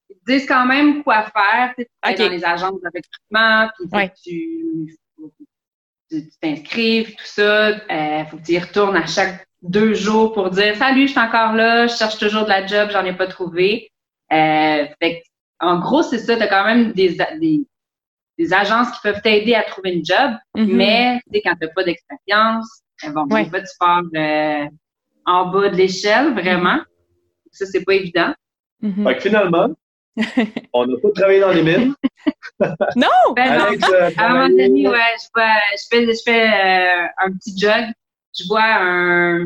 Ils 0.10 0.18
disent 0.28 0.46
quand 0.48 0.65
même 0.65 1.04
quoi 1.04 1.24
faire. 1.24 1.74
Tu 1.78 1.86
dans 2.15 2.30
les 2.30 2.44
agences 2.46 2.80
de 2.82 2.88
recrutement, 2.94 3.70
puis 3.78 3.88
Ouais. 3.92 4.13
tu 4.24 4.98
tu 6.12 6.28
t'inscrives, 6.42 7.12
tout 7.15 7.26
ça. 7.26 7.68
Euh, 7.70 8.26
faut 8.26 8.38
que 8.38 8.44
tu 8.44 8.54
y 8.54 8.60
retournes 8.60 8.96
à 8.98 9.06
chaque 9.06 9.46
deux 9.62 9.93
jours 9.93 10.34
pour 10.34 10.50
dire 10.50 10.76
Salut, 10.76 11.08
je 11.08 11.12
suis 11.12 11.19
encore 11.19 11.54
là, 11.54 11.88
je 11.88 11.95
cherche 11.95 12.17
toujours 12.17 12.43
de 12.43 12.50
la 12.50 12.65
job, 12.65 12.89
j'en 12.91 13.04
ai 13.06 13.13
pas 13.13 13.28
trouvé. 13.28 13.91
Euh, 14.32 14.86
fait 15.02 15.19
que, 15.22 15.26
en 15.65 15.80
gros, 15.80 16.04
c'est 16.04 16.19
ça, 16.19 16.36
tu 16.38 16.41
as 16.43 16.48
quand 16.48 16.65
même 16.65 16.93
des, 16.93 17.19
a- 17.19 17.38
des, 17.38 17.62
des 18.38 18.54
agences 18.54 18.89
qui 18.91 19.00
peuvent 19.04 19.22
t'aider 19.22 19.56
à 19.56 19.63
trouver 19.63 19.91
une 19.93 20.06
job, 20.06 20.32
Mhm. 20.56 20.76
mais 20.76 21.19
tu 21.32 21.38
sais, 21.38 21.41
quand 21.43 21.56
tu 21.60 21.65
n'as 21.67 21.74
pas 21.74 21.84
d'expérience, 21.84 22.82
elles 23.04 23.13
vont 23.13 23.26
Ouais. 23.30 23.45
tu 23.45 23.52
pars 23.80 24.02
euh, 24.15 24.65
en 25.26 25.48
bas 25.48 25.69
de 25.69 25.76
l'échelle, 25.76 26.34
vraiment. 26.34 26.80
Ça, 27.52 27.65
c'est 27.65 27.84
pas 27.84 27.95
évident. 27.95 28.34
Mhm. 28.82 29.06
Fait 29.08 29.15
que 29.15 29.22
finalement, 29.24 29.69
on 30.74 30.86
n'a 30.86 30.98
pas 31.02 31.10
travaillé 31.15 31.39
dans 31.41 31.52
les 31.52 31.63
mines. 31.63 31.93
Non! 32.95 33.08
Ben 33.36 33.58
non. 33.58 33.65
Alex, 33.65 33.89
euh, 33.91 34.10
À 34.17 34.26
un 34.26 34.30
moment 34.34 34.50
donné, 34.50 34.88
ouais, 34.88 34.98
je, 35.22 35.28
vois, 35.34 35.48
je 35.74 35.84
fais, 35.89 36.06
je 36.06 36.22
fais 36.26 36.48
euh, 36.48 37.08
un 37.26 37.32
petit 37.34 37.58
jog. 37.58 37.86
Je 38.38 38.48
vois 38.48 38.63
un 38.63 39.46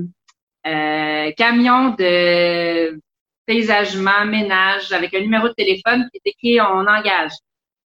euh, 0.65 1.32
camion 1.38 1.89
de 1.91 3.00
paysagement, 3.46 4.26
ménage, 4.26 4.91
avec 4.91 5.13
un 5.13 5.22
numéro 5.22 5.48
de 5.48 5.54
téléphone 5.54 6.10
qui 6.12 6.22
est 6.24 6.30
écrit 6.32 6.62
On 6.62 6.88
engage. 6.88 7.32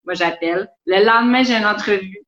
Moi, 0.05 0.13
j'appelle. 0.13 0.69
Le 0.85 1.05
lendemain, 1.05 1.43
j'ai 1.43 1.55
une 1.55 1.65
entrevue 1.65 2.23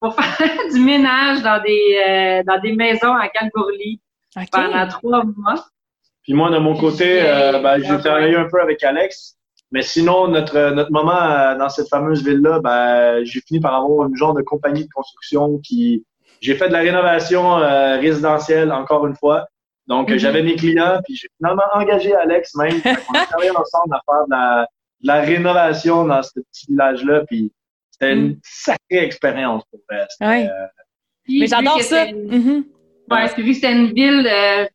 pour 0.00 0.14
faire 0.14 0.58
du 0.72 0.80
ménage 0.80 1.42
dans 1.42 1.62
des 1.62 1.98
euh, 2.06 2.42
dans 2.46 2.60
des 2.60 2.72
maisons 2.72 3.14
à 3.14 3.26
OK. 3.26 4.48
pendant 4.50 4.88
trois 4.88 5.24
mois. 5.24 5.64
Puis 6.22 6.32
moi, 6.32 6.50
de 6.50 6.58
mon 6.58 6.76
côté, 6.76 7.22
euh, 7.22 7.60
ben, 7.60 7.78
j'ai 7.78 7.98
travaillé 7.98 8.34
un 8.34 8.48
peu 8.48 8.60
avec 8.60 8.82
Alex. 8.82 9.36
Mais 9.70 9.82
sinon, 9.82 10.28
notre, 10.28 10.70
notre 10.70 10.92
moment 10.92 11.20
euh, 11.20 11.56
dans 11.56 11.68
cette 11.68 11.88
fameuse 11.88 12.24
ville-là, 12.24 12.60
ben, 12.60 13.24
j'ai 13.24 13.40
fini 13.40 13.60
par 13.60 13.74
avoir 13.74 14.08
une 14.08 14.16
genre 14.16 14.34
de 14.34 14.42
compagnie 14.42 14.84
de 14.84 14.92
construction 14.94 15.58
qui... 15.58 16.04
J'ai 16.44 16.54
fait 16.56 16.68
de 16.68 16.72
la 16.74 16.80
rénovation 16.80 17.58
euh, 17.58 17.96
résidentielle, 17.98 18.70
encore 18.70 19.06
une 19.06 19.16
fois. 19.16 19.46
Donc, 19.86 20.10
Mhm. 20.10 20.18
j'avais 20.18 20.42
mes 20.42 20.56
clients, 20.56 21.00
puis 21.04 21.16
j'ai 21.16 21.28
finalement 21.38 21.62
engagé 21.72 22.14
Alex 22.14 22.54
même. 22.56 22.80
Qu'on 23.08 23.18
a 23.18 23.24
travaillé 23.26 23.50
ensemble 23.50 23.94
à 23.94 24.00
faire 24.06 24.24
de 24.26 24.30
la, 24.30 24.66
de 25.00 25.06
la 25.06 25.20
rénovation 25.22 26.04
dans 26.04 26.22
ce 26.22 26.30
petit 26.40 26.66
village-là. 26.68 27.24
Puis 27.26 27.50
c'était 27.90 28.12
une 28.12 28.38
sacrée 28.42 29.04
expérience 29.08 29.62
pour 29.70 29.80
vrai. 29.88 30.06
Euh, 30.22 30.48
Mais 31.28 31.40
vu 31.40 31.46
j'adore 31.48 31.78
que 31.78 31.84
ça. 31.84 32.06
Mhm. 32.12 32.64
Ouais, 33.10 33.28
puis 33.32 33.42
vu 33.42 33.48
que 33.50 33.54
c'était 33.54 33.72
une 33.72 33.92
ville 33.94 34.26
euh, 34.30 34.66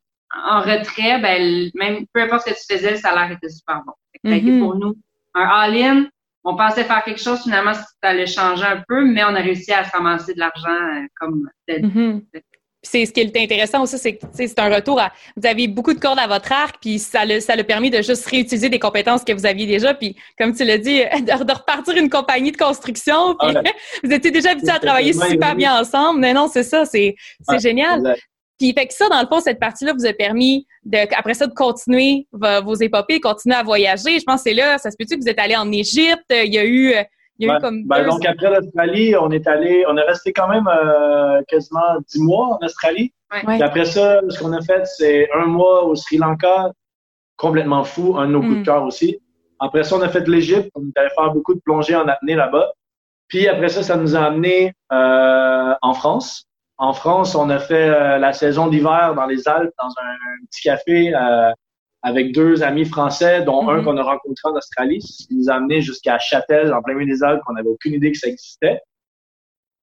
en 0.47 0.61
retrait, 0.61 1.19
ben, 1.21 1.69
même 1.75 2.05
peu 2.13 2.21
importe 2.21 2.47
ce 2.47 2.53
que 2.53 2.59
tu 2.59 2.77
faisais, 2.77 2.91
le 2.91 2.97
salaire 2.97 3.31
était 3.31 3.49
super 3.49 3.81
bon. 3.85 3.93
Fait 4.11 4.19
que 4.23 4.29
ça 4.29 4.33
a 4.35 4.37
été 4.37 4.51
Mhm. 4.51 4.59
pour 4.59 4.75
nous 4.75 4.95
un 5.35 5.47
all-in. 5.47 6.05
On 6.43 6.55
pensait 6.55 6.83
faire 6.83 7.03
quelque 7.03 7.21
chose, 7.21 7.41
finalement, 7.43 7.73
ça 7.73 7.83
allait 8.01 8.27
changer 8.27 8.63
un 8.63 8.81
peu, 8.87 9.03
mais 9.03 9.23
on 9.23 9.35
a 9.35 9.41
réussi 9.41 9.71
à 9.73 9.83
se 9.83 9.91
ramasser 9.91 10.33
de 10.33 10.39
l'argent 10.39 10.69
euh, 10.69 11.05
comme 11.19 11.49
Mhm. 11.67 12.23
Puis 12.31 12.41
C'est 12.81 13.05
ce 13.05 13.11
qui 13.11 13.19
est 13.19 13.37
intéressant 13.37 13.83
aussi, 13.83 13.97
c'est 13.97 14.15
que 14.15 14.25
c'est 14.33 14.57
un 14.57 14.73
retour 14.73 15.01
à. 15.01 15.11
Vous 15.35 15.45
avez 15.45 15.67
beaucoup 15.67 15.93
de 15.93 15.99
cordes 15.99 16.17
à 16.17 16.27
votre 16.27 16.51
arc, 16.51 16.77
puis 16.79 16.97
ça 16.97 17.25
le, 17.25 17.41
ça 17.41 17.57
le 17.57 17.63
permis 17.63 17.89
de 17.89 18.01
juste 18.01 18.25
réutiliser 18.25 18.69
des 18.69 18.79
compétences 18.79 19.25
que 19.25 19.33
vous 19.33 19.45
aviez 19.45 19.67
déjà, 19.67 19.93
puis 19.93 20.15
comme 20.37 20.55
tu 20.55 20.63
l'as 20.63 20.77
dit, 20.77 20.99
de, 21.03 21.43
de 21.43 21.53
repartir 21.53 21.97
une 21.97 22.09
compagnie 22.09 22.53
de 22.53 22.57
construction, 22.57 23.35
puis 23.35 23.53
Ah 23.55 23.61
vous 24.03 24.11
étiez 24.11 24.31
déjà 24.31 24.51
habitués 24.51 24.71
à 24.71 24.79
travailler 24.79 25.13
super 25.13 25.55
bien 25.55 25.79
ensemble. 25.79 26.21
Mais 26.21 26.33
non, 26.33 26.47
c'est 26.47 26.63
ça, 26.63 26.85
c'est 26.85 27.15
génial. 27.59 28.15
Puis 28.59 28.73
fait 28.73 28.87
que 28.87 28.93
ça, 28.93 29.07
dans 29.09 29.21
le 29.21 29.27
fond, 29.27 29.39
cette 29.39 29.59
partie-là 29.59 29.93
vous 29.93 30.05
a 30.05 30.13
permis 30.13 30.67
de, 30.83 30.97
après 31.17 31.33
ça, 31.33 31.47
de 31.47 31.53
continuer 31.53 32.27
vos, 32.31 32.61
vos 32.63 32.75
épopées, 32.75 33.19
continuer 33.21 33.55
à 33.55 33.63
voyager. 33.63 34.19
Je 34.19 34.23
pense 34.25 34.43
que 34.43 34.49
c'est 34.49 34.55
là, 34.55 34.77
ça 34.77 34.91
se 34.91 34.97
peut-tu 34.97 35.15
que 35.17 35.21
vous 35.21 35.29
êtes 35.29 35.39
allé 35.39 35.55
en 35.55 35.71
Égypte, 35.71 36.25
il 36.29 36.53
y 36.53 36.57
a 36.59 36.65
eu, 36.65 36.93
il 37.39 37.47
y 37.47 37.49
a 37.49 37.53
eu 37.53 37.55
Ouais. 37.55 37.61
comme 37.61 37.85
Ben, 37.87 38.03
deux- 38.03 38.09
donc 38.09 38.25
après 38.25 38.49
l'Australie, 38.49 39.15
on 39.15 39.31
est 39.31 39.47
allé, 39.47 39.85
on 39.87 39.95
est 39.97 40.01
resté 40.03 40.33
quand 40.33 40.49
même 40.49 40.67
euh, 40.67 41.41
quasiment 41.47 41.97
dix 42.11 42.21
mois 42.21 42.57
en 42.61 42.65
Australie. 42.65 43.13
Ouais. 43.33 43.41
Puis 43.45 43.63
après 43.63 43.85
ça, 43.85 44.19
ce 44.27 44.37
qu'on 44.39 44.51
a 44.53 44.61
fait, 44.61 44.85
c'est 44.85 45.29
un 45.33 45.45
mois 45.45 45.85
au 45.85 45.95
Sri 45.95 46.17
Lanka, 46.17 46.71
complètement 47.37 47.83
fou, 47.85 48.17
un 48.17 48.27
de 48.27 48.31
nos 48.33 48.41
coups 48.41 48.55
Mm. 48.55 48.59
de 48.59 48.65
cœur 48.65 48.83
aussi. 48.83 49.19
Après 49.59 49.83
ça, 49.83 49.95
on 49.95 50.01
a 50.01 50.09
fait 50.09 50.27
l'Égypte, 50.27 50.69
on 50.75 50.81
est 50.81 50.97
allé 50.99 51.09
faire 51.15 51.31
beaucoup 51.31 51.53
de 51.53 51.59
plongées 51.61 51.95
en 51.95 52.07
apnée 52.07 52.35
là-bas. 52.35 52.71
Puis 53.29 53.47
après 53.47 53.69
ça, 53.69 53.83
ça 53.83 53.95
nous 53.95 54.15
a 54.15 54.21
amené 54.21 54.73
euh, 54.91 55.73
en 55.81 55.93
France. 55.93 56.45
En 56.81 56.93
France, 56.93 57.35
on 57.35 57.49
a 57.49 57.59
fait 57.59 57.89
euh, 57.89 58.17
la 58.17 58.31
saison 58.31 58.67
d'hiver 58.67 59.13
dans 59.13 59.25
les 59.25 59.47
Alpes, 59.49 59.73
dans 59.77 59.89
un, 60.01 60.11
un 60.11 60.45
petit 60.49 60.61
café 60.61 61.13
euh, 61.13 61.51
avec 62.03 62.31
deux 62.33 62.63
amis 62.63 62.85
français, 62.85 63.41
dont 63.43 63.67
un 63.69 63.77
Mhm. 63.79 63.83
qu'on 63.83 63.97
a 63.97 64.03
rencontré 64.03 64.47
en 64.49 64.53
Australie, 64.55 65.01
ce 65.01 65.27
qui 65.27 65.35
nous 65.35 65.49
a 65.49 65.55
amené 65.55 65.81
jusqu'à 65.81 66.17
Châtel, 66.19 66.73
en 66.73 66.81
plein 66.81 66.93
milieu 66.95 67.13
des 67.13 67.21
Alpes, 67.21 67.41
qu'on 67.45 67.53
n'avait 67.53 67.67
aucune 67.69 67.93
idée 67.95 68.13
que 68.13 68.17
ça 68.17 68.29
existait. 68.29 68.79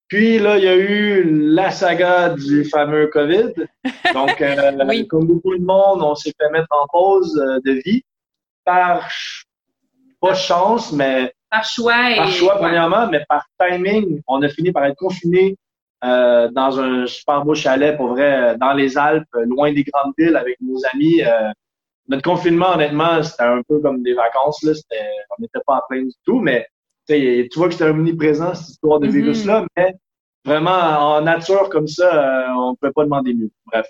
Puis 0.09 0.39
là, 0.39 0.57
il 0.57 0.65
y 0.65 0.69
a 0.69 0.75
eu 0.77 1.25
la 1.53 1.71
saga 1.71 2.31
du 2.31 2.65
fameux 2.65 3.09
COVID. 3.09 3.53
Donc, 4.15 4.41
euh, 4.41 4.73
Oui. 4.89 5.07
comme 5.07 5.27
beaucoup 5.27 5.55
de 5.57 5.65
monde, 5.65 6.01
on 6.03 6.15
s'est 6.15 6.33
fait 6.41 6.49
mettre 6.51 6.69
en 6.71 6.87
pause 6.91 7.35
de 7.35 7.73
vie 7.85 8.03
par, 8.65 9.07
pas 10.21 10.35
chance, 10.35 10.93
mais 10.93 11.35
par 11.51 11.65
choix. 11.65 12.11
Et, 12.13 12.17
par 12.17 12.31
choix, 12.31 12.57
premièrement, 12.57 13.07
mais 13.09 13.23
par 13.29 13.45
timing, 13.61 14.23
on 14.29 14.41
a 14.41 14.49
fini 14.49 14.73
par 14.73 14.87
être 14.87 14.97
confinés 14.97 15.57
euh, 16.05 16.49
dans 16.53 16.79
un 16.79 17.07
super 17.07 17.45
beau 17.45 17.55
chalet, 17.55 17.97
pour 17.97 18.09
vrai, 18.09 18.57
dans 18.59 18.73
les 18.73 18.97
Alpes, 18.99 19.27
loin 19.35 19.73
des 19.73 19.85
grandes 19.85 20.13
villes, 20.19 20.37
avec 20.37 20.57
nos 20.61 20.79
amis. 20.93 21.23
Euh, 21.23 21.51
notre 22.09 22.23
confinement, 22.23 22.75
honnêtement, 22.75 23.23
c'était 23.23 23.43
un 23.45 23.63
peu 23.69 23.81
comme 23.81 24.03
des 24.03 24.15
vacances. 24.15 24.63
Là. 24.63 24.73
On 25.37 25.43
n'était 25.43 25.59
pas 25.67 25.77
à 25.77 25.83
plein 25.89 26.03
du 26.03 26.13
tout, 26.25 26.39
mais 26.41 26.67
tu 27.09 27.49
vois 27.57 27.67
que 27.69 27.75
c'était 27.75 27.91
omniprésent, 27.91 28.55
cette 28.55 28.69
histoire 28.69 29.01
de 29.01 29.07
Mhm. 29.07 29.13
virus-là, 29.13 29.67
mais 29.77 29.95
vraiment, 30.45 30.71
en 30.71 31.21
nature 31.23 31.69
comme 31.71 31.89
ça, 31.89 32.49
euh, 32.49 32.53
on 32.57 32.71
ne 32.73 32.77
peut 32.81 32.93
pas 32.93 33.05
demander 33.05 33.35
mieux. 33.35 33.51
Bref. 33.67 33.87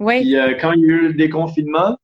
Oui. 0.00 0.20
Puis 0.22 0.36
euh, 0.36 0.54
quand 0.60 0.72
il 0.72 0.80
y 0.80 0.84
a 0.84 0.88
eu 0.88 1.08
le 1.08 1.14
déconfinement, 1.14 1.96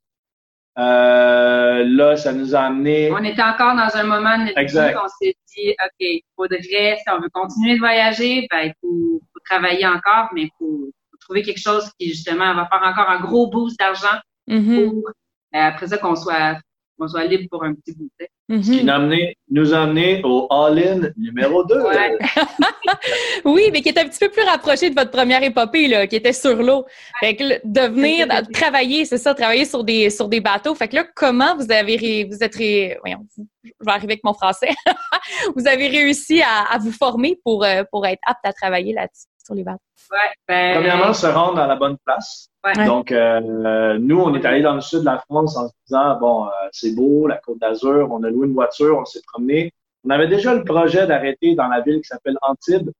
euh, 0.78 1.84
là, 1.84 2.16
ça 2.16 2.32
nous 2.32 2.54
a 2.54 2.60
amené... 2.60 3.10
On 3.10 3.24
était 3.24 3.42
encore 3.42 3.74
dans 3.76 3.96
un 3.96 4.04
moment 4.04 4.36
de 4.38 4.44
notre 4.44 4.58
Exact. 4.58 4.90
vie, 4.92 4.98
on 5.02 5.08
s'est 5.08 5.34
dit, 5.56 5.70
OK, 5.70 5.92
il 6.00 6.22
faudrait, 6.36 6.60
si 6.98 7.10
on 7.10 7.20
veut 7.20 7.30
continuer 7.32 7.74
de 7.74 7.78
voyager, 7.78 8.46
ben, 8.50 8.60
il 8.64 8.72
faut, 8.80 9.20
faut 9.32 9.40
travailler 9.48 9.86
encore, 9.86 10.28
mais 10.34 10.42
il 10.42 10.50
faut, 10.58 10.90
faut 11.10 11.16
trouver 11.20 11.42
quelque 11.42 11.60
chose 11.60 11.90
qui, 11.98 12.08
justement, 12.08 12.54
va 12.54 12.66
faire 12.66 12.82
encore 12.82 13.08
un 13.08 13.20
gros 13.20 13.48
boost 13.48 13.78
d'argent 13.78 14.18
Mhm. 14.48 14.90
pour, 14.90 15.08
euh, 15.08 15.12
après 15.58 15.88
ça, 15.88 15.98
qu'on 15.98 16.14
soit, 16.14 16.56
qu'on 16.98 17.08
soit 17.08 17.24
libre 17.24 17.48
pour 17.50 17.64
un 17.64 17.74
petit 17.74 17.96
bout. 17.96 18.08
Tu 18.48 18.62
sais. 18.62 18.70
Mhm. 18.72 18.78
qui 18.78 18.84
nous 18.84 18.90
a 18.90 18.94
amené, 18.94 19.36
nous 19.50 19.74
a 19.74 19.78
amené 19.78 20.20
au 20.24 20.46
All-In 20.50 21.10
numéro 21.16 21.64
2. 21.64 21.80
Ouais. 21.82 22.18
Oui, 23.44 23.68
mais 23.72 23.80
qui 23.80 23.88
est 23.88 23.98
un 23.98 24.04
petit 24.08 24.18
peu 24.18 24.28
plus 24.30 24.42
rapproché 24.42 24.90
de 24.90 24.94
votre 24.94 25.10
première 25.10 25.42
épopée, 25.42 25.88
là, 25.88 26.06
qui 26.06 26.16
était 26.16 26.32
sur 26.32 26.56
l'eau. 26.62 26.84
Fait 27.20 27.36
que 27.36 27.44
là, 27.44 27.56
de 27.64 27.80
venir 27.92 28.26
travailler, 28.52 29.04
c'est 29.04 29.18
ça, 29.18 29.34
travailler 29.34 29.64
sur 29.64 29.84
des 29.84 30.10
sur 30.10 30.28
des 30.28 30.40
bateaux. 30.40 30.74
Fait 30.74 30.88
que 30.88 30.96
là, 30.96 31.04
comment 31.14 31.56
vous 31.56 31.70
avez 31.70 31.96
ré- 31.96 32.28
vous 32.30 32.42
êtes 32.42 32.54
ré- 32.54 32.98
voyons, 33.02 33.26
vous- 33.36 33.46
je 33.64 33.70
vais 33.80 33.92
arriver 33.92 34.12
avec 34.14 34.24
mon 34.24 34.34
français. 34.34 34.70
vous 35.56 35.66
avez 35.66 35.88
réussi 35.88 36.42
à, 36.42 36.72
à 36.72 36.78
vous 36.78 36.92
former 36.92 37.38
pour 37.44 37.64
euh, 37.64 37.82
pour 37.90 38.06
être 38.06 38.20
apte 38.26 38.44
à 38.44 38.52
travailler 38.52 38.92
là-dessus 38.94 39.26
sur 39.44 39.54
les 39.54 39.62
bateaux? 39.64 39.78
Ouais, 40.10 40.18
ben, 40.48 40.74
Premièrement, 40.74 41.12
se 41.12 41.26
rendre 41.26 41.58
à 41.60 41.66
la 41.66 41.76
bonne 41.76 41.96
place. 42.04 42.48
Ouais. 42.66 42.84
Donc, 42.84 43.12
euh, 43.12 43.96
nous, 43.98 44.20
on 44.20 44.34
est 44.34 44.44
allé 44.44 44.60
dans 44.60 44.74
le 44.74 44.80
sud 44.80 45.00
de 45.00 45.04
la 45.04 45.18
France 45.18 45.56
en 45.56 45.68
se 45.68 45.72
disant, 45.86 46.18
bon, 46.18 46.46
euh, 46.46 46.50
c'est 46.72 46.94
beau, 46.94 47.28
la 47.28 47.36
Côte 47.36 47.58
d'Azur, 47.58 48.08
on 48.10 48.22
a 48.24 48.30
loué 48.30 48.48
une 48.48 48.54
voiture, 48.54 48.98
on 48.98 49.04
s'est 49.04 49.22
promené. 49.32 49.72
On 50.04 50.10
avait 50.10 50.26
déjà 50.26 50.52
le 50.52 50.64
projet 50.64 51.06
d'arrêter 51.06 51.54
dans 51.54 51.68
la 51.68 51.80
ville 51.80 52.00
qui 52.00 52.08
s'appelle 52.08 52.36
Antibes, 52.42 52.90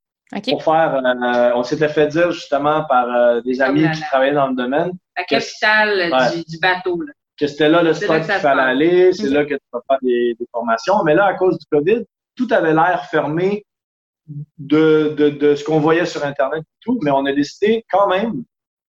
Pour 0.50 0.62
faire, 0.62 1.02
euh, 1.04 1.50
on 1.54 1.64
s'était 1.64 1.88
fait 1.88 2.06
dire 2.08 2.30
justement 2.30 2.84
par 2.84 3.42
des 3.42 3.60
amis 3.60 3.90
qui 3.90 4.00
travaillaient 4.02 4.34
dans 4.34 4.48
le 4.48 4.54
domaine. 4.54 4.92
La 5.16 5.24
capitale 5.24 6.12
du, 6.46 6.58
bateau. 6.58 7.02
Là. 7.02 7.12
Que 7.38 7.46
c'était 7.46 7.68
là 7.68 7.82
le 7.82 7.92
spot 7.92 8.22
qu'il 8.22 8.32
fallait 8.34 8.62
aller, 8.62 9.12
c'est 9.12 9.30
là 9.30 9.44
que 9.44 9.54
tu 9.54 9.60
vas 9.72 9.80
faire 9.88 9.98
des, 10.00 10.36
des, 10.38 10.46
formations. 10.52 11.02
Mais 11.04 11.14
là, 11.14 11.26
à 11.26 11.34
cause 11.34 11.58
du 11.58 11.66
COVID, 11.70 12.04
tout 12.34 12.48
avait 12.50 12.72
l'air 12.72 13.04
fermé 13.10 13.64
de, 14.58 15.14
de, 15.16 15.28
de 15.30 15.54
ce 15.54 15.64
qu'on 15.64 15.80
voyait 15.80 16.06
sur 16.06 16.24
Internet 16.24 16.62
et 16.62 16.78
tout, 16.80 16.98
mais 17.02 17.10
on 17.10 17.24
a 17.26 17.32
décidé 17.32 17.84
quand 17.90 18.08
même 18.08 18.44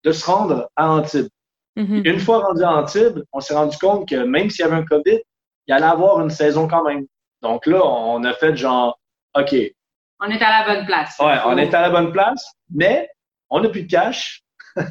de 0.08 0.14
se 0.14 0.26
rendre 0.26 0.70
à 0.78 0.89
Antibes. 0.89 1.28
Mm-hmm. 1.76 2.10
Une 2.10 2.20
fois 2.20 2.39
rendu 2.39 2.64
à 2.64 2.72
Antibes, 2.72 3.20
on 3.34 3.41
s'est 3.41 3.53
rendu 3.53 3.78
compte 3.78 4.08
que 4.08 4.16
même 4.16 4.49
s'il 4.49 4.64
y 4.64 4.68
avait 4.68 4.78
un 4.78 4.86
COVID, 4.86 5.20
il 5.68 5.74
allait 5.74 5.86
avoir 5.86 6.22
une 6.22 6.30
saison 6.30 6.66
quand 6.66 6.84
même. 6.86 7.05
Donc 7.41 7.66
là, 7.66 7.86
on 7.86 8.24
a 8.24 8.34
fait 8.34 8.55
genre, 8.55 8.97
OK. 9.38 9.53
On 10.22 10.30
est 10.30 10.41
à 10.41 10.60
la 10.60 10.74
bonne 10.74 10.86
place. 10.86 11.18
Ouais, 11.20 11.36
on 11.45 11.58
est 11.58 11.74
à 11.74 11.82
la 11.82 11.89
bonne 11.89 12.14
place, 12.14 12.53
mais 12.74 13.10
on 13.49 13.60
n'a 13.60 13.70
plus 13.70 13.84
de 13.84 13.91
cash. 13.91 14.43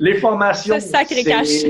les 0.00 0.18
formations. 0.18 0.74
C'est 0.74 0.88
sacré 0.88 1.22
cash. 1.22 1.62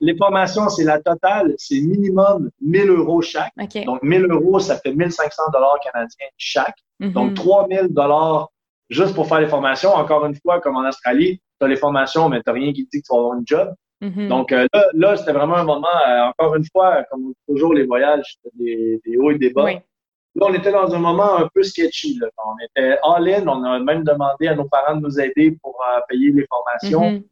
les 0.00 0.16
formations, 0.16 0.70
c'est 0.70 0.84
la 0.84 1.00
totale, 1.00 1.54
c'est 1.58 1.80
minimum 1.80 2.50
1000 2.62 2.88
euros 2.90 3.20
chaque. 3.20 3.52
Donc, 3.84 4.02
1000 4.02 4.24
euros, 4.30 4.58
ça 4.58 4.78
fait 4.78 4.94
1500 4.94 5.42
dollars 5.52 5.78
canadiens 5.84 6.28
chaque. 6.38 6.78
Mm-hmm. 7.00 7.12
Donc, 7.12 7.34
3000 7.34 7.88
dollars 7.90 8.48
juste 8.90 9.14
pour 9.14 9.28
faire 9.28 9.40
les 9.40 9.48
formations. 9.48 9.90
Encore 9.94 10.24
une 10.26 10.34
fois, 10.36 10.60
comme 10.60 10.76
en 10.76 10.88
Australie, 10.88 11.40
tu 11.60 11.64
as 11.64 11.68
les 11.68 11.76
formations, 11.76 12.28
mais 12.28 12.38
tu 12.38 12.44
n'as 12.46 12.52
rien 12.52 12.72
qui 12.72 12.84
dit 12.84 13.02
que 13.02 13.06
tu 13.06 13.12
vas 13.12 13.18
avoir 13.18 13.34
un 13.34 13.42
job. 13.44 13.74
Mm-hmm. 14.02 14.28
Donc 14.28 14.52
euh, 14.52 14.66
là, 14.72 14.84
là 14.92 15.16
c'était 15.16 15.32
vraiment 15.32 15.56
un 15.56 15.64
moment, 15.64 15.88
euh, 16.06 16.24
encore 16.26 16.54
une 16.56 16.66
fois, 16.70 17.02
comme 17.10 17.32
toujours 17.48 17.72
les 17.74 17.84
voyages, 17.84 18.36
des, 18.54 19.00
des 19.04 19.16
hauts 19.16 19.30
et 19.30 19.38
des 19.38 19.50
bas. 19.50 19.70
Là, 19.70 20.48
on 20.50 20.52
était 20.52 20.70
dans 20.70 20.94
un 20.94 20.98
moment 20.98 21.38
un 21.38 21.48
peu 21.54 21.62
sketchy. 21.62 22.18
Là. 22.18 22.28
On 22.36 22.54
était 22.62 22.98
all-in, 23.02 23.48
on 23.48 23.64
a 23.64 23.78
même 23.78 24.04
demandé 24.04 24.48
à 24.48 24.54
nos 24.54 24.68
parents 24.68 24.96
de 24.96 25.00
nous 25.00 25.18
aider 25.18 25.56
pour 25.62 25.80
euh, 25.82 26.00
payer 26.08 26.30
les 26.30 26.46
formations 26.46 27.12
mm-hmm. 27.12 27.26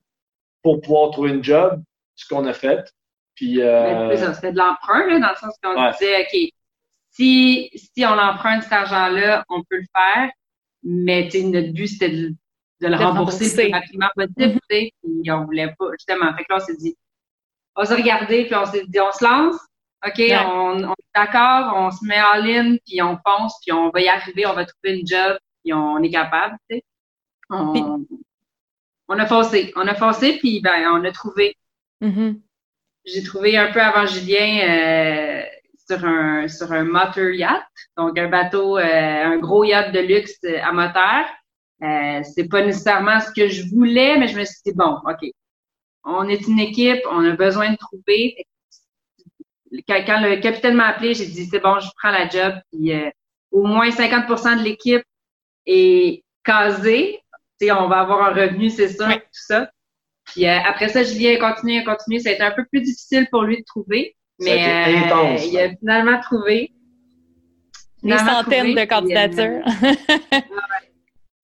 pour 0.63 0.81
pouvoir 0.81 1.11
trouver 1.11 1.33
un 1.33 1.43
job, 1.43 1.83
ce 2.15 2.27
qu'on 2.27 2.47
a 2.47 2.55
fait. 2.55 2.91
Puis, 3.35 3.61
euh... 3.61 4.17
c'était 4.33 4.53
de 4.53 4.59
l'emprunt, 4.59 5.07
dans 5.19 5.29
le 5.29 5.37
sens 5.37 5.55
qu'on 5.63 5.91
disait, 5.91 6.23
OK, 6.23 6.51
si, 7.11 7.71
si 7.75 8.07
on 8.07 8.19
emprunte 8.19 8.63
cet 8.63 8.73
argent-là, 8.73 9.45
on 9.51 9.63
peut 9.63 9.77
le 9.77 9.87
faire, 9.95 10.31
mais 10.85 11.29
notre 11.35 11.73
but, 11.73 11.89
c'était 11.89 12.11
de, 12.11 12.29
de, 12.81 12.87
le 12.87 12.97
rembourser 12.97 13.45
le 13.45 13.63
plus 13.65 13.73
rapidement 13.73 14.11
possible, 14.15 14.61
mm-hmm. 14.69 15.23
puis 15.23 15.31
on 15.31 15.45
voulait 15.45 15.75
pas, 15.79 15.87
justement. 15.99 16.35
Fait 16.37 16.45
que 16.45 16.53
là, 16.53 16.59
on 16.61 16.65
s'est 16.65 16.77
dit, 16.77 16.97
on 17.77 17.85
s'est 17.85 17.95
regardé, 17.95 18.45
puis 18.45 18.55
on 18.55 18.67
s'est 18.67 18.85
dit, 18.87 19.01
on 19.01 19.13
se 19.13 19.25
lance, 19.25 19.57
OK, 20.07 20.19
on, 20.19 20.91
est 20.91 21.15
d'accord, 21.15 21.73
on 21.77 21.91
se 21.91 22.05
met 22.05 22.21
en 22.21 22.37
ligne, 22.43 22.79
puis 22.87 23.01
on 23.01 23.17
pense, 23.25 23.59
puis 23.63 23.73
on 23.73 23.89
va 23.91 24.01
y 24.01 24.09
arriver, 24.09 24.47
on 24.47 24.53
va 24.53 24.67
trouver 24.67 24.99
une 24.99 25.07
job, 25.07 25.39
puis 25.63 25.73
on 25.73 26.03
est 26.03 26.11
capable, 26.11 26.57
tu 26.69 26.77
sais. 26.77 26.85
On, 27.51 28.05
on, 29.09 29.19
a 29.19 29.27
foncé, 29.27 29.73
on 29.77 29.87
a 29.87 29.95
foncé, 29.95 30.39
puis 30.39 30.61
ben, 30.61 30.87
on 30.89 31.05
a 31.05 31.13
trouvé. 31.13 31.57
Mm-hmm. 32.03 32.41
J'ai 33.07 33.23
trouvé 33.23 33.57
un 33.57 33.71
peu 33.71 33.81
avant 33.81 34.07
Julien 34.07 34.61
euh, 34.63 35.43
sur 35.89 36.05
un 36.05 36.49
sur 36.49 36.73
un 36.73 36.85
motor 36.85 37.31
yacht, 37.31 37.67
donc 37.97 38.19
un 38.19 38.29
bateau, 38.29 38.79
euh, 38.79 39.25
un 39.25 39.39
gros 39.39 39.65
yacht 39.65 39.93
de 39.93 40.01
luxe 40.01 40.39
à 40.63 40.73
moteur. 40.73 41.27
Euh, 41.83 42.23
c'est 42.35 42.49
pas 42.49 42.65
nécessairement 42.65 43.21
ce 43.21 43.31
que 43.33 43.49
je 43.49 43.69
voulais, 43.69 44.17
mais 44.19 44.29
je 44.29 44.39
me 44.39 44.45
suis 44.45 44.61
dit 44.65 44.73
bon, 44.73 44.97
ok, 45.05 45.31
on 46.05 46.29
est 46.29 46.47
une 46.47 46.61
équipe, 46.61 47.01
on 47.11 47.25
a 47.25 47.33
besoin 47.33 47.73
de 47.73 47.77
trouver. 47.77 48.47
Quand, 49.89 50.21
le 50.21 50.41
capitaine 50.41 50.77
m'a 50.77 50.89
appelé, 50.89 51.15
j'ai 51.15 51.27
dit 51.27 51.47
c'est 51.47 51.61
bon, 51.61 51.81
je 51.81 51.89
prends 51.99 52.13
la 52.13 52.29
job. 52.29 52.55
Puis 52.73 52.93
euh, 52.93 53.11
au 53.51 53.65
moins 53.65 53.89
50% 53.89 54.59
de 54.59 54.63
l'équipe 54.63 55.05
est 55.67 56.23
casée. 56.45 57.21
sais, 57.61 57.73
on 57.73 57.89
va 57.89 58.01
avoir 58.01 58.23
un 58.23 58.33
revenu, 58.33 58.71
c'est 58.71 58.89
sûr, 58.89 59.09
tout 59.09 59.21
ça. 59.33 59.71
Puis 60.27 60.47
euh, 60.47 60.59
après 60.65 60.89
ça, 60.89 61.03
Julien 61.03 61.35
a 61.37 61.53
continué, 61.53 61.79
a 61.79 61.85
continué. 61.85 62.21
Ça 62.21 62.31
a 62.31 62.33
été 62.33 62.43
un 62.43 62.53
peu 62.53 62.65
plus 62.67 62.81
difficile 62.81 63.27
pour 63.31 63.43
lui 63.43 63.59
de 63.59 63.65
trouver. 63.65 64.17
Mais 64.41 64.91
euh, 64.91 65.37
il 65.45 65.59
a 65.59 65.69
finalement 65.77 66.21
trouvé. 66.21 66.73
Des 68.03 68.19
centaines 68.19 68.75
de 68.75 68.85
candidatures. 68.85 69.65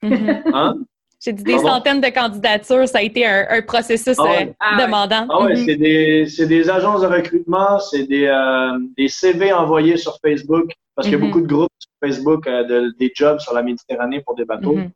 Hein? 0.03 0.77
J'ai 1.23 1.35
dit 1.35 1.45
des 1.45 1.59
centaines 1.59 2.01
de 2.01 2.09
candidatures, 2.09 2.89
ça 2.89 2.99
a 2.99 3.03
été 3.03 3.27
un, 3.27 3.61
processus 3.61 4.17
ah 4.19 4.25
euh, 4.25 4.47
ah 4.59 4.83
demandant. 4.83 5.27
Ah 5.29 5.45
ouais, 5.45 5.57
c'est 5.57 5.77
des, 5.77 6.25
des, 6.25 6.71
agences 6.71 7.03
de 7.03 7.07
recrutement, 7.07 7.79
c'est 7.79 8.05
des, 8.05 8.25
euh, 8.25 8.79
des 8.97 9.09
CV 9.09 9.53
envoyés 9.53 9.99
sur 9.99 10.19
Facebook, 10.25 10.73
parce 10.95 11.07
qu'il 11.07 11.19
y 11.19 11.21
a 11.21 11.23
mhm. 11.23 11.31
beaucoup 11.31 11.43
de 11.43 11.47
groupes 11.47 11.69
sur 11.79 11.91
Facebook 12.03 12.47
euh, 12.47 12.65
de, 12.65 12.95
des 12.99 13.13
jobs 13.15 13.39
sur 13.39 13.53
la 13.53 13.63
Méditerranée 13.63 14.23
pour 14.23 14.35
des 14.35 14.47
bateaux. 14.47 14.77
Mhm. 14.77 14.91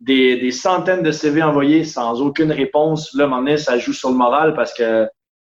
des, 0.00 0.36
des, 0.36 0.50
centaines 0.50 1.02
de 1.02 1.10
CV 1.10 1.42
envoyés 1.42 1.84
sans 1.84 2.20
aucune 2.20 2.52
réponse. 2.52 3.14
Là, 3.14 3.24
à 3.24 3.26
un 3.26 3.30
moment 3.30 3.42
donné, 3.42 3.56
ça 3.56 3.78
joue 3.78 3.94
sur 3.94 4.10
le 4.10 4.16
moral 4.16 4.52
parce 4.52 4.74
que 4.74 5.08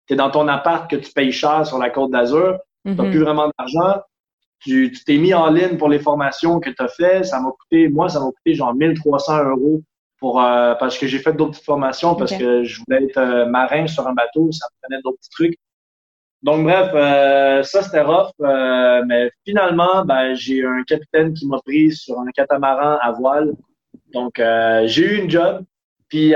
tu 0.07 0.13
es 0.13 0.15
dans 0.15 0.29
ton 0.29 0.47
appart 0.47 0.89
que 0.89 0.95
tu 0.95 1.11
payes 1.11 1.31
cher 1.31 1.65
sur 1.65 1.77
la 1.77 1.89
côte 1.89 2.11
d'Azur, 2.11 2.59
tu 2.85 2.93
n'as 2.93 3.09
plus 3.09 3.19
vraiment 3.19 3.51
d'argent, 3.57 4.01
tu 4.59 4.91
t'es 5.05 5.17
mis 5.17 5.33
en 5.33 5.49
ligne 5.49 5.77
pour 5.77 5.89
les 5.89 5.99
formations 5.99 6.59
que 6.59 6.69
tu 6.69 6.81
as 6.81 6.87
fait, 6.87 7.23
ça 7.23 7.39
m'a 7.39 7.49
coûté, 7.51 7.89
moi, 7.89 8.09
ça 8.09 8.19
m'a 8.19 8.27
coûté 8.27 8.53
genre 8.53 8.73
1300 8.75 9.43
euros 9.45 9.81
pour 10.21 10.39
euh, 10.39 10.75
parce 10.75 10.97
que 10.97 11.07
j'ai 11.07 11.17
fait 11.17 11.33
d'autres 11.33 11.51
petites 11.51 11.65
formations 11.65 12.15
parce 12.15 12.31
que 12.31 12.63
je 12.63 12.79
voulais 12.79 13.03
être 13.05 13.17
euh, 13.17 13.45
marin 13.47 13.87
sur 13.87 14.07
un 14.07 14.13
bateau, 14.13 14.51
ça 14.51 14.67
me 14.67 14.87
prenait 14.87 15.01
d'autres 15.01 15.17
petits 15.17 15.29
trucs. 15.31 15.57
Donc 16.43 16.63
bref, 16.63 16.91
euh, 16.93 17.63
ça 17.63 17.81
c'était 17.81 18.01
rough, 18.01 18.31
mais 18.39 19.31
finalement, 19.45 20.05
ben, 20.05 20.33
j'ai 20.35 20.63
un 20.63 20.83
capitaine 20.83 21.33
qui 21.33 21.47
m'a 21.47 21.57
pris 21.65 21.91
sur 21.91 22.19
un 22.19 22.31
catamaran 22.33 22.97
à 23.01 23.11
voile. 23.11 23.53
Donc 24.13 24.33
j'ai 24.37 25.03
eu 25.03 25.21
une 25.21 25.29
job. 25.29 25.63
Puis 26.11 26.33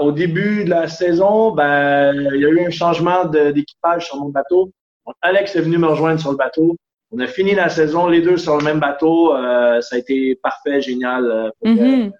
au 0.00 0.12
début 0.12 0.64
de 0.64 0.70
la 0.70 0.88
saison, 0.88 1.52
ben 1.52 2.14
il 2.34 2.40
y 2.40 2.46
a 2.46 2.48
eu 2.48 2.66
un 2.66 2.70
changement 2.70 3.26
d'équipage 3.26 4.06
sur 4.06 4.16
mon 4.16 4.30
bateau. 4.30 4.72
Donc, 5.06 5.14
Alex 5.20 5.54
est 5.54 5.60
venu 5.60 5.76
me 5.76 5.86
rejoindre 5.86 6.18
sur 6.18 6.30
le 6.30 6.38
bateau. 6.38 6.76
On 7.10 7.18
a 7.18 7.26
fini 7.26 7.54
la 7.54 7.68
saison 7.68 8.06
les 8.06 8.22
deux 8.22 8.38
sur 8.38 8.56
le 8.56 8.64
même 8.64 8.80
bateau. 8.80 9.34
ça 9.82 9.96
a 9.96 9.98
été 9.98 10.34
parfait, 10.42 10.80
génial. 10.80 11.52
Mm-hmm. 11.62 12.10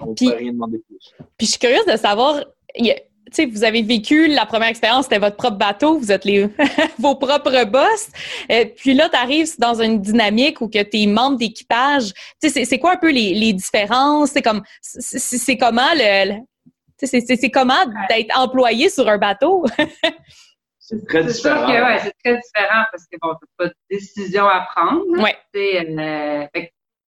On 0.00 0.14
puis, 0.14 0.28
peut 0.28 0.36
rien 0.36 0.52
demander 0.52 0.82
plus. 0.86 1.14
Puis 1.38 1.46
je 1.46 1.52
suis 1.52 1.58
curieuse 1.58 1.86
de 1.86 1.96
savoir, 1.96 2.44
tu 3.26 3.44
sais, 3.44 3.46
vous 3.46 3.62
avez 3.62 3.82
vécu 3.82 4.26
la 4.26 4.44
première 4.44 4.68
expérience, 4.68 5.04
c'était 5.04 5.18
votre 5.18 5.36
propre 5.36 5.56
bateau, 5.56 5.98
vous 5.98 6.10
êtes 6.10 6.24
les 6.24 6.48
vos 6.98 7.14
propres 7.14 7.64
boss. 7.64 8.08
Euh, 8.50 8.64
puis 8.76 8.94
là, 8.94 9.08
tu 9.08 9.16
arrives 9.16 9.58
dans 9.58 9.80
une 9.80 10.00
dynamique 10.00 10.60
où 10.60 10.68
que 10.68 10.82
tu 10.82 11.02
es 11.02 11.06
membre 11.06 11.38
d'équipage. 11.38 12.12
Tu 12.42 12.50
sais, 12.50 12.64
c'est 12.64 12.78
quoi 12.78 12.92
un 12.92 12.96
peu 12.96 13.10
les, 13.10 13.34
les 13.34 13.52
différences? 13.52 14.30
C'est 14.30 14.42
comme 14.42 14.62
c'est 14.80 15.56
comment 15.56 15.92
le, 15.94 16.40
c'est 16.98 17.50
comment 17.50 17.84
d'être 18.08 18.36
employé 18.36 18.90
sur 18.90 19.08
un 19.08 19.18
bateau? 19.18 19.64
c'est 20.78 21.06
très 21.06 21.24
différent. 21.24 21.28
C'est 21.28 21.40
sûr 21.40 21.66
que 21.66 21.84
ouais, 21.84 21.98
c'est 21.98 22.14
très 22.24 22.40
différent 22.40 22.84
parce 22.90 23.04
que 23.04 23.16
bon, 23.20 23.34
t'as 23.34 23.64
pas 23.64 23.66
de 23.68 23.74
décision 23.90 24.46
à 24.48 24.66
prendre. 24.74 25.04
Ouais. 25.22 25.36
Euh, 25.56 26.46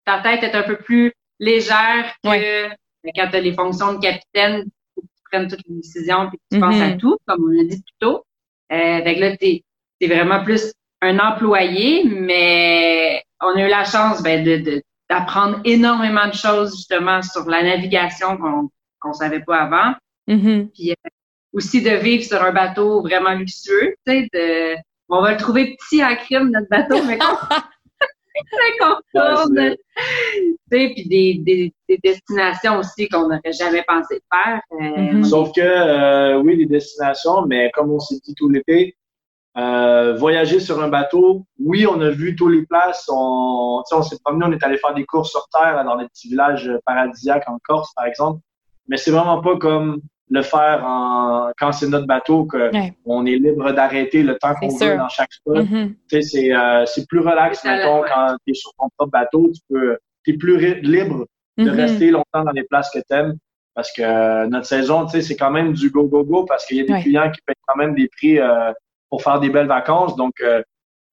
ta 0.04 0.20
tête 0.20 0.42
est 0.42 0.54
un 0.54 0.62
peu 0.62 0.78
plus 0.78 1.12
légère 1.38 2.14
que 2.24 2.68
quand 3.14 3.30
tu 3.30 3.36
as 3.36 3.40
les 3.40 3.52
fonctions 3.52 3.94
de 3.94 4.00
capitaine, 4.00 4.64
prennes 5.30 5.48
toutes 5.48 5.62
les 5.68 5.76
décisions 5.76 6.30
que 6.30 6.36
tu 6.50 6.60
penses 6.60 6.80
à 6.80 6.90
mm-hmm. 6.90 6.98
tout, 6.98 7.16
comme 7.26 7.44
on 7.44 7.48
l'a 7.48 7.64
dit 7.64 7.80
plus 7.82 7.94
tôt. 7.98 8.24
Euh, 8.72 9.00
là, 9.00 9.36
tu 9.36 9.62
es, 10.00 10.06
vraiment 10.06 10.42
plus 10.42 10.72
un 11.02 11.18
employé, 11.18 12.04
mais 12.04 13.22
on 13.40 13.56
a 13.56 13.66
eu 13.66 13.68
la 13.68 13.84
chance 13.84 14.22
ben, 14.22 14.44
de, 14.44 14.82
d'apprendre 15.08 15.60
énormément 15.64 16.26
de 16.26 16.34
choses 16.34 16.76
justement 16.76 17.22
sur 17.22 17.48
la 17.48 17.62
navigation 17.62 18.36
qu'on 18.36 18.70
qu'on 19.00 19.12
savait 19.12 19.42
pas 19.42 19.62
avant. 19.62 19.94
Mm-hmm. 20.28 20.70
Puis 20.72 20.90
euh, 20.90 21.10
aussi 21.52 21.82
de 21.82 21.90
vivre 21.90 22.24
sur 22.24 22.42
un 22.42 22.52
bateau 22.52 23.02
vraiment 23.02 23.34
luxueux. 23.34 23.94
Tu 24.06 24.12
sais, 24.12 24.28
de, 24.32 24.76
on 25.08 25.22
va 25.22 25.32
le 25.32 25.38
trouver 25.38 25.76
petit 25.76 26.02
à 26.02 26.16
crime, 26.16 26.50
notre 26.50 26.68
bateau, 26.68 27.02
mais 27.06 27.18
très 28.50 28.78
confortable. 28.78 29.76
puis 30.70 31.08
des, 31.08 31.34
des, 31.38 31.74
des, 31.88 31.98
destinations 32.02 32.78
aussi 32.78 33.08
qu'on 33.08 33.28
n'aurait 33.28 33.52
jamais 33.52 33.84
pensé 33.86 34.20
faire. 34.32 34.60
Euh, 34.72 34.76
mm-hmm. 34.78 35.24
Sauf 35.24 35.52
que, 35.52 35.60
euh, 35.60 36.40
oui, 36.40 36.56
des 36.56 36.66
destinations, 36.66 37.46
mais 37.46 37.70
comme 37.74 37.92
on 37.92 38.00
s'est 38.00 38.18
dit 38.24 38.34
tout 38.34 38.48
l'été, 38.48 38.96
euh, 39.56 40.14
voyager 40.16 40.60
sur 40.60 40.82
un 40.82 40.88
bateau, 40.88 41.46
oui, 41.58 41.86
on 41.86 42.00
a 42.00 42.10
vu 42.10 42.36
tous 42.36 42.48
les 42.48 42.66
places. 42.66 43.06
On, 43.08 43.82
on 43.90 44.02
s'est 44.02 44.18
promené, 44.22 44.44
on 44.46 44.52
est 44.52 44.62
allé 44.62 44.76
faire 44.76 44.94
des 44.94 45.04
courses 45.06 45.30
sur 45.30 45.48
terre 45.48 45.82
dans 45.84 45.96
des 45.96 46.06
petits 46.08 46.28
villages 46.28 46.70
paradisiaques 46.84 47.48
en 47.48 47.58
Corse, 47.64 47.92
par 47.94 48.06
exemple. 48.06 48.40
Mais 48.88 48.98
c'est 48.98 49.10
vraiment 49.10 49.40
pas 49.40 49.56
comme 49.56 50.00
le 50.28 50.42
faire 50.42 50.82
en, 50.84 51.52
quand 51.58 51.72
c'est 51.72 51.88
notre 51.88 52.06
bateau, 52.06 52.46
qu'on 52.46 53.26
est 53.26 53.36
libre 53.36 53.72
d'arrêter 53.72 54.22
le 54.22 54.36
temps 54.38 54.54
qu'on 54.54 54.68
veut 54.68 54.96
dans 54.96 55.08
chaque 55.08 55.32
spot. 55.32 55.64
Mm-hmm. 55.64 56.22
C'est 56.22 56.54
euh, 56.54 57.04
plus 57.08 57.20
relax, 57.20 57.64
mettons, 57.64 58.02
quand 58.02 58.36
tu 58.44 58.52
es 58.52 58.54
sur 58.54 58.72
ton 58.78 58.88
propre 58.96 59.12
bateau, 59.12 59.50
tu 59.54 59.60
peux, 59.68 59.98
es 60.26 60.32
plus 60.32 60.80
libre 60.82 61.26
de 61.56 61.64
mm-hmm. 61.64 61.70
rester 61.70 62.10
longtemps 62.10 62.44
dans 62.44 62.52
les 62.52 62.64
places 62.64 62.90
que 62.90 62.98
tu 62.98 63.14
aimes. 63.14 63.36
Parce 63.74 63.92
que 63.92 64.02
euh, 64.02 64.46
notre 64.46 64.66
saison, 64.66 65.06
c'est 65.06 65.36
quand 65.36 65.50
même 65.50 65.74
du 65.74 65.90
go-go-go 65.90 66.44
parce 66.44 66.64
qu'il 66.64 66.78
y 66.78 66.80
a 66.80 66.84
des 66.84 67.02
clients 67.02 67.30
qui 67.30 67.40
payent 67.46 67.54
quand 67.66 67.76
même 67.76 67.94
des 67.94 68.08
prix 68.08 68.38
euh, 68.38 68.72
pour 69.10 69.22
faire 69.22 69.38
des 69.38 69.50
belles 69.50 69.66
vacances. 69.66 70.16
Donc, 70.16 70.40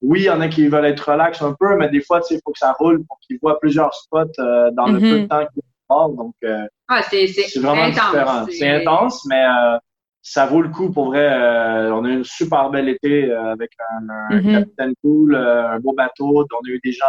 oui, 0.04 0.20
il 0.20 0.26
y 0.26 0.30
en 0.30 0.42
a 0.42 0.50
qui 0.50 0.68
veulent 0.68 0.86
être 0.86 1.12
relax 1.12 1.42
un 1.42 1.56
peu, 1.58 1.78
mais 1.78 1.90
des 1.90 2.02
fois, 2.02 2.20
il 2.30 2.40
faut 2.44 2.52
que 2.52 2.60
ça 2.60 2.74
roule 2.74 3.06
pour 3.06 3.18
qu'ils 3.22 3.40
voient 3.42 3.58
plusieurs 3.60 3.94
spots 3.94 4.26
euh, 4.40 4.70
dans 4.72 4.88
le 4.88 5.00
peu 5.00 5.22
de 5.22 5.26
temps 5.26 5.46
qu'ils 5.54 5.64
Donc, 5.90 6.34
euh, 6.44 6.66
Ah, 6.88 7.02
c'est, 7.10 7.28
vraiment 7.60 7.84
intense. 7.84 8.12
différent. 8.12 8.46
C'est 8.50 8.70
intense, 8.70 9.26
mais 9.26 9.44
euh, 9.44 9.78
ça 10.22 10.46
vaut 10.46 10.62
le 10.62 10.70
coup 10.70 10.92
pour 10.92 11.08
vrai. 11.08 11.28
Euh, 11.28 11.94
on 11.94 12.06
a 12.06 12.10
eu 12.10 12.20
un 12.20 12.24
super 12.24 12.70
bel 12.70 12.90
été 12.90 13.32
avec 13.32 13.72
un, 13.92 14.10
un. 14.10 14.42
Mhm. 14.42 14.60
capitaine 14.60 14.94
cool, 15.04 15.36
un 15.36 15.80
beau 15.80 15.94
bateau. 15.94 16.46
On 16.52 16.68
a 16.68 16.70
eu 16.70 16.80
des 16.84 16.92
gens 16.92 17.06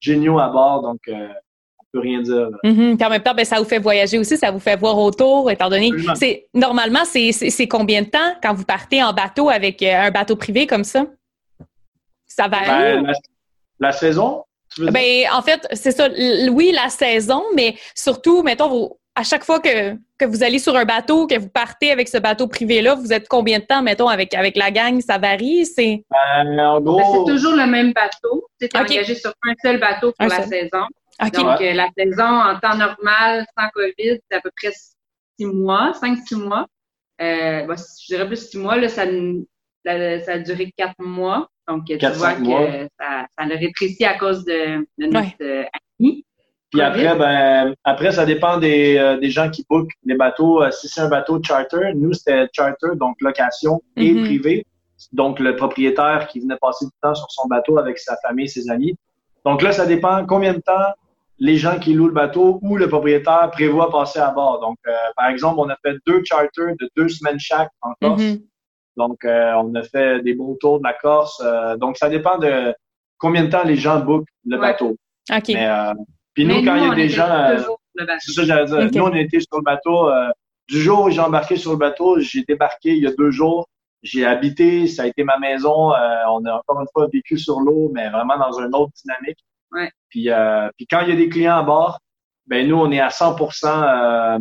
géniaux 0.00 0.38
à 0.38 0.48
bord, 0.48 0.82
donc 0.82 1.00
on 1.08 1.84
peut 1.92 2.00
rien 2.00 2.22
dire. 2.22 2.48
Puis 2.62 2.72
en 3.04 3.10
même 3.10 3.22
temps, 3.22 3.34
ben, 3.34 3.44
ça 3.44 3.58
vous 3.58 3.64
fait 3.64 3.78
voyager 3.78 4.18
aussi, 4.18 4.36
ça 4.36 4.50
vous 4.50 4.60
fait 4.60 4.76
voir 4.76 4.98
autour, 4.98 5.50
étant 5.50 5.68
donné 5.68 5.90
c'est 6.14 6.46
normalement 6.54 7.04
c'est 7.04 7.68
combien 7.68 8.02
de 8.02 8.08
temps 8.08 8.34
quand 8.42 8.54
vous 8.54 8.64
partez 8.64 9.02
en 9.02 9.12
bateau 9.12 9.48
avec 9.48 9.82
un 9.82 10.10
bateau 10.10 10.36
privé 10.36 10.66
comme 10.66 10.84
ça? 10.84 11.06
Ça 12.26 12.46
varie. 12.46 12.66
Ben, 12.66 13.06
la, 13.06 13.12
la 13.80 13.92
saison? 13.92 14.44
Ben, 14.76 15.24
en 15.32 15.42
fait, 15.42 15.66
c'est 15.72 15.92
ça. 15.92 16.08
Oui, 16.50 16.72
la 16.74 16.88
saison, 16.90 17.42
mais 17.54 17.76
surtout, 17.94 18.42
mettons, 18.42 18.68
vous, 18.68 18.98
à 19.14 19.22
chaque 19.24 19.44
fois 19.44 19.58
que, 19.60 19.94
que 20.18 20.24
vous 20.24 20.42
allez 20.44 20.58
sur 20.58 20.76
un 20.76 20.84
bateau, 20.84 21.26
que 21.26 21.38
vous 21.38 21.48
partez 21.48 21.90
avec 21.90 22.08
ce 22.08 22.18
bateau 22.18 22.46
privé-là, 22.46 22.94
vous 22.94 23.12
êtes 23.12 23.26
combien 23.28 23.58
de 23.58 23.64
temps, 23.64 23.82
mettons, 23.82 24.08
avec, 24.08 24.34
avec 24.34 24.56
la 24.56 24.70
gang? 24.70 25.00
Ça 25.00 25.18
varie? 25.18 25.66
C'est. 25.66 26.04
Ben, 26.10 26.58
en 26.60 26.80
Mais 26.80 26.84
gros, 26.84 27.26
c'est 27.26 27.32
toujours 27.32 27.54
le 27.56 27.66
même 27.66 27.92
bateau. 27.92 28.46
Tu 28.60 28.66
es 28.66 28.70
Ok. 28.78 28.90
engagé 28.90 29.14
sur 29.14 29.32
un 29.44 29.54
seul 29.62 29.80
bateau 29.80 30.12
pour 30.12 30.26
Un 30.26 30.28
la 30.28 30.42
seul. 30.42 30.48
saison. 30.48 30.84
Donc, 31.32 31.60
euh, 31.60 31.72
la 31.72 31.88
saison 31.98 32.22
en 32.24 32.58
temps 32.60 32.76
normal, 32.76 33.44
sans 33.58 33.68
COVID, 33.74 34.20
c'est 34.30 34.36
à 34.36 34.40
peu 34.40 34.50
près 34.56 34.72
six 34.72 35.46
mois, 35.46 35.92
cinq, 35.94 36.18
six 36.26 36.36
mois. 36.36 36.66
Euh, 37.20 37.64
bon, 37.66 37.74
je 37.76 38.14
dirais 38.14 38.26
plus 38.28 38.48
six 38.50 38.58
mois, 38.58 38.76
là, 38.76 38.88
ça, 38.88 39.04
la- 39.84 40.20
ça 40.20 40.32
a 40.34 40.38
duré 40.38 40.72
quatre 40.76 40.94
mois. 41.00 41.48
Donc, 41.68 41.84
tu 41.84 41.96
vois 41.98 42.32
que 42.34 42.88
ça, 42.98 43.26
ça 43.38 43.44
l'a 43.46 43.56
rétréci 43.56 44.04
à 44.04 44.16
cause 44.18 44.44
de, 44.44 44.78
de 44.98 45.06
notre 45.06 45.18
Ouais. 45.18 45.36
euh, 45.42 45.64
ami. 46.00 46.24
Puis 46.70 46.80
après, 46.82 47.16
ben, 47.16 47.74
après, 47.84 48.12
ça 48.12 48.26
dépend 48.26 48.58
des, 48.58 48.96
euh, 48.98 49.18
des 49.18 49.30
gens 49.30 49.48
qui 49.50 49.64
bookent 49.68 49.92
les 50.04 50.14
bateaux. 50.16 50.62
Euh, 50.62 50.70
si 50.70 50.88
c'est 50.88 51.00
un 51.00 51.08
bateau 51.08 51.40
charter, 51.42 51.92
nous, 51.94 52.12
c'était 52.12 52.46
charter, 52.52 52.88
donc 52.96 53.16
location 53.20 53.80
et 53.96 54.12
Mhm. 54.12 54.24
privé. 54.24 54.66
Donc, 55.12 55.38
le 55.40 55.56
propriétaire 55.56 56.26
qui 56.28 56.40
venait 56.40 56.56
passer 56.60 56.84
du 56.86 56.90
temps 57.02 57.14
sur 57.14 57.30
son 57.30 57.46
bateau 57.48 57.78
avec 57.78 57.98
sa 57.98 58.16
famille, 58.26 58.48
ses 58.48 58.68
amis. 58.70 58.96
Donc 59.44 59.62
là, 59.62 59.72
ça 59.72 59.86
dépend 59.86 60.26
combien 60.26 60.52
de 60.54 60.60
temps 60.60 60.92
les 61.38 61.56
gens 61.56 61.78
qui 61.78 61.94
louent 61.94 62.08
le 62.08 62.12
bateau 62.12 62.58
ou 62.62 62.76
le 62.76 62.88
propriétaire 62.88 63.48
prévoit 63.52 63.90
passer 63.90 64.18
à 64.18 64.30
bord. 64.32 64.60
Donc, 64.60 64.76
euh, 64.88 64.92
par 65.16 65.28
exemple, 65.28 65.60
on 65.60 65.68
a 65.70 65.76
fait 65.84 65.96
deux 66.06 66.22
charters 66.24 66.74
de 66.80 66.90
deux 66.96 67.08
semaines 67.08 67.38
chaque 67.38 67.70
en 67.80 67.92
Corse. 68.02 68.20
Mhm. 68.22 68.40
Donc, 68.98 69.24
euh, 69.24 69.52
on 69.54 69.74
a 69.74 69.82
fait 69.82 70.20
des 70.22 70.34
bons 70.34 70.56
tours 70.56 70.78
de 70.78 70.84
la 70.84 70.92
Corse. 70.92 71.40
Euh, 71.44 71.76
donc, 71.76 71.96
ça 71.96 72.08
dépend 72.08 72.38
de 72.38 72.74
combien 73.18 73.44
de 73.44 73.50
temps 73.50 73.64
les 73.64 73.76
gens 73.76 74.00
bookent 74.00 74.28
le 74.44 74.56
Ouais. 74.56 74.72
bateau. 74.72 74.96
OK. 75.34 75.48
Mais, 75.48 75.66
euh, 75.66 75.94
puis 76.34 76.44
nous, 76.44 76.62
quand 76.64 76.76
il 76.76 76.86
y 76.86 76.90
a 76.90 76.94
des 76.94 77.08
gens... 77.08 77.56
c'est 78.18 78.32
ça 78.32 78.42
que 78.42 78.46
j'allais 78.46 78.66
dire. 78.66 78.90
Nous, 78.92 79.02
on 79.08 79.14
était 79.14 79.40
sur 79.40 79.58
le 79.58 79.62
bateau. 79.62 80.10
du 80.68 80.80
jour 80.82 81.04
où 81.04 81.10
j'ai 81.10 81.20
embarqué 81.20 81.56
sur 81.56 81.70
le 81.72 81.78
bateau, 81.78 82.20
j'ai 82.20 82.44
débarqué 82.46 82.90
il 82.94 83.02
y 83.02 83.06
a 83.06 83.12
deux 83.12 83.30
jours. 83.30 83.66
J'ai 84.02 84.26
habité, 84.26 84.86
ça 84.86 85.04
a 85.04 85.06
été 85.06 85.24
ma 85.24 85.38
maison. 85.38 85.92
on 86.28 86.44
a 86.44 86.52
encore 86.54 86.80
une 86.80 86.86
fois 86.92 87.08
vécu 87.12 87.38
sur 87.38 87.60
l'eau, 87.60 87.90
mais 87.94 88.10
vraiment 88.10 88.36
dans 88.36 88.52
une 88.60 88.74
autre 88.74 88.92
dynamique. 89.02 89.38
Ouais. 89.72 89.90
Puis, 90.10 90.28
puis 90.76 90.86
quand 90.90 91.00
il 91.00 91.08
y 91.08 91.12
a 91.12 91.16
des 91.16 91.28
clients 91.28 91.56
à 91.58 91.62
bord, 91.62 91.98
ben 92.48 92.66
nous, 92.66 92.76
on 92.76 92.90
est 92.90 93.00
à 93.00 93.08
100% 93.08 93.66
euh, 93.66 94.38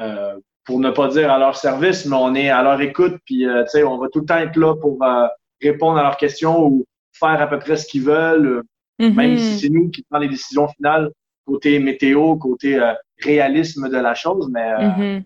euh, 0.00 0.38
pour 0.64 0.80
ne 0.80 0.90
pas 0.90 1.08
dire 1.08 1.30
à 1.30 1.38
leur 1.38 1.56
service, 1.56 2.06
mais 2.06 2.16
on 2.16 2.34
est 2.34 2.48
à 2.50 2.62
leur 2.62 2.80
écoute. 2.80 3.16
Puis, 3.26 3.46
euh, 3.46 3.64
tu 3.64 3.70
sais, 3.70 3.82
on 3.84 3.98
va 3.98 4.08
tout 4.08 4.20
le 4.20 4.26
temps 4.26 4.38
être 4.38 4.56
là 4.56 4.74
pour 4.76 5.02
euh, 5.04 5.26
répondre 5.62 5.98
à 5.98 6.02
leurs 6.02 6.16
questions 6.16 6.64
ou 6.66 6.84
faire 7.12 7.40
à 7.40 7.46
peu 7.46 7.58
près 7.58 7.76
ce 7.76 7.86
qu'ils 7.86 8.02
veulent 8.02 8.62
Mhm. 9.00 9.14
même 9.14 9.36
si 9.38 9.54
c'est 9.58 9.68
nous 9.70 9.90
qui 9.90 10.04
prenons 10.08 10.22
les 10.22 10.28
décisions 10.28 10.68
finales 10.68 11.10
côté 11.46 11.80
météo, 11.80 12.36
côté 12.36 12.76
euh, 12.76 12.92
réalisme 13.24 13.88
de 13.88 13.96
la 13.98 14.14
chose, 14.14 14.48
mais 14.52 14.62
euh, 14.72 14.88
Mhm. 14.88 15.24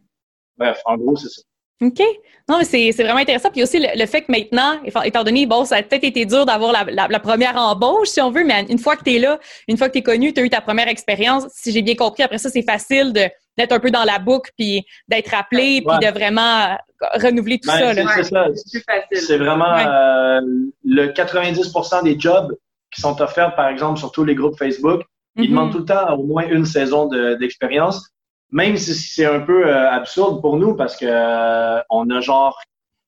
bref, 0.57 0.81
en 0.87 0.97
gros, 0.97 1.17
c'est 1.17 1.29
ça. 1.29 1.43
OK. 1.83 2.01
Non, 2.49 2.59
mais 2.59 2.65
c'est 2.65 2.91
c'est 2.93 3.05
vraiment 3.05 3.21
intéressant. 3.21 3.51
Puis 3.51 3.63
aussi, 3.63 3.79
le, 3.79 3.87
le 3.95 4.07
fait 4.07 4.23
que 4.23 4.33
maintenant, 4.33 4.81
étant- 4.85 5.03
étant 5.03 5.23
donné, 5.23 5.45
bon, 5.47 5.65
ça 5.67 5.77
a 5.77 5.83
peut-être 5.83 6.03
été 6.05 6.25
dur 6.25 6.45
d'avoir 6.47 6.73
la, 6.73 6.85
la- 6.85 7.09
la 7.09 7.21
première 7.21 7.57
embauche, 7.57 8.09
si 8.09 8.21
on 8.23 8.31
veut, 8.31 8.43
mais 8.45 8.65
une 8.71 8.79
fois 8.79 8.97
que 8.97 9.05
tu 9.05 9.15
es 9.15 9.19
là, 9.19 9.39
une 9.69 9.77
fois 9.77 9.89
que 9.89 9.93
tu 9.93 9.99
es 9.99 10.03
connu, 10.03 10.33
tu 10.33 10.41
as 10.41 10.45
eu 10.45 10.51
ta 10.51 10.61
première 10.63 10.89
expérience, 10.89 11.45
si 11.53 11.71
j'ai 11.71 11.83
bien 11.83 11.95
compris, 11.95 12.23
après 12.23 12.39
ça, 12.39 12.49
c'est 12.51 12.63
facile 12.63 13.13
de 13.13 13.29
d'être 13.59 13.73
un 13.73 13.81
peu 13.81 13.91
dans 13.91 14.05
la 14.05 14.19
boucle, 14.19 14.51
puis 14.57 14.87
d'être 15.09 15.35
appelé, 15.35 15.83
Ouais. 15.85 15.95
puis 15.99 16.07
de 16.09 16.13
vraiment 16.13 16.71
euh, 16.71 16.75
renouveler 17.23 17.59
tout 17.59 17.69
Ben, 17.69 17.79
ça. 17.79 17.95
c'est-. 17.95 18.33
Ouais, 18.35 18.55
c'est 18.55 18.71
plus 18.71 18.85
facile. 18.89 19.27
C'est 19.27 19.39
vraiment 19.39 19.75
Ouais. 19.75 19.85
euh, 19.87 20.41
le 20.85 21.09
90% 21.09 22.03
des 22.05 22.19
jobs 22.19 22.55
qui 22.91 23.01
sont 23.01 23.21
offerts, 23.21 23.55
par 23.55 23.69
exemple, 23.69 23.99
sur 23.99 24.13
tous 24.13 24.25
les 24.25 24.35
groupes 24.35 24.57
Facebook, 24.57 25.03
ils 25.37 25.43
Mhm. 25.43 25.49
demandent 25.51 25.73
tout 25.73 25.79
le 25.79 25.85
temps 25.85 26.15
au 26.17 26.23
moins 26.25 26.47
une 26.49 26.65
saison 26.65 27.07
de- 27.07 27.35
d'expérience, 27.35 28.09
même 28.51 28.77
si 28.77 28.95
c'est 28.95 29.27
un 29.27 29.41
peu 29.41 29.67
euh, 29.67 29.91
absurde 29.91 30.41
pour 30.41 30.57
nous 30.57 30.75
parce 30.75 30.97
que 30.97 31.05
euh, 31.07 31.81
on 31.91 32.09
a 32.11 32.21
genre, 32.21 32.59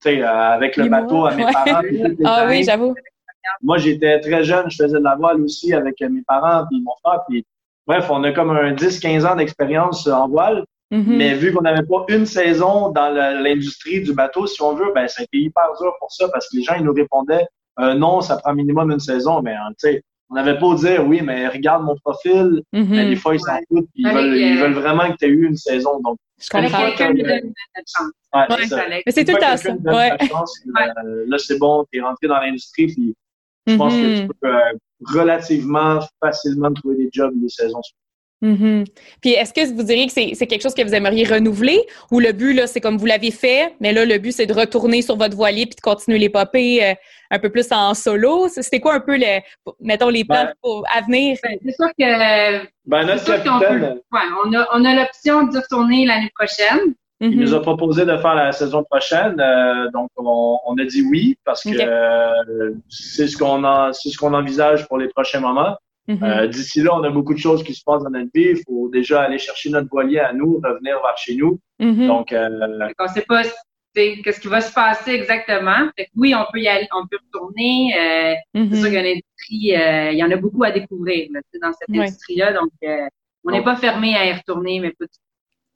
tu 0.03 0.11
sais, 0.11 0.23
euh, 0.23 0.29
avec 0.29 0.77
le 0.77 0.89
bateau 0.89 1.27
à 1.27 1.35
mes 1.35 1.45
ouais. 1.45 1.53
parents. 1.53 1.81
Ah 2.25 2.47
oui, 2.49 2.63
j'avoue. 2.65 2.95
moi, 3.63 3.79
j'étais 3.79 4.21
très 4.21 4.45
jeune, 4.45 4.71
je 4.71 4.77
faisais 4.83 4.99
de 4.99 5.03
la 5.05 5.17
voile 5.17 5.41
aussi 5.41 5.73
avec 5.73 5.99
mes 6.01 6.23
parents 6.27 6.67
puis 6.69 6.81
mon 6.83 6.93
frère. 7.05 7.23
Puis, 7.29 7.45
bref, 7.87 8.07
on 8.11 8.23
a 8.25 8.33
comme 8.33 8.51
un 8.51 8.73
10-15 8.75 9.27
ans 9.27 9.37
d'expérience 9.37 10.07
en 10.07 10.29
voile. 10.29 10.65
Mhm. 10.93 11.05
Mais 11.17 11.35
vu 11.35 11.53
qu'on 11.53 11.63
n'avait 11.63 11.87
pas 11.87 12.05
une 12.09 12.27
saison 12.27 12.91
dans 12.91 13.11
l'industrie 13.15 14.01
du 14.03 14.13
bateau, 14.13 14.47
si 14.49 14.61
on 14.61 14.75
veut, 14.75 14.93
ben 14.95 15.07
ça 15.07 15.21
a 15.23 15.25
été 15.25 15.39
hyper 15.39 15.63
dur 15.81 15.93
pour 16.01 16.11
ça 16.11 16.29
parce 16.33 16.49
que 16.49 16.57
les 16.57 16.65
gens, 16.65 16.75
ils 16.77 16.85
nous 16.85 16.93
répondaient 16.93 17.47
euh, 17.79 17.95
non, 17.95 18.21
ça 18.21 18.37
prend 18.39 18.53
minimum 18.55 18.91
une 18.91 18.99
saison. 18.99 19.41
Mais 19.41 19.53
hein, 19.55 19.69
tu 19.79 19.89
sais, 19.89 20.03
on 20.29 20.35
n'avait 20.35 20.59
pas 20.59 20.73
à 20.73 20.75
dire 20.75 21.07
oui, 21.07 21.21
mais 21.23 21.47
regarde 21.49 21.85
mon 21.85 21.95
profil. 22.05 22.63
Mhm. 22.73 22.87
Mais 22.91 23.09
des 23.09 23.15
fois, 23.17 23.35
ils 23.37 23.41
s'en 23.41 23.53
Ouais. 23.55 23.61
foutent. 23.69 23.87
puis 23.95 24.03
Ils, 24.03 24.07
Avec, 24.09 24.23
veulent, 24.25 24.37
ils 24.37 24.59
euh, 24.59 24.61
veulent 24.63 24.73
vraiment 24.75 25.11
que 25.11 25.17
tu 25.17 25.25
aies 25.27 25.29
eu 25.29 25.47
une 25.47 25.57
saison. 25.57 26.01
Donc, 26.01 26.19
Je 26.41 26.47
Fallait 26.51 26.67
que 26.67 26.73
comprends. 26.73 26.87
quelqu'un 26.89 27.09
nous 27.11 27.23
donne 27.23 27.53
notre 27.77 27.89
chance. 27.97 28.11
ouais, 28.35 28.41
Ouais, 28.41 28.57
c'est 28.63 28.69
ça. 28.69 28.77
Fallait- 28.83 29.03
Mais 29.07 29.13
c'est 29.13 29.25
tout 29.25 29.35
que 29.35 29.41
ça. 29.41 29.73
Ouais. 29.73 30.29
chance, 30.29 30.61
euh, 30.67 31.25
là, 31.29 31.39
c'est 31.39 31.59
bon, 31.59 31.85
tu 31.93 31.99
es 32.01 32.03
rentré 32.03 32.27
dans 32.27 32.41
l'industrie. 32.41 32.87
Puis, 32.89 33.15
je 33.69 33.77
pense 33.77 33.95
que 33.95 34.23
Mhm. 34.23 34.29
tu 34.29 34.35
peux 34.43 34.49
euh, 34.55 34.73
relativement 35.07 36.01
facilement 36.23 36.73
trouver 36.73 36.97
des 36.97 37.09
jobs 37.13 37.33
les 37.43 37.49
saisons 37.49 37.83
suivantes. 37.83 37.97
Mhm. 38.43 38.85
Puis 39.21 39.33
est-ce 39.33 39.53
que 39.53 39.71
vous 39.75 39.83
diriez 39.83 40.07
que 40.07 40.13
c'est 40.15 40.33
c'est 40.35 40.47
quelque 40.47 40.63
chose 40.63 40.73
que 40.73 40.81
vous 40.83 40.95
aimeriez 40.95 41.25
renouveler? 41.27 41.79
Ou 42.11 42.21
le 42.21 42.33
but, 42.33 42.55
là, 42.55 42.67
c'est 42.67 42.81
comme 42.81 42.97
vous 42.97 43.05
l'avez 43.05 43.31
fait, 43.31 43.75
mais 43.81 43.93
là, 43.93 44.07
le 44.07 44.17
but, 44.17 44.33
c'est 44.33 44.47
de 44.47 44.55
retourner 44.55 45.03
sur 45.03 45.17
votre 45.17 45.37
voilier 45.37 45.67
puis 45.67 45.77
de 45.77 45.81
continuer 45.83 46.19
l'épopée 46.19 46.83
euh, 46.83 46.95
un 47.31 47.39
peu 47.39 47.51
plus 47.51 47.71
en 47.71 47.93
solo? 47.93 48.49
C'est- 48.49 48.63
C'était 48.63 48.81
quoi 48.81 48.95
un 48.95 49.01
peu, 49.01 49.15
les, 49.17 49.43
mettons, 49.81 50.09
les 50.09 50.25
plans 50.25 50.45
Ben- 50.47 50.55
pour, 50.63 50.85
à 50.91 51.03
venir? 51.03 51.37
Ben, 51.43 51.59
c'est 51.63 51.75
sûr 51.75 51.89
que 51.99 52.67
Ben, 52.87 53.07
notre 53.07 53.25
sûr 53.27 53.35
ouais, 53.45 54.21
on 54.47 54.55
a, 54.55 54.67
on 54.73 54.85
a 54.87 54.95
l'option 54.95 55.43
d'y 55.49 55.59
retourner 55.59 56.07
l'année 56.07 56.31
prochaine. 56.35 56.95
Il 57.21 57.39
nous 57.39 57.55
a 57.55 57.61
proposé 57.61 58.07
de 58.07 58.17
faire 58.17 58.35
la 58.35 58.51
saison 58.53 58.83
prochaine, 58.83 59.39
euh, 59.41 59.91
donc 59.93 60.09
on, 60.17 60.59
on 60.67 60.75
a 60.79 60.85
dit 60.87 61.03
oui 61.03 61.37
parce 61.45 61.63
que 61.65 61.71
euh, 61.79 62.73
c'est 62.89 63.29
ce 63.29 63.37
qu'on 63.37 63.63
a, 63.65 63.93
c'est 63.93 64.09
ce 64.09 64.17
qu'on 64.17 64.33
envisage 64.33 64.87
pour 64.89 64.97
les 64.99 65.09
prochains 65.09 65.41
moments. 65.41 65.77
Mhm. 66.09 66.19
Euh, 66.23 66.47
D'ici 66.47 66.81
là, 66.83 66.95
on 66.95 67.05
a 67.05 67.11
beaucoup 67.11 67.35
de 67.35 67.39
choses 67.39 67.63
qui 67.63 67.75
se 67.75 67.85
passent 67.85 68.03
dans 68.03 68.11
notre 68.11 68.31
vie. 68.35 68.49
Il 68.57 68.63
faut 68.67 68.89
déjà 68.89 69.21
aller 69.23 69.39
chercher 69.39 69.69
notre 69.71 69.89
voilier 69.91 70.19
à 70.21 70.33
nous, 70.33 70.61
revenir 70.65 70.97
vers 71.03 71.17
chez 71.19 71.37
nous. 71.37 71.61
Mhm. 71.79 72.07
Donc, 72.07 72.33
euh, 72.33 72.49
Fait 72.89 72.95
qu'on 72.95 73.09
sait 73.09 73.23
pas 73.29 73.43
c'est- 73.95 74.23
qu'est-ce 74.23 74.41
qui 74.41 74.49
va 74.49 74.61
se 74.63 74.73
passer 74.73 75.11
exactement. 75.13 75.91
Fait 75.97 76.07
que 76.07 76.11
oui, 76.17 76.35
on 76.35 76.45
peut 76.51 76.61
y 76.61 76.69
aller, 76.69 76.89
on 76.97 77.07
peut 77.07 77.19
retourner. 77.27 77.93
Euh. 78.01 78.35
C'est 78.71 78.77
sûr 78.77 78.85
qu'il 78.87 78.95
y 78.95 78.97
a 78.97 79.01
une 79.01 79.07
industrie, 79.19 79.77
euh, 79.77 80.13
il 80.13 80.19
y 80.19 80.25
en 80.25 80.31
a 80.31 80.37
beaucoup 80.37 80.65
à 80.65 80.71
découvrir 80.71 81.29
là, 81.33 81.41
tu 81.43 81.49
sais, 81.53 81.59
dans 81.61 81.73
cette 81.73 81.91
industrie-là. 81.95 82.55
Donc, 82.55 82.71
euh, 82.83 83.07
on 83.45 83.51
n'est 83.51 83.59
Donc- 83.59 83.67
pas 83.67 83.77
fermé 83.77 84.17
à 84.17 84.25
y 84.27 84.33
retourner, 84.33 84.81
mais 84.81 84.91
pas 84.91 85.05
du 85.05 85.11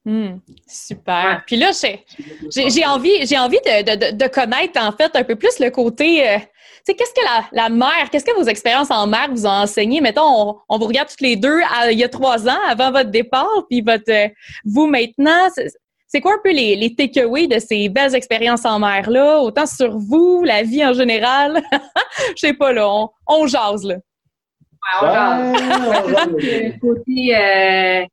Hmm, 0.05 0.37
super. 0.67 1.25
Ouais. 1.25 1.43
Puis 1.47 1.57
là, 1.57 1.71
j'ai 1.73 2.05
j'ai- 2.51 2.69
j'ai 2.71 2.85
envie, 2.87 3.27
j'ai 3.27 3.39
envie 3.39 3.59
de, 3.65 3.83
de, 3.83 4.11
de, 4.11 4.17
de 4.17 4.27
connaître 4.29 4.79
en 4.81 4.93
fait 4.93 5.15
un 5.17 5.25
peu 5.25 5.35
plus 5.37 5.59
le 5.61 5.71
côté. 5.71 6.29
euh, 6.29 6.39
tu 6.39 6.93
sais, 6.93 6.95
qu'est-ce 6.95 7.15
que 7.15 7.25
la, 7.25 7.63
la 7.63 7.69
mer, 7.71 8.11
qu'est-ce 8.13 8.27
que 8.27 8.35
vos 8.37 8.45
expériences 8.45 8.91
en 8.91 9.07
mer 9.07 9.29
vous 9.31 9.47
ont 9.47 9.51
enseigné? 9.51 10.03
Mettons, 10.03 10.23
on, 10.27 10.57
on 10.69 10.79
vous 10.79 10.85
regarde 10.87 11.09
toutes 11.09 11.23
les 11.23 11.37
deux 11.37 11.59
à- 11.75 11.91
il 11.91 11.99
y 11.99 12.05
a 12.05 12.11
trois 12.11 12.47
ans, 12.47 12.59
avant 12.69 12.93
votre 12.93 13.11
départ, 13.11 13.49
puis 13.71 13.81
votre 13.81 14.11
euh, 14.11 14.29
vous 14.67 14.87
maintenant. 14.87 15.49
c'est- 15.55 15.73
C'est 16.07 16.21
quoi 16.21 16.35
un 16.35 16.41
peu 16.45 16.53
les, 16.53 16.77
les 16.77 16.95
takeaways 16.95 17.49
de 17.49 17.59
ces 17.59 17.89
belles 17.89 18.15
expériences 18.15 18.65
en 18.67 18.79
mer-là, 18.79 19.41
autant 19.41 19.67
sur 19.67 19.97
vous, 19.99 20.45
la 20.45 20.63
vie 20.63 20.85
en 20.85 20.93
général? 20.93 21.61
Je 22.37 22.41
sais 22.47 22.53
pas, 22.53 22.73
là, 22.73 22.89
on, 22.89 23.09
on 23.27 23.47
jase, 23.49 23.85
là. 23.85 23.97
Ouais, 23.97 25.01
on 25.03 25.07
jase. 25.13 25.55
on 26.05 26.39
jase. 26.39 26.73
Côté, 26.81 27.35
euh, 27.35 28.05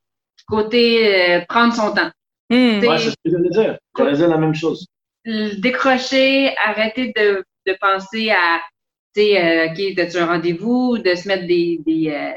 côté 0.52 1.36
euh, 1.38 1.41
prendre 1.49 1.74
son 1.74 1.93
temps. 1.93 2.12
Hmm. 2.49 2.80
C'est- 2.82 2.88
Ouais, 2.88 2.97
c'est 2.99 3.10
ce 3.12 3.16
que 3.26 3.32
j'allais 3.32 3.49
dire. 3.49 3.78
J'allais 3.97 4.14
dire 4.18 4.28
la 4.28 4.38
même 4.38 4.54
chose. 4.56 4.86
le 5.24 5.60
décrocher, 5.62 6.56
arrêter 6.66 7.14
de, 7.16 7.43
de 7.68 7.78
penser 7.80 8.32
à, 8.32 8.60
tu 9.16 9.22
sais, 9.22 9.68
euh, 9.70 9.72
OK, 9.72 9.99
as-tu 9.99 10.18
un 10.18 10.26
rendez-vous, 10.26 10.97
de 10.97 11.14
se 11.16 11.28
mettre 11.28 11.45
des, 11.47 11.80
des, 11.86 12.10
euh, 12.12 12.32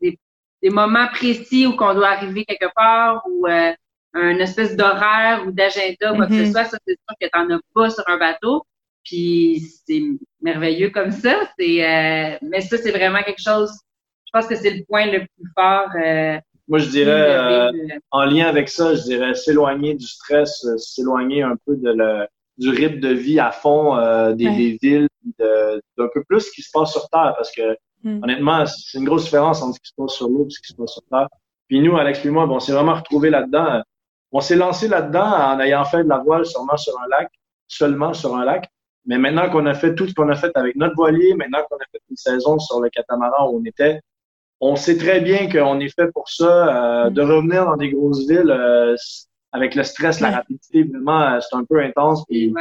des, 0.00 0.18
des 0.62 0.70
moments 0.70 1.08
précis 1.08 1.66
où 1.66 1.76
qu'on 1.76 1.94
doit 1.94 2.08
arriver 2.08 2.44
quelque 2.46 2.72
part 2.74 3.22
ou 3.28 3.46
euh, 3.46 3.72
un 4.14 4.38
espèce 4.38 4.74
d'horaire 4.76 5.44
ou 5.46 5.50
d'agenda, 5.52 6.14
quoi 6.16 6.26
que 6.26 6.32
ce 6.46 6.50
soit. 6.52 6.64
Ça, 6.64 6.78
c'est 6.86 6.94
sûr 7.06 7.16
que 7.20 7.26
t'en 7.28 7.48
as 7.54 7.60
pas 7.74 7.90
sur 7.90 8.04
un 8.08 8.16
bateau. 8.18 8.64
Puis 9.04 9.62
c'est 9.86 10.02
merveilleux 10.42 10.90
comme 10.90 11.10
ça. 11.10 11.34
C'est, 11.58 11.84
euh, 11.84 12.38
mais 12.42 12.60
ça, 12.62 12.76
c'est 12.78 12.90
vraiment 12.90 13.22
quelque 13.22 13.42
chose. 13.42 13.70
Je 14.26 14.30
pense 14.32 14.46
que 14.46 14.56
c'est 14.56 14.70
le 14.70 14.84
point 14.88 15.06
le 15.06 15.20
plus 15.20 15.50
fort. 15.56 15.88
Euh, 16.70 16.76
Moi, 16.76 16.78
je 16.78 16.88
dirais, 16.88 17.36
euh, 17.36 17.72
en 18.10 18.24
lien 18.24 18.46
avec 18.46 18.68
ça, 18.68 18.94
je 18.94 19.02
dirais 19.02 19.34
s'éloigner 19.34 19.94
du 19.94 20.06
stress, 20.06 20.66
s'éloigner 20.76 21.42
un 21.42 21.56
peu 21.66 21.76
de 21.76 21.90
le, 21.90 22.26
du 22.58 22.70
rythme 22.70 23.00
de 23.00 23.12
vie 23.12 23.40
à 23.40 23.50
fond 23.50 23.96
des, 24.34 24.50
des, 24.50 24.78
villes, 24.80 25.08
d'un 25.38 26.08
peu 26.14 26.22
plus 26.24 26.40
ce 26.40 26.50
qui 26.52 26.62
se 26.62 26.70
passe 26.72 26.92
sur 26.92 27.08
Terre, 27.08 27.34
parce 27.36 27.50
que 27.50 27.76
hmm. 28.04 28.22
honnêtement, 28.22 28.64
c'est 28.66 28.98
une 28.98 29.04
grosse 29.04 29.24
différence 29.24 29.62
entre 29.62 29.74
ce 29.76 29.80
qui 29.80 29.88
se 29.88 29.94
passe 29.96 30.12
sur 30.12 30.28
l'eau 30.28 30.46
et 30.46 30.50
ce 30.50 30.60
qui 30.60 30.68
se 30.68 30.76
passe 30.76 30.92
sur 30.92 31.02
Terre. 31.10 31.28
Puis 31.68 31.80
nous, 31.80 31.96
Alex 31.96 32.24
et 32.24 32.30
moi, 32.30 32.46
bon, 32.46 32.56
on 32.56 32.60
s'est 32.60 32.72
vraiment 32.72 32.94
retrouvés 32.94 33.30
là-dedans. 33.30 33.82
On 34.32 34.40
s'est 34.40 34.56
lancé 34.56 34.86
là-dedans 34.86 35.26
en 35.26 35.60
ayant 35.60 35.84
fait 35.84 36.04
de 36.04 36.08
la 36.08 36.18
voile 36.18 36.46
sûrement 36.46 36.76
sur 36.76 36.94
un 37.00 37.08
lac, 37.08 37.30
seulement 37.66 38.12
sur 38.12 38.36
un 38.36 38.44
lac. 38.44 38.68
Mais 39.06 39.18
maintenant 39.18 39.48
qu'on 39.50 39.66
a 39.66 39.74
fait 39.74 39.94
tout 39.94 40.06
ce 40.06 40.14
qu'on 40.14 40.28
a 40.28 40.36
fait 40.36 40.50
avec 40.56 40.76
notre 40.76 40.94
voilier, 40.94 41.34
maintenant 41.34 41.60
qu'on 41.68 41.76
a 41.76 41.84
fait 41.90 42.00
une 42.10 42.16
saison 42.16 42.58
sur 42.58 42.80
le 42.80 42.90
catamaran 42.90 43.50
où 43.50 43.60
on 43.60 43.64
était, 43.64 44.00
on 44.60 44.76
sait 44.76 44.96
très 44.96 45.20
bien 45.20 45.48
qu'on 45.48 45.80
est 45.80 45.94
fait 45.94 46.10
pour 46.12 46.28
ça. 46.28 47.06
Euh, 47.06 47.10
de 47.10 47.22
revenir 47.22 47.64
dans 47.64 47.76
des 47.76 47.90
grosses 47.90 48.28
villes 48.28 48.50
euh, 48.50 48.94
avec 49.52 49.74
le 49.74 49.82
stress, 49.82 50.20
la 50.20 50.30
rapidité, 50.30 50.84
vraiment, 50.84 51.22
euh, 51.22 51.40
c'est 51.40 51.56
un 51.56 51.64
peu 51.64 51.82
intense. 51.82 52.24
Puis 52.28 52.52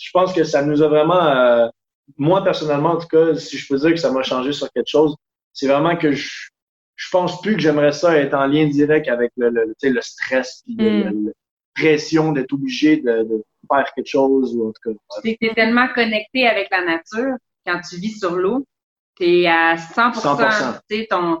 je 0.00 0.10
pense 0.12 0.32
que 0.32 0.44
ça 0.44 0.62
nous 0.62 0.82
a 0.82 0.88
vraiment, 0.88 1.70
moi 2.16 2.42
personnellement 2.44 2.92
en 2.92 2.98
tout 2.98 3.08
cas, 3.08 3.34
si 3.34 3.58
je 3.58 3.68
peux 3.68 3.78
dire 3.78 3.90
que 3.90 3.96
ça 3.96 4.12
m'a 4.12 4.22
changé 4.22 4.52
sur 4.52 4.70
quelque 4.72 4.88
chose, 4.88 5.16
c'est 5.52 5.66
vraiment 5.66 5.96
que 5.96 6.12
je, 6.12 6.48
je 6.96 7.10
pense 7.10 7.40
plus 7.42 7.54
que 7.54 7.60
j'aimerais 7.60 7.92
ça 7.92 8.16
être 8.16 8.34
en 8.34 8.46
lien 8.46 8.66
direct 8.66 9.08
avec 9.08 9.32
le, 9.36 9.50
le, 9.50 9.74
le 9.82 10.00
stress, 10.00 10.62
puis 10.64 10.76
mm. 10.76 11.26
la 11.26 11.32
pression 11.74 12.32
d'être 12.32 12.52
obligé 12.52 12.98
de, 12.98 13.24
de, 13.24 13.44
faire 13.70 13.92
quelque 13.94 14.08
chose 14.08 14.54
ou 14.56 14.68
en 14.68 14.72
tout 14.72 14.92
cas. 14.92 15.20
Tu 15.22 15.36
es 15.40 15.54
tellement 15.54 15.88
connecté 15.94 16.46
avec 16.46 16.68
la 16.70 16.84
nature 16.84 17.36
quand 17.66 17.80
tu 17.88 17.96
vis 17.96 18.18
sur 18.18 18.34
l'eau, 18.36 18.64
tu 19.16 19.24
es 19.24 19.46
à 19.46 19.76
100%. 19.76 20.14
100%. 20.14 20.80
Tu 20.88 21.06
ton 21.06 21.40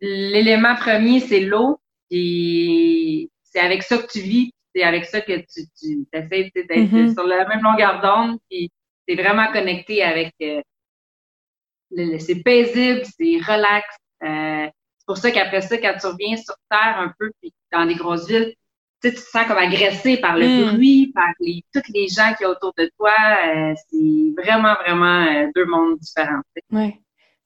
l'élément 0.00 0.74
premier 0.76 1.20
c'est 1.20 1.40
l'eau 1.40 1.80
et 2.10 3.30
c'est 3.42 3.60
avec 3.60 3.82
ça 3.82 3.98
que 3.98 4.06
tu 4.06 4.20
vis, 4.20 4.52
c'est 4.74 4.82
avec 4.82 5.06
ça 5.06 5.20
que 5.22 5.38
tu, 5.38 5.66
tu 5.78 6.06
essaies 6.12 6.50
d'être 6.54 6.70
mm-hmm. 6.70 7.14
sur 7.14 7.26
la 7.26 7.46
même 7.48 7.62
longueur 7.62 8.00
d'onde 8.02 8.38
puis 8.50 8.70
tu 9.08 9.14
es 9.14 9.22
vraiment 9.22 9.50
connecté 9.52 10.02
avec 10.02 10.34
euh, 10.42 10.60
c'est 12.18 12.42
paisible, 12.42 13.02
c'est 13.04 13.38
relax, 13.38 13.86
euh, 14.22 14.66
c'est 14.66 15.06
pour 15.06 15.16
ça 15.16 15.30
qu'après 15.30 15.62
ça, 15.62 15.78
quand 15.78 15.94
tu 16.00 16.06
reviens 16.06 16.36
sur 16.36 16.54
Terre 16.70 16.98
un 16.98 17.12
peu, 17.18 17.30
puis 17.40 17.52
dans 17.72 17.84
les 17.84 17.94
grosses 17.94 18.26
villes, 18.26 18.54
tu, 19.10 19.14
te 19.14 19.20
sens 19.20 19.46
comme 19.46 19.58
agressé 19.58 20.16
par 20.18 20.36
le 20.36 20.46
mm. 20.46 20.74
bruit, 20.74 21.12
par 21.14 21.28
les, 21.40 21.62
tous 21.72 21.82
les 21.92 22.08
gens 22.08 22.32
qui 22.36 22.44
sont 22.44 22.50
autour 22.50 22.72
de 22.76 22.90
toi. 22.98 23.12
Euh, 23.46 23.74
c'est 23.90 24.42
vraiment, 24.42 24.74
vraiment 24.84 25.24
euh, 25.24 25.46
deux 25.54 25.66
mondes 25.66 25.98
différents. 25.98 26.40
Oui. 26.72 26.94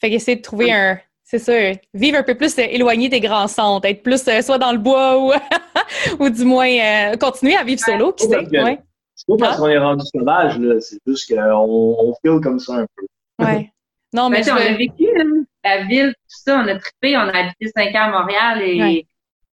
Fait 0.01 0.11
qu'essayer 0.11 0.37
de 0.37 0.43
trouver 0.43 0.73
un, 0.73 0.99
c'est 1.23 1.39
ça, 1.39 1.53
vivre 1.95 2.19
un 2.19 2.23
peu 2.23 2.35
plus 2.35 2.59
éloigné 2.59 3.09
des 3.09 3.21
grands 3.21 3.49
centres, 3.49 3.87
être 3.87 4.03
plus 4.03 4.23
soit 4.43 4.59
dans 4.59 4.73
le 4.73 4.79
bois 4.79 5.19
ou, 5.19 5.33
ou 6.19 6.31
du 6.31 6.45
moins 6.45 7.17
continuer 7.21 7.57
à 7.57 7.65
vivre 7.65 7.81
solo, 7.81 8.13
qui 8.13 8.25
sait. 8.25 8.39
Ouais. 8.39 8.81
C'est 9.15 9.27
pas 9.27 9.37
parce 9.37 9.59
qu'on 9.59 9.69
est 9.69 9.79
rendu 9.79 10.05
sauvage, 10.07 10.59
là, 10.59 10.81
c'est 10.81 10.99
juste 11.07 11.33
qu'on 11.33 11.95
on 11.99 12.15
feel 12.23 12.41
comme 12.41 12.59
ça 12.59 12.77
un 12.77 12.87
peu. 12.97 13.07
Oui. 13.41 13.69
Non, 14.13 14.29
mais, 14.29 14.51
on 14.51 14.57
a 14.57 14.73
vécu 14.73 15.07
hein, 15.17 15.45
la 15.63 15.85
ville, 15.85 16.13
tout 16.15 16.41
ça, 16.45 16.63
on 16.65 16.69
a 16.69 16.79
trippé, 16.79 17.17
on 17.17 17.21
a 17.21 17.37
habité 17.37 17.69
cinq 17.77 17.95
ans 17.95 18.13
à 18.13 18.21
Montréal 18.21 18.63
et, 18.63 19.07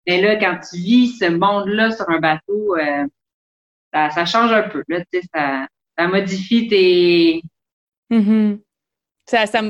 et 0.08 0.22
là, 0.22 0.38
quand 0.38 0.58
tu 0.70 0.78
vis 0.78 1.18
ce 1.18 1.26
monde-là 1.26 1.92
sur 1.92 2.10
un 2.10 2.20
bateau, 2.20 2.76
euh, 2.78 3.06
ça, 3.94 4.10
ça, 4.10 4.26
change 4.26 4.54
un 4.54 4.64
peu. 4.64 4.82
Là, 4.88 5.02
tu 5.12 5.20
sais, 5.20 5.28
ça, 5.34 5.68
ça 5.98 6.08
modifie 6.08 6.68
tes. 6.70 7.42
Mm-hmm. 8.10 8.60
Ça, 9.30 9.46
ça, 9.46 9.62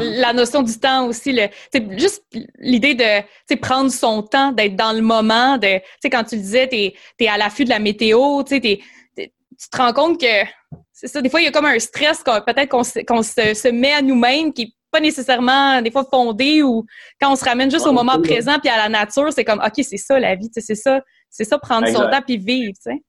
la 0.00 0.32
notion 0.32 0.64
du 0.64 0.76
temps 0.80 1.06
aussi, 1.06 1.30
le, 1.32 1.46
c'est 1.72 1.96
juste 1.96 2.24
l'idée 2.58 2.96
de 2.96 3.54
prendre 3.54 3.88
son 3.92 4.24
temps, 4.24 4.50
d'être 4.50 4.74
dans 4.74 4.92
le 4.92 5.02
moment, 5.02 5.58
de, 5.58 5.80
quand 6.10 6.24
tu 6.24 6.34
le 6.34 6.42
disais, 6.42 6.68
tu 6.68 7.24
es, 7.24 7.28
à 7.28 7.38
l'affût 7.38 7.62
de 7.62 7.70
la 7.70 7.78
météo, 7.78 8.42
tu 8.42 8.60
te 8.60 9.76
rends 9.76 9.92
compte 9.92 10.20
que 10.20 10.44
c'est 10.92 11.06
ça, 11.06 11.22
des 11.22 11.30
fois, 11.30 11.40
il 11.40 11.44
y 11.44 11.46
a 11.46 11.52
comme 11.52 11.66
un 11.66 11.78
stress 11.78 12.24
peut-être 12.24 12.68
qu'on 12.68 12.82
se, 12.82 13.54
se, 13.54 13.68
met 13.68 13.92
à 13.92 14.02
nous-mêmes 14.02 14.52
qui 14.52 14.74
pas 14.96 15.00
nécessairement 15.00 15.82
des 15.82 15.90
fois 15.90 16.04
fondé 16.10 16.62
ou 16.62 16.86
quand 17.20 17.30
on 17.30 17.36
se 17.36 17.44
ramène 17.44 17.70
juste 17.70 17.86
au 17.86 17.92
moment 17.92 18.18
présent 18.20 18.58
puis 18.58 18.70
à 18.70 18.78
la 18.78 18.88
nature, 18.88 19.30
c'est 19.30 19.44
comme 19.44 19.60
OK, 19.60 19.84
c'est 19.84 19.98
ça 19.98 20.18
la 20.18 20.34
vie, 20.34 20.48
c'est 20.52 20.74
ça, 20.74 21.02
c'est 21.28 21.44
ça 21.44 21.58
prendre 21.58 21.86
son 21.88 22.10
temps 22.10 22.22
puis 22.24 22.38
vivre, 22.38 22.72
tu 22.72 22.92
sais. 22.92 23.02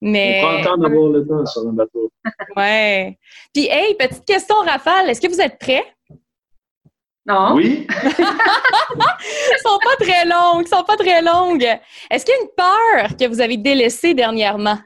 Mais... 0.00 0.40
On 0.42 0.48
prend 0.48 0.58
le 0.58 0.64
temps 0.64 0.76
d'avoir 0.78 1.08
le 1.10 1.26
temps 1.26 1.46
sur 1.46 1.62
un 1.68 1.72
bateau. 1.72 2.10
ouais. 2.56 3.16
Puis 3.54 3.68
hey, 3.70 3.94
petite 3.94 4.24
question 4.24 4.56
Raphaël, 4.66 5.08
est-ce 5.08 5.20
que 5.20 5.28
vous 5.28 5.40
êtes 5.40 5.58
prêts? 5.58 5.84
Non. 7.26 7.54
Oui. 7.54 7.86
Ils 7.96 9.62
sont 9.62 9.78
pas 9.78 10.04
très 10.04 10.24
longues, 10.24 10.64
ils 10.66 10.68
sont 10.68 10.82
pas 10.82 10.96
très 10.96 11.22
longues. 11.22 11.78
Est-ce 12.10 12.24
qu'il 12.24 12.34
y 12.34 12.38
a 12.38 12.40
une 12.40 12.48
peur 12.56 13.16
que 13.16 13.28
vous 13.28 13.40
avez 13.40 13.56
délaissée 13.56 14.14
dernièrement? 14.14 14.78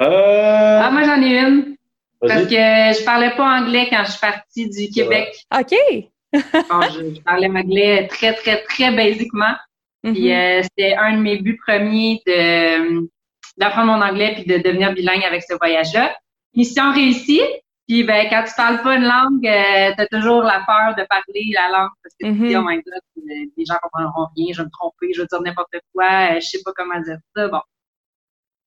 Euh... 0.00 0.80
Ah, 0.82 0.90
moi, 0.90 1.02
j'en 1.04 1.20
ai 1.20 1.38
une. 1.38 1.75
Parce 2.20 2.44
que 2.44 2.50
je 2.50 3.04
parlais 3.04 3.30
pas 3.36 3.60
anglais 3.60 3.88
quand 3.90 4.04
je 4.04 4.12
suis 4.12 4.20
partie 4.20 4.68
du 4.68 4.88
Québec. 4.90 5.28
OK. 5.54 5.74
je, 6.32 7.20
parlais 7.22 7.48
anglais 7.48 8.06
très, 8.08 8.34
très, 8.34 8.62
très 8.64 8.90
basiquement. 8.94 9.54
Puis 10.02 10.28
mm-hmm. 10.28 10.60
euh, 10.60 10.62
c'était 10.62 10.94
un 10.94 11.16
de 11.16 11.22
mes 11.22 11.38
buts 11.38 11.58
premiers 11.66 12.22
de 12.26 13.08
d'apprendre 13.56 13.92
mon 13.92 14.02
anglais 14.02 14.34
puis 14.34 14.44
de 14.44 14.58
devenir 14.58 14.92
bilingue 14.92 15.24
avec 15.24 15.42
ce 15.42 15.54
voyage-là. 15.54 16.14
Mission 16.54 16.92
réussie. 16.92 17.42
Puis 17.88 18.02
ben 18.02 18.26
quand 18.28 18.42
tu 18.44 18.52
parles 18.56 18.82
pas 18.82 18.96
une 18.96 19.04
langue, 19.04 19.46
euh, 19.46 19.92
tu 19.96 20.02
as 20.02 20.06
toujours 20.08 20.42
la 20.42 20.62
peur 20.66 20.94
de 20.96 21.06
parler 21.08 21.52
la 21.54 21.68
langue 21.70 21.90
parce 22.02 22.14
que 22.20 22.26
tu 22.26 22.32
te 22.32 22.46
dis 22.46 22.54
mm-hmm. 22.54 22.58
oh 22.58 22.68
my 22.68 22.76
god, 22.76 23.48
les 23.56 23.64
gens 23.64 23.76
comprendront 23.80 24.26
rien, 24.36 24.52
je 24.52 24.58
vais 24.58 24.64
me 24.64 24.70
tromper, 24.70 25.12
je 25.14 25.22
vais 25.22 25.28
dire 25.28 25.40
n'importe 25.40 25.76
quoi, 25.94 26.34
euh, 26.34 26.40
je 26.40 26.46
sais 26.46 26.62
pas 26.64 26.72
comment 26.74 27.00
dire 27.00 27.18
ça. 27.34 27.48
Bon. 27.48 27.60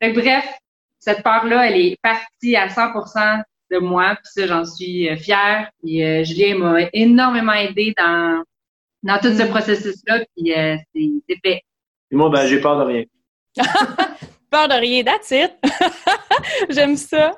Fait 0.01 0.13
bref, 0.13 0.47
cette 1.09 1.23
peur-là, 1.23 1.67
elle 1.67 1.79
est 1.79 1.97
partie 2.01 2.55
à 2.55 2.67
100% 2.67 3.43
de 3.71 3.77
moi, 3.79 4.15
puis 4.15 4.31
ça, 4.31 4.47
j'en 4.47 4.65
suis 4.65 5.09
euh, 5.09 5.15
fière. 5.15 5.69
Puis 5.81 6.03
euh, 6.03 6.23
Julien 6.23 6.57
m'a 6.57 6.81
énormément 6.93 7.53
aidé 7.53 7.93
dans, 7.97 8.43
dans 9.03 9.17
tout 9.19 9.33
ce 9.33 9.43
mm. 9.43 9.49
processus-là, 9.49 10.25
puis 10.35 10.53
euh, 10.53 10.77
c'est 10.93 11.39
fait. 11.43 11.61
Et 12.11 12.15
moi, 12.15 12.29
ben, 12.29 12.45
j'ai 12.45 12.59
peur 12.59 12.79
de 12.79 12.83
rien. 12.83 13.03
peur 14.51 14.67
de 14.67 14.79
rien, 14.79 15.03
that's 15.03 15.31
it. 15.31 15.51
J'aime 16.69 16.95
ça. 16.95 17.31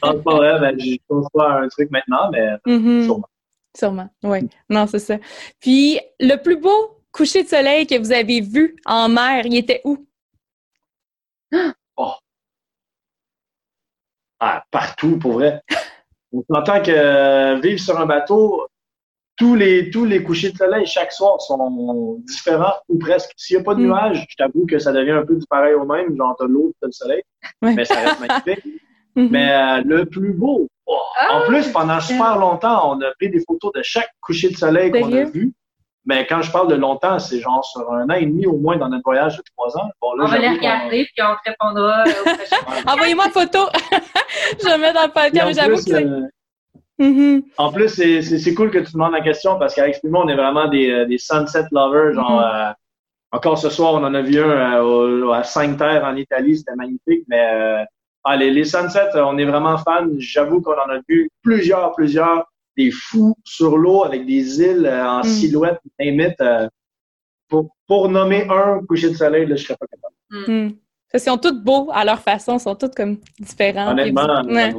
pas 0.00 0.12
vrai, 0.12 0.60
ben, 0.60 0.78
je 0.78 0.96
pense 1.08 1.26
pas 1.32 1.60
un 1.60 1.68
truc 1.68 1.90
maintenant, 1.90 2.30
mais 2.30 2.56
mm-hmm. 2.66 3.04
sûrement. 3.04 3.28
Sûrement, 3.74 4.10
oui. 4.22 4.50
Non, 4.68 4.86
c'est 4.86 4.98
ça. 4.98 5.16
Puis, 5.58 5.98
le 6.20 6.36
plus 6.36 6.56
beau 6.56 6.98
coucher 7.10 7.42
de 7.42 7.48
soleil 7.48 7.86
que 7.86 7.98
vous 7.98 8.12
avez 8.12 8.42
vu 8.42 8.76
en 8.84 9.08
mer, 9.08 9.46
il 9.46 9.56
était 9.56 9.80
où? 9.84 10.06
Oh, 11.94 12.14
ah, 14.44 14.64
partout, 14.72 15.18
pour 15.18 15.34
vrai. 15.34 15.62
On 16.32 16.42
s'entend 16.52 16.82
que 16.82 16.90
euh, 16.90 17.60
vivre 17.60 17.78
sur 17.78 17.96
un 18.00 18.06
bateau, 18.06 18.66
tous 19.36 19.54
les, 19.54 19.88
tous 19.88 20.04
les 20.04 20.24
couchers 20.24 20.50
de 20.50 20.56
soleil 20.56 20.84
chaque 20.84 21.12
soir 21.12 21.40
sont 21.40 22.20
différents 22.26 22.74
ou 22.88 22.98
presque. 22.98 23.30
S'il 23.36 23.56
n'y 23.56 23.62
a 23.62 23.64
pas 23.64 23.76
de 23.76 23.80
mm. 23.80 23.86
nuages, 23.86 24.26
je 24.28 24.36
t'avoue 24.36 24.66
que 24.66 24.80
ça 24.80 24.90
devient 24.90 25.12
un 25.12 25.24
peu 25.24 25.36
du 25.36 25.46
pareil 25.46 25.74
au 25.74 25.84
même, 25.84 26.16
genre 26.16 26.34
t'as 26.36 26.46
l'eau, 26.46 26.72
t'as 26.80 26.88
le 26.88 26.92
soleil, 26.92 27.22
mais 27.62 27.84
ça 27.84 27.94
reste 27.94 28.20
magnifique. 28.20 28.64
Mm-hmm. 29.14 29.28
Mais 29.30 29.52
euh, 29.52 29.82
le 29.84 30.06
plus 30.06 30.32
beau, 30.32 30.68
oh, 30.86 30.98
en 31.30 31.40
ah, 31.40 31.44
plus, 31.46 31.70
pendant 31.70 32.00
super 32.00 32.38
longtemps, 32.38 32.96
on 32.96 33.00
a 33.02 33.10
pris 33.20 33.28
des 33.28 33.44
photos 33.46 33.70
de 33.74 33.82
chaque 33.82 34.08
coucher 34.22 34.48
de 34.48 34.56
soleil 34.56 34.90
qu'on 34.90 35.12
a 35.12 35.24
vu. 35.24 35.52
Mais 36.04 36.26
quand 36.26 36.42
je 36.42 36.50
parle 36.50 36.68
de 36.68 36.74
longtemps, 36.74 37.18
c'est 37.18 37.38
genre 37.38 37.64
sur 37.64 37.92
un 37.92 38.04
an 38.10 38.14
et 38.14 38.26
demi 38.26 38.46
au 38.46 38.56
moins 38.56 38.76
dans 38.76 38.88
notre 38.88 39.04
voyage 39.04 39.36
de 39.36 39.42
trois 39.56 39.76
ans. 39.76 39.88
on 40.00 40.24
va 40.24 40.38
les 40.38 40.48
regarder 40.48 41.06
puis 41.14 41.24
on 41.24 41.34
te 41.34 41.50
répondra. 41.50 42.04
Envoyez-moi 42.92 43.26
une 43.26 43.32
photo. 43.32 43.58
je 44.60 44.66
vais 44.66 44.78
mettre 44.78 44.94
dans 44.94 45.06
le 45.06 45.12
podcast. 45.12 45.60
J'avoue 45.60 45.76
que 45.76 45.82
c'est. 45.82 46.04
Euh, 46.04 46.26
mm-hmm. 46.98 47.42
En 47.56 47.72
plus, 47.72 47.88
c'est 47.88 48.54
cool 48.54 48.70
que 48.70 48.78
tu 48.78 48.92
demandes 48.92 49.12
la 49.12 49.20
question 49.20 49.58
parce 49.58 49.74
qu'avec 49.74 49.94
Spimo, 49.94 50.22
on 50.24 50.28
est 50.28 50.34
vraiment 50.34 50.66
des, 50.66 50.90
euh, 50.90 51.06
des 51.06 51.18
sunset 51.18 51.66
lovers. 51.70 52.14
Genre, 52.14 52.40
mm-hmm. 52.40 52.70
euh, 52.70 52.72
encore 53.30 53.58
ce 53.58 53.70
soir, 53.70 53.94
on 53.94 54.04
en 54.04 54.12
a 54.12 54.22
vu 54.22 54.40
un 54.40 55.30
à 55.32 55.44
Cinq 55.44 55.78
Terres 55.78 56.04
en 56.04 56.16
Italie, 56.16 56.58
c'était 56.58 56.74
magnifique. 56.74 57.24
Mais 57.28 57.48
euh, 57.52 57.84
les, 58.36 58.50
les 58.50 58.64
sunsets, 58.64 59.10
on 59.16 59.38
est 59.38 59.44
vraiment 59.44 59.78
fans. 59.78 60.08
J'avoue 60.18 60.60
qu'on 60.60 60.74
en 60.74 60.90
a 60.90 60.98
vu 61.08 61.30
plusieurs, 61.42 61.92
plusieurs 61.92 62.51
des 62.76 62.90
fous 62.90 63.34
sur 63.44 63.76
l'eau 63.76 64.04
avec 64.04 64.26
des 64.26 64.60
îles 64.60 64.86
euh, 64.86 65.06
en 65.06 65.20
mm. 65.20 65.24
silhouette, 65.24 65.80
limite. 65.98 66.40
Euh, 66.40 66.68
pour, 67.48 67.76
pour 67.86 68.08
nommer 68.08 68.46
un 68.48 68.80
coucher 68.88 69.10
de 69.10 69.14
soleil, 69.14 69.46
là, 69.46 69.56
je 69.56 69.64
serais 69.64 69.76
pas 69.76 69.86
capable. 69.86 70.14
Mm. 70.30 70.66
Mm. 70.66 70.76
Ils 71.14 71.20
sont 71.20 71.36
tous 71.36 71.52
beaux 71.52 71.90
à 71.92 72.04
leur 72.04 72.20
façon, 72.20 72.56
ils 72.56 72.60
sont 72.60 72.74
tous 72.74 72.90
comme 72.96 73.18
différents. 73.38 73.92
Honnêtement, 73.92 74.42
ouais. 74.46 74.72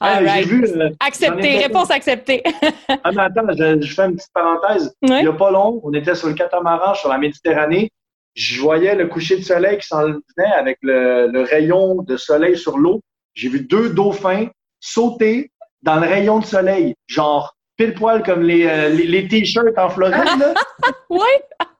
j'ai 0.00 0.42
vu. 0.44 0.64
Euh, 0.64 0.88
Accepté, 1.00 1.58
réponse 1.58 1.90
acceptée. 1.90 2.42
ah, 2.88 3.12
mais 3.12 3.22
attends, 3.22 3.46
je, 3.50 3.80
je, 3.82 3.94
fais 3.94 4.06
une 4.06 4.16
petite 4.16 4.32
parenthèse. 4.32 4.94
Il 5.02 5.10
n'y 5.10 5.26
a 5.26 5.32
pas 5.32 5.50
long, 5.50 5.80
on 5.84 5.92
était 5.92 6.14
sur 6.14 6.28
le 6.28 6.34
catamaran 6.34 6.94
sur 6.94 7.10
la 7.10 7.18
Méditerranée. 7.18 7.90
je 8.34 8.60
voyais 8.62 8.94
le 8.94 9.08
coucher 9.08 9.36
de 9.36 9.42
soleil 9.42 9.78
qui 9.78 9.86
s'en 9.86 10.04
venait 10.04 10.52
avec 10.56 10.78
le, 10.80 11.42
rayon 11.42 12.02
de 12.02 12.16
soleil 12.16 12.56
sur 12.56 12.78
l'eau. 12.78 13.02
J'ai 13.34 13.50
vu 13.50 13.60
deux 13.60 13.90
dauphins 13.90 14.48
sauter 14.80 15.51
dans 15.82 15.96
le 15.96 16.06
rayon 16.06 16.38
de 16.38 16.44
soleil, 16.44 16.94
genre 17.06 17.54
pile 17.76 17.94
poil 17.94 18.22
comme 18.22 18.42
les, 18.42 18.66
euh, 18.66 18.88
les, 18.90 19.26
t-shirts 19.28 19.76
en 19.76 19.88
Floride. 19.88 20.24
Là. 20.38 20.54
oui. 21.10 21.20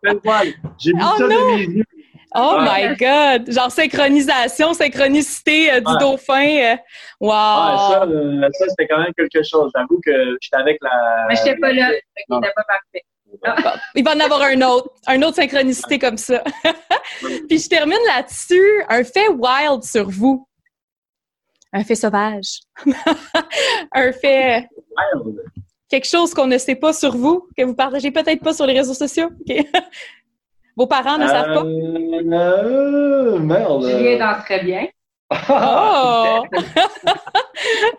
Pile 0.03 0.21
poil. 0.21 0.49
J'ai 0.79 0.93
vu 0.93 1.01
oh 1.01 1.15
ça 1.19 1.25
de 1.25 1.57
mes 1.57 1.63
yeux. 1.63 1.85
Oh 2.35 2.59
my 2.61 2.97
God! 2.97 3.53
Genre 3.53 3.71
synchronisation, 3.71 4.73
synchronicité 4.73 5.71
euh, 5.71 5.81
du 5.81 5.97
dauphin. 6.01 6.73
Euh. 6.73 6.77
Wow! 7.21 7.31
ça, 7.31 8.07
ça 8.07 8.65
c'était 8.71 8.89
quand 8.89 9.01
même 9.01 9.13
quelque 9.17 9.45
chose. 9.45 9.71
J'avoue 9.77 10.01
que 10.05 10.39
j'étais 10.41 10.57
avec 10.57 10.79
la. 10.81 11.27
Mais 11.29 11.37
j'étais 11.37 11.57
pas 11.57 11.73
là. 11.73 11.91
Il 11.93 12.35
n'était 12.35 12.53
pas 12.55 12.65
parfait. 12.65 13.05
Il 13.95 14.05
va 14.05 14.15
en 14.15 14.21
avoir 14.21 14.43
un 14.43 14.61
autre, 14.63 14.91
un 15.07 15.21
autre 15.23 15.37
synchronicité 15.37 15.99
comme 15.99 16.17
ça. 16.17 16.43
Puis 17.21 17.59
je 17.59 17.69
termine 17.69 17.99
là-dessus. 18.07 18.83
Un 18.89 19.05
fait 19.05 19.29
wild 19.29 19.83
sur 19.83 20.09
vous. 20.09 20.47
Un 21.73 21.85
fait 21.85 21.95
sauvage. 21.95 22.61
un 23.93 24.13
fait. 24.13 24.69
Quelque 25.89 26.07
chose 26.07 26.35
qu'on 26.35 26.47
ne 26.47 26.59
sait 26.59 26.75
pas 26.75 26.93
sur 26.93 27.17
vous, 27.17 27.49
que 27.57 27.65
vous 27.65 27.75
partagez 27.75 28.11
peut-être 28.11 28.43
pas 28.43 28.53
sur 28.53 28.67
les 28.67 28.75
réseaux 28.79 28.95
sociaux. 28.95 29.31
Vos 30.77 30.87
parents 30.87 31.19
ne 31.19 31.27
savent 31.27 31.55
pas? 31.55 31.65
Euh, 31.65 33.39
merde. 33.39 33.87
Julien 33.87 34.19
danse 34.19 34.45
très 34.45 34.65
bien. 34.65 34.87
Oh! 35.31 35.35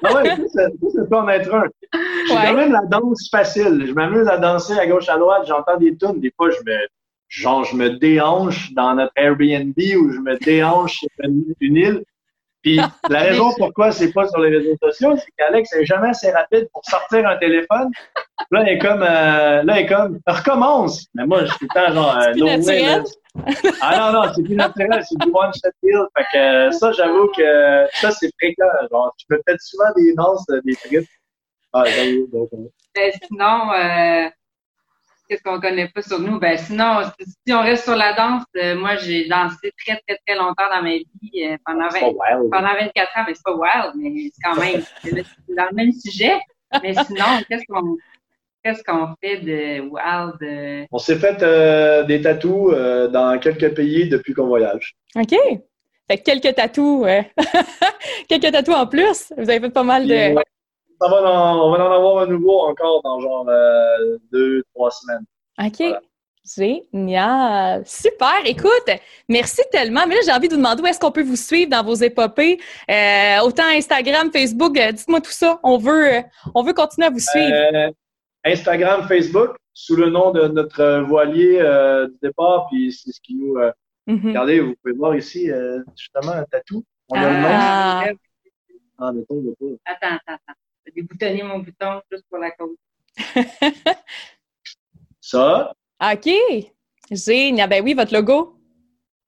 ah 0.04 0.14
ouais, 0.14 0.36
ça 0.48 0.70
peut 1.10 1.18
en 1.18 1.30
être 1.30 1.54
un. 1.54 1.66
J'ai 2.28 2.34
quand 2.34 2.54
même 2.54 2.72
la 2.72 2.84
danse 2.86 3.30
facile. 3.30 3.86
Je 3.88 3.94
m'amuse 3.94 4.28
à 4.28 4.38
danser 4.38 4.78
à 4.78 4.88
gauche 4.88 5.10
à 5.10 5.18
droite, 5.18 5.44
j'entends 5.48 5.78
des 5.78 5.96
tunes. 5.96 6.20
Des 6.20 6.32
fois, 6.36 6.50
je 6.52 6.60
me, 6.66 6.78
genre, 7.28 7.64
je 7.64 7.76
me 7.76 7.90
déhanche 7.92 8.74
dans 8.74 8.96
notre 8.96 9.14
Airbnb 9.16 9.74
ou 9.78 10.12
je 10.12 10.20
me 10.20 10.38
déhanche 10.44 10.98
sur 10.98 11.10
une, 11.24 11.76
île. 11.76 12.04
Puis 12.64 12.80
la 13.10 13.20
raison 13.20 13.54
pourquoi 13.58 13.92
c'est 13.92 14.12
pas 14.12 14.28
sur 14.28 14.40
les 14.40 14.58
réseaux 14.58 14.78
sociaux, 14.82 15.16
c'est 15.18 15.32
qu'Alex 15.38 15.72
est 15.74 15.86
jamais 15.86 16.10
assez 16.10 16.32
rapide 16.32 16.68
pour 16.74 16.84
sortir 16.86 17.28
un 17.28 17.38
téléphone. 17.38 17.92
Là, 18.52 18.64
il 18.64 18.70
est 18.70 18.78
comme, 18.80 19.04
euh, 19.04 19.64
là, 19.64 19.80
il 19.80 19.84
est 19.84 19.86
comme, 19.86 20.20
recommence. 20.26 21.06
Mais 21.14 21.26
moi, 21.26 21.46
je 21.46 21.52
suis 21.52 21.60
tout 21.60 21.68
le 21.76 21.88
temps 21.88 21.94
genre, 21.94 22.18
euh, 22.18 23.04
ah 23.82 24.12
non, 24.12 24.22
non, 24.22 24.32
c'est 24.34 24.44
plus 24.44 24.56
naturel, 24.56 25.04
c'est 25.04 25.18
du 25.18 25.32
one 25.34 25.52
shot 25.54 25.72
deal. 25.82 26.06
Fait 26.16 26.26
que 26.32 26.38
euh, 26.38 26.72
ça, 26.72 26.92
j'avoue 26.92 27.28
que 27.36 27.86
ça, 27.94 28.12
c'est 28.12 28.30
fréquent. 28.40 28.70
Genre, 28.92 29.14
tu 29.18 29.26
peux 29.28 29.42
peut-être 29.46 29.62
souvent 29.62 29.92
des 29.96 30.14
danses, 30.14 30.46
euh, 30.52 30.62
des 30.64 30.76
trips. 30.76 31.10
Ah, 31.74 31.84
j'avoue. 31.86 32.28
Donc, 32.32 32.50
ben, 32.96 33.12
sinon, 33.28 33.72
euh, 33.74 34.30
qu'est-ce 35.28 35.44
qu'on 35.44 35.60
connaît 35.60 35.90
pas 35.90 36.02
sur 36.02 36.20
nous? 36.20 36.40
Ben, 36.40 36.58
sinon, 36.58 37.02
si 37.46 37.54
on 37.54 37.62
reste 37.62 37.84
sur 37.84 37.96
la 37.96 38.14
danse, 38.14 38.44
euh, 38.58 38.76
moi, 38.76 38.96
j'ai 38.98 39.28
dansé 39.28 39.72
très, 39.86 40.00
très, 40.08 40.18
très 40.26 40.36
longtemps 40.36 40.70
dans 40.74 40.82
ma 40.82 40.96
vie, 40.96 41.58
pendant, 41.66 41.90
20, 41.90 42.00
pendant 42.52 42.74
24 42.74 43.18
ans, 43.18 43.24
mais 43.28 43.34
c'est 43.34 43.44
pas 43.44 43.56
wild, 43.56 43.94
mais 43.96 44.32
c'est 44.34 44.42
quand 44.44 44.60
même, 44.60 44.82
c'est 45.04 45.56
dans 45.56 45.68
le 45.70 45.76
même 45.76 45.92
sujet. 45.92 46.40
Mais 46.82 46.94
sinon, 46.94 47.26
qu'est-ce 47.50 47.66
qu'on, 47.68 47.98
Qu'est-ce 48.64 48.82
qu'on 48.82 49.14
fait 49.22 49.40
de 49.40 49.82
wild? 49.82 50.42
Euh? 50.42 50.86
On 50.90 50.98
s'est 50.98 51.18
fait 51.18 51.44
euh, 51.44 52.04
des 52.04 52.22
tatous 52.22 52.72
euh, 52.72 53.10
dans 53.10 53.38
quelques 53.38 53.76
pays 53.76 54.08
depuis 54.08 54.34
qu'on 54.34 54.48
voyage. 54.48 54.96
OK. 55.18 55.36
Fait 56.10 56.18
quelques 56.20 56.56
tatous. 56.56 57.06
quelques 58.30 58.52
tatous 58.54 58.74
en 58.74 58.88
plus. 58.88 59.34
Vous 59.38 59.50
avez 59.50 59.60
fait 59.60 59.70
pas 59.70 59.84
mal 59.84 60.08
de. 60.08 60.34
On 61.08 61.72
va 61.72 61.84
en 61.84 61.92
avoir 61.92 62.20
un 62.20 62.28
nouveau 62.28 62.62
encore 62.62 63.02
dans 63.04 63.20
genre 63.20 63.48
deux, 64.32 64.64
trois 64.74 64.92
semaines. 64.92 65.26
OK. 65.60 65.96
Génial. 66.46 67.84
Super. 67.86 68.42
Écoute, 68.46 68.90
merci 69.30 69.62
tellement. 69.72 70.06
Mais 70.08 70.16
là, 70.16 70.22
j'ai 70.26 70.32
envie 70.32 70.50
de 70.50 70.54
vous 70.54 70.60
demander 70.60 70.82
où 70.82 70.88
est-ce 70.88 71.00
qu'on 71.00 71.12
peut 71.12 71.24
vous 71.24 71.38
suivre 71.38 71.70
dans 71.70 71.84
vos 71.84 71.96
épopées. 71.96 72.60
autant 73.44 73.68
Instagram, 73.74 74.30
Facebook, 74.32 74.74
dites-moi 74.74 75.22
tout 75.22 75.32
ça. 75.32 75.60
On 75.64 75.78
veut, 75.78 76.22
on 76.54 76.64
veut 76.64 76.74
continuer 76.74 77.08
à 77.08 77.12
vous 77.12 77.20
suivre. 77.20 77.94
Instagram, 78.44 79.08
Facebook, 79.08 79.56
sous 79.74 79.96
le 79.96 80.10
nom 80.10 80.32
de 80.32 80.48
notre 80.48 81.02
voilier 81.08 81.60
euh, 81.60 82.08
du 82.08 82.18
départ, 82.22 82.68
puis 82.70 82.92
c'est 82.92 83.12
ce 83.12 83.22
qui 83.22 83.36
nous... 83.36 83.58
Euh, 83.58 83.72
mm-hmm. 84.08 84.28
Regardez, 84.28 84.60
vous 84.60 84.76
pouvez 84.82 84.94
voir 84.94 85.16
ici, 85.16 85.50
euh, 85.50 85.82
justement, 85.98 86.34
un 86.34 86.44
tatou. 86.44 86.84
On 87.10 87.16
a 87.16 87.30
le 87.30 87.36
nom. 87.38 87.48
Ah, 87.50 88.06
ah 89.00 89.12
mais 89.14 89.24
tombe 89.24 89.56
pas. 89.60 89.66
Attends, 89.92 90.16
attends, 90.16 90.34
attends. 90.48 90.60
Je 90.86 90.92
vais 90.92 91.02
déboutonner 91.02 91.44
mon 91.44 91.60
bouton 91.60 92.02
juste 92.12 92.26
pour 92.30 92.40
la 92.40 92.52
cause. 92.52 92.76
Ça? 95.22 95.74
OK. 96.02 96.30
Génial. 97.10 97.70
Ben 97.70 97.84
oui, 97.84 97.94
votre 97.94 98.14
logo. 98.14 98.56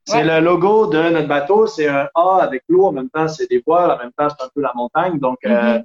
C'est 0.05 0.23
le 0.23 0.39
logo 0.39 0.87
de 0.87 1.09
notre 1.09 1.27
bateau. 1.27 1.65
C'est 1.67 1.87
un 1.87 2.09
A 2.13 2.39
avec 2.41 2.63
l'eau. 2.67 2.87
En 2.87 2.91
même 2.91 3.09
temps, 3.09 3.27
c'est 3.27 3.49
des 3.49 3.63
voiles. 3.65 3.91
En 3.91 3.97
même 3.97 4.11
temps, 4.17 4.27
c'est 4.29 4.43
un 4.43 4.49
peu 4.53 4.61
la 4.61 4.73
montagne. 4.75 5.17
Donc, 5.19 5.37
mm-hmm. 5.43 5.83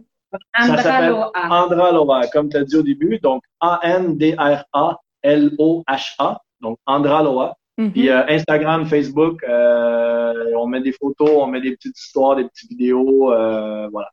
Ça 0.59 0.77
s'appelle 0.83 1.17
Andraloa, 1.35 2.27
comme 2.29 2.49
tu 2.51 2.57
as 2.57 2.65
dit 2.65 2.77
au 2.77 2.83
début. 2.83 3.19
Donc, 3.19 3.43
A-N-D-R-A-L-O-H-A. 3.61 4.43
Donc, 6.61 6.79
Andraloa. 6.87 7.57
Mm-hmm. 7.79 7.91
Puis 7.93 8.11
euh, 8.11 8.27
Instagram, 8.29 8.85
Facebook, 8.87 9.43
euh, 9.45 10.53
on 10.57 10.67
met 10.67 10.83
des 10.83 10.93
photos, 10.93 11.31
on 11.31 11.47
met 11.47 11.61
des 11.61 11.77
petites 11.77 11.99
histoires, 11.99 12.37
des 12.37 12.45
petites 12.45 12.71
vidéos, 12.71 13.33
euh, 13.33 13.89
voilà. 13.91 14.11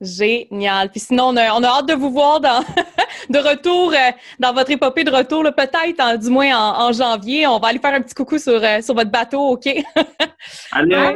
Génial. 0.00 0.90
Puis 0.90 1.00
sinon, 1.00 1.24
on 1.28 1.36
a, 1.36 1.42
hâte 1.42 1.86
de 1.86 1.94
vous 1.94 2.10
voir 2.10 2.40
dans, 2.40 2.60
de 3.28 3.38
retour 3.38 3.92
euh, 3.92 4.12
dans 4.38 4.54
votre 4.54 4.70
épopée 4.70 5.04
de 5.04 5.10
retour, 5.10 5.42
peut-être 5.54 6.18
du 6.18 6.30
moins 6.30 6.56
en, 6.56 6.92
janvier. 6.92 7.46
On 7.46 7.58
va 7.58 7.68
aller 7.68 7.78
faire 7.78 7.92
un 7.92 8.00
petit 8.00 8.14
coucou 8.14 8.38
sur, 8.38 8.64
euh, 8.64 8.80
sur 8.80 8.94
votre 8.94 9.10
bateau, 9.10 9.40
OK? 9.50 9.66
Allez, 10.72 10.94
ah, 10.96 11.12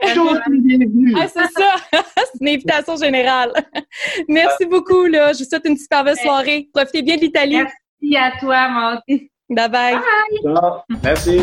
ah, 0.00 1.26
c'est 1.26 1.60
ça. 1.60 1.74
c'est 2.16 2.40
une 2.40 2.48
invitation 2.48 2.96
générale. 2.96 3.52
Merci 4.28 4.66
beaucoup. 4.66 5.06
Là. 5.06 5.32
Je 5.32 5.40
vous 5.40 5.48
souhaite 5.48 5.66
une 5.66 5.76
super 5.76 6.04
belle 6.04 6.16
soirée. 6.16 6.68
Profitez 6.72 7.02
bien 7.02 7.16
de 7.16 7.22
l'Italie. 7.22 7.62
Merci 8.00 8.16
à 8.16 8.38
toi, 8.38 8.68
Maud. 8.68 9.00
Bye 9.50 9.68
bye. 9.68 9.98
bye. 10.44 10.62
Merci. 11.02 11.40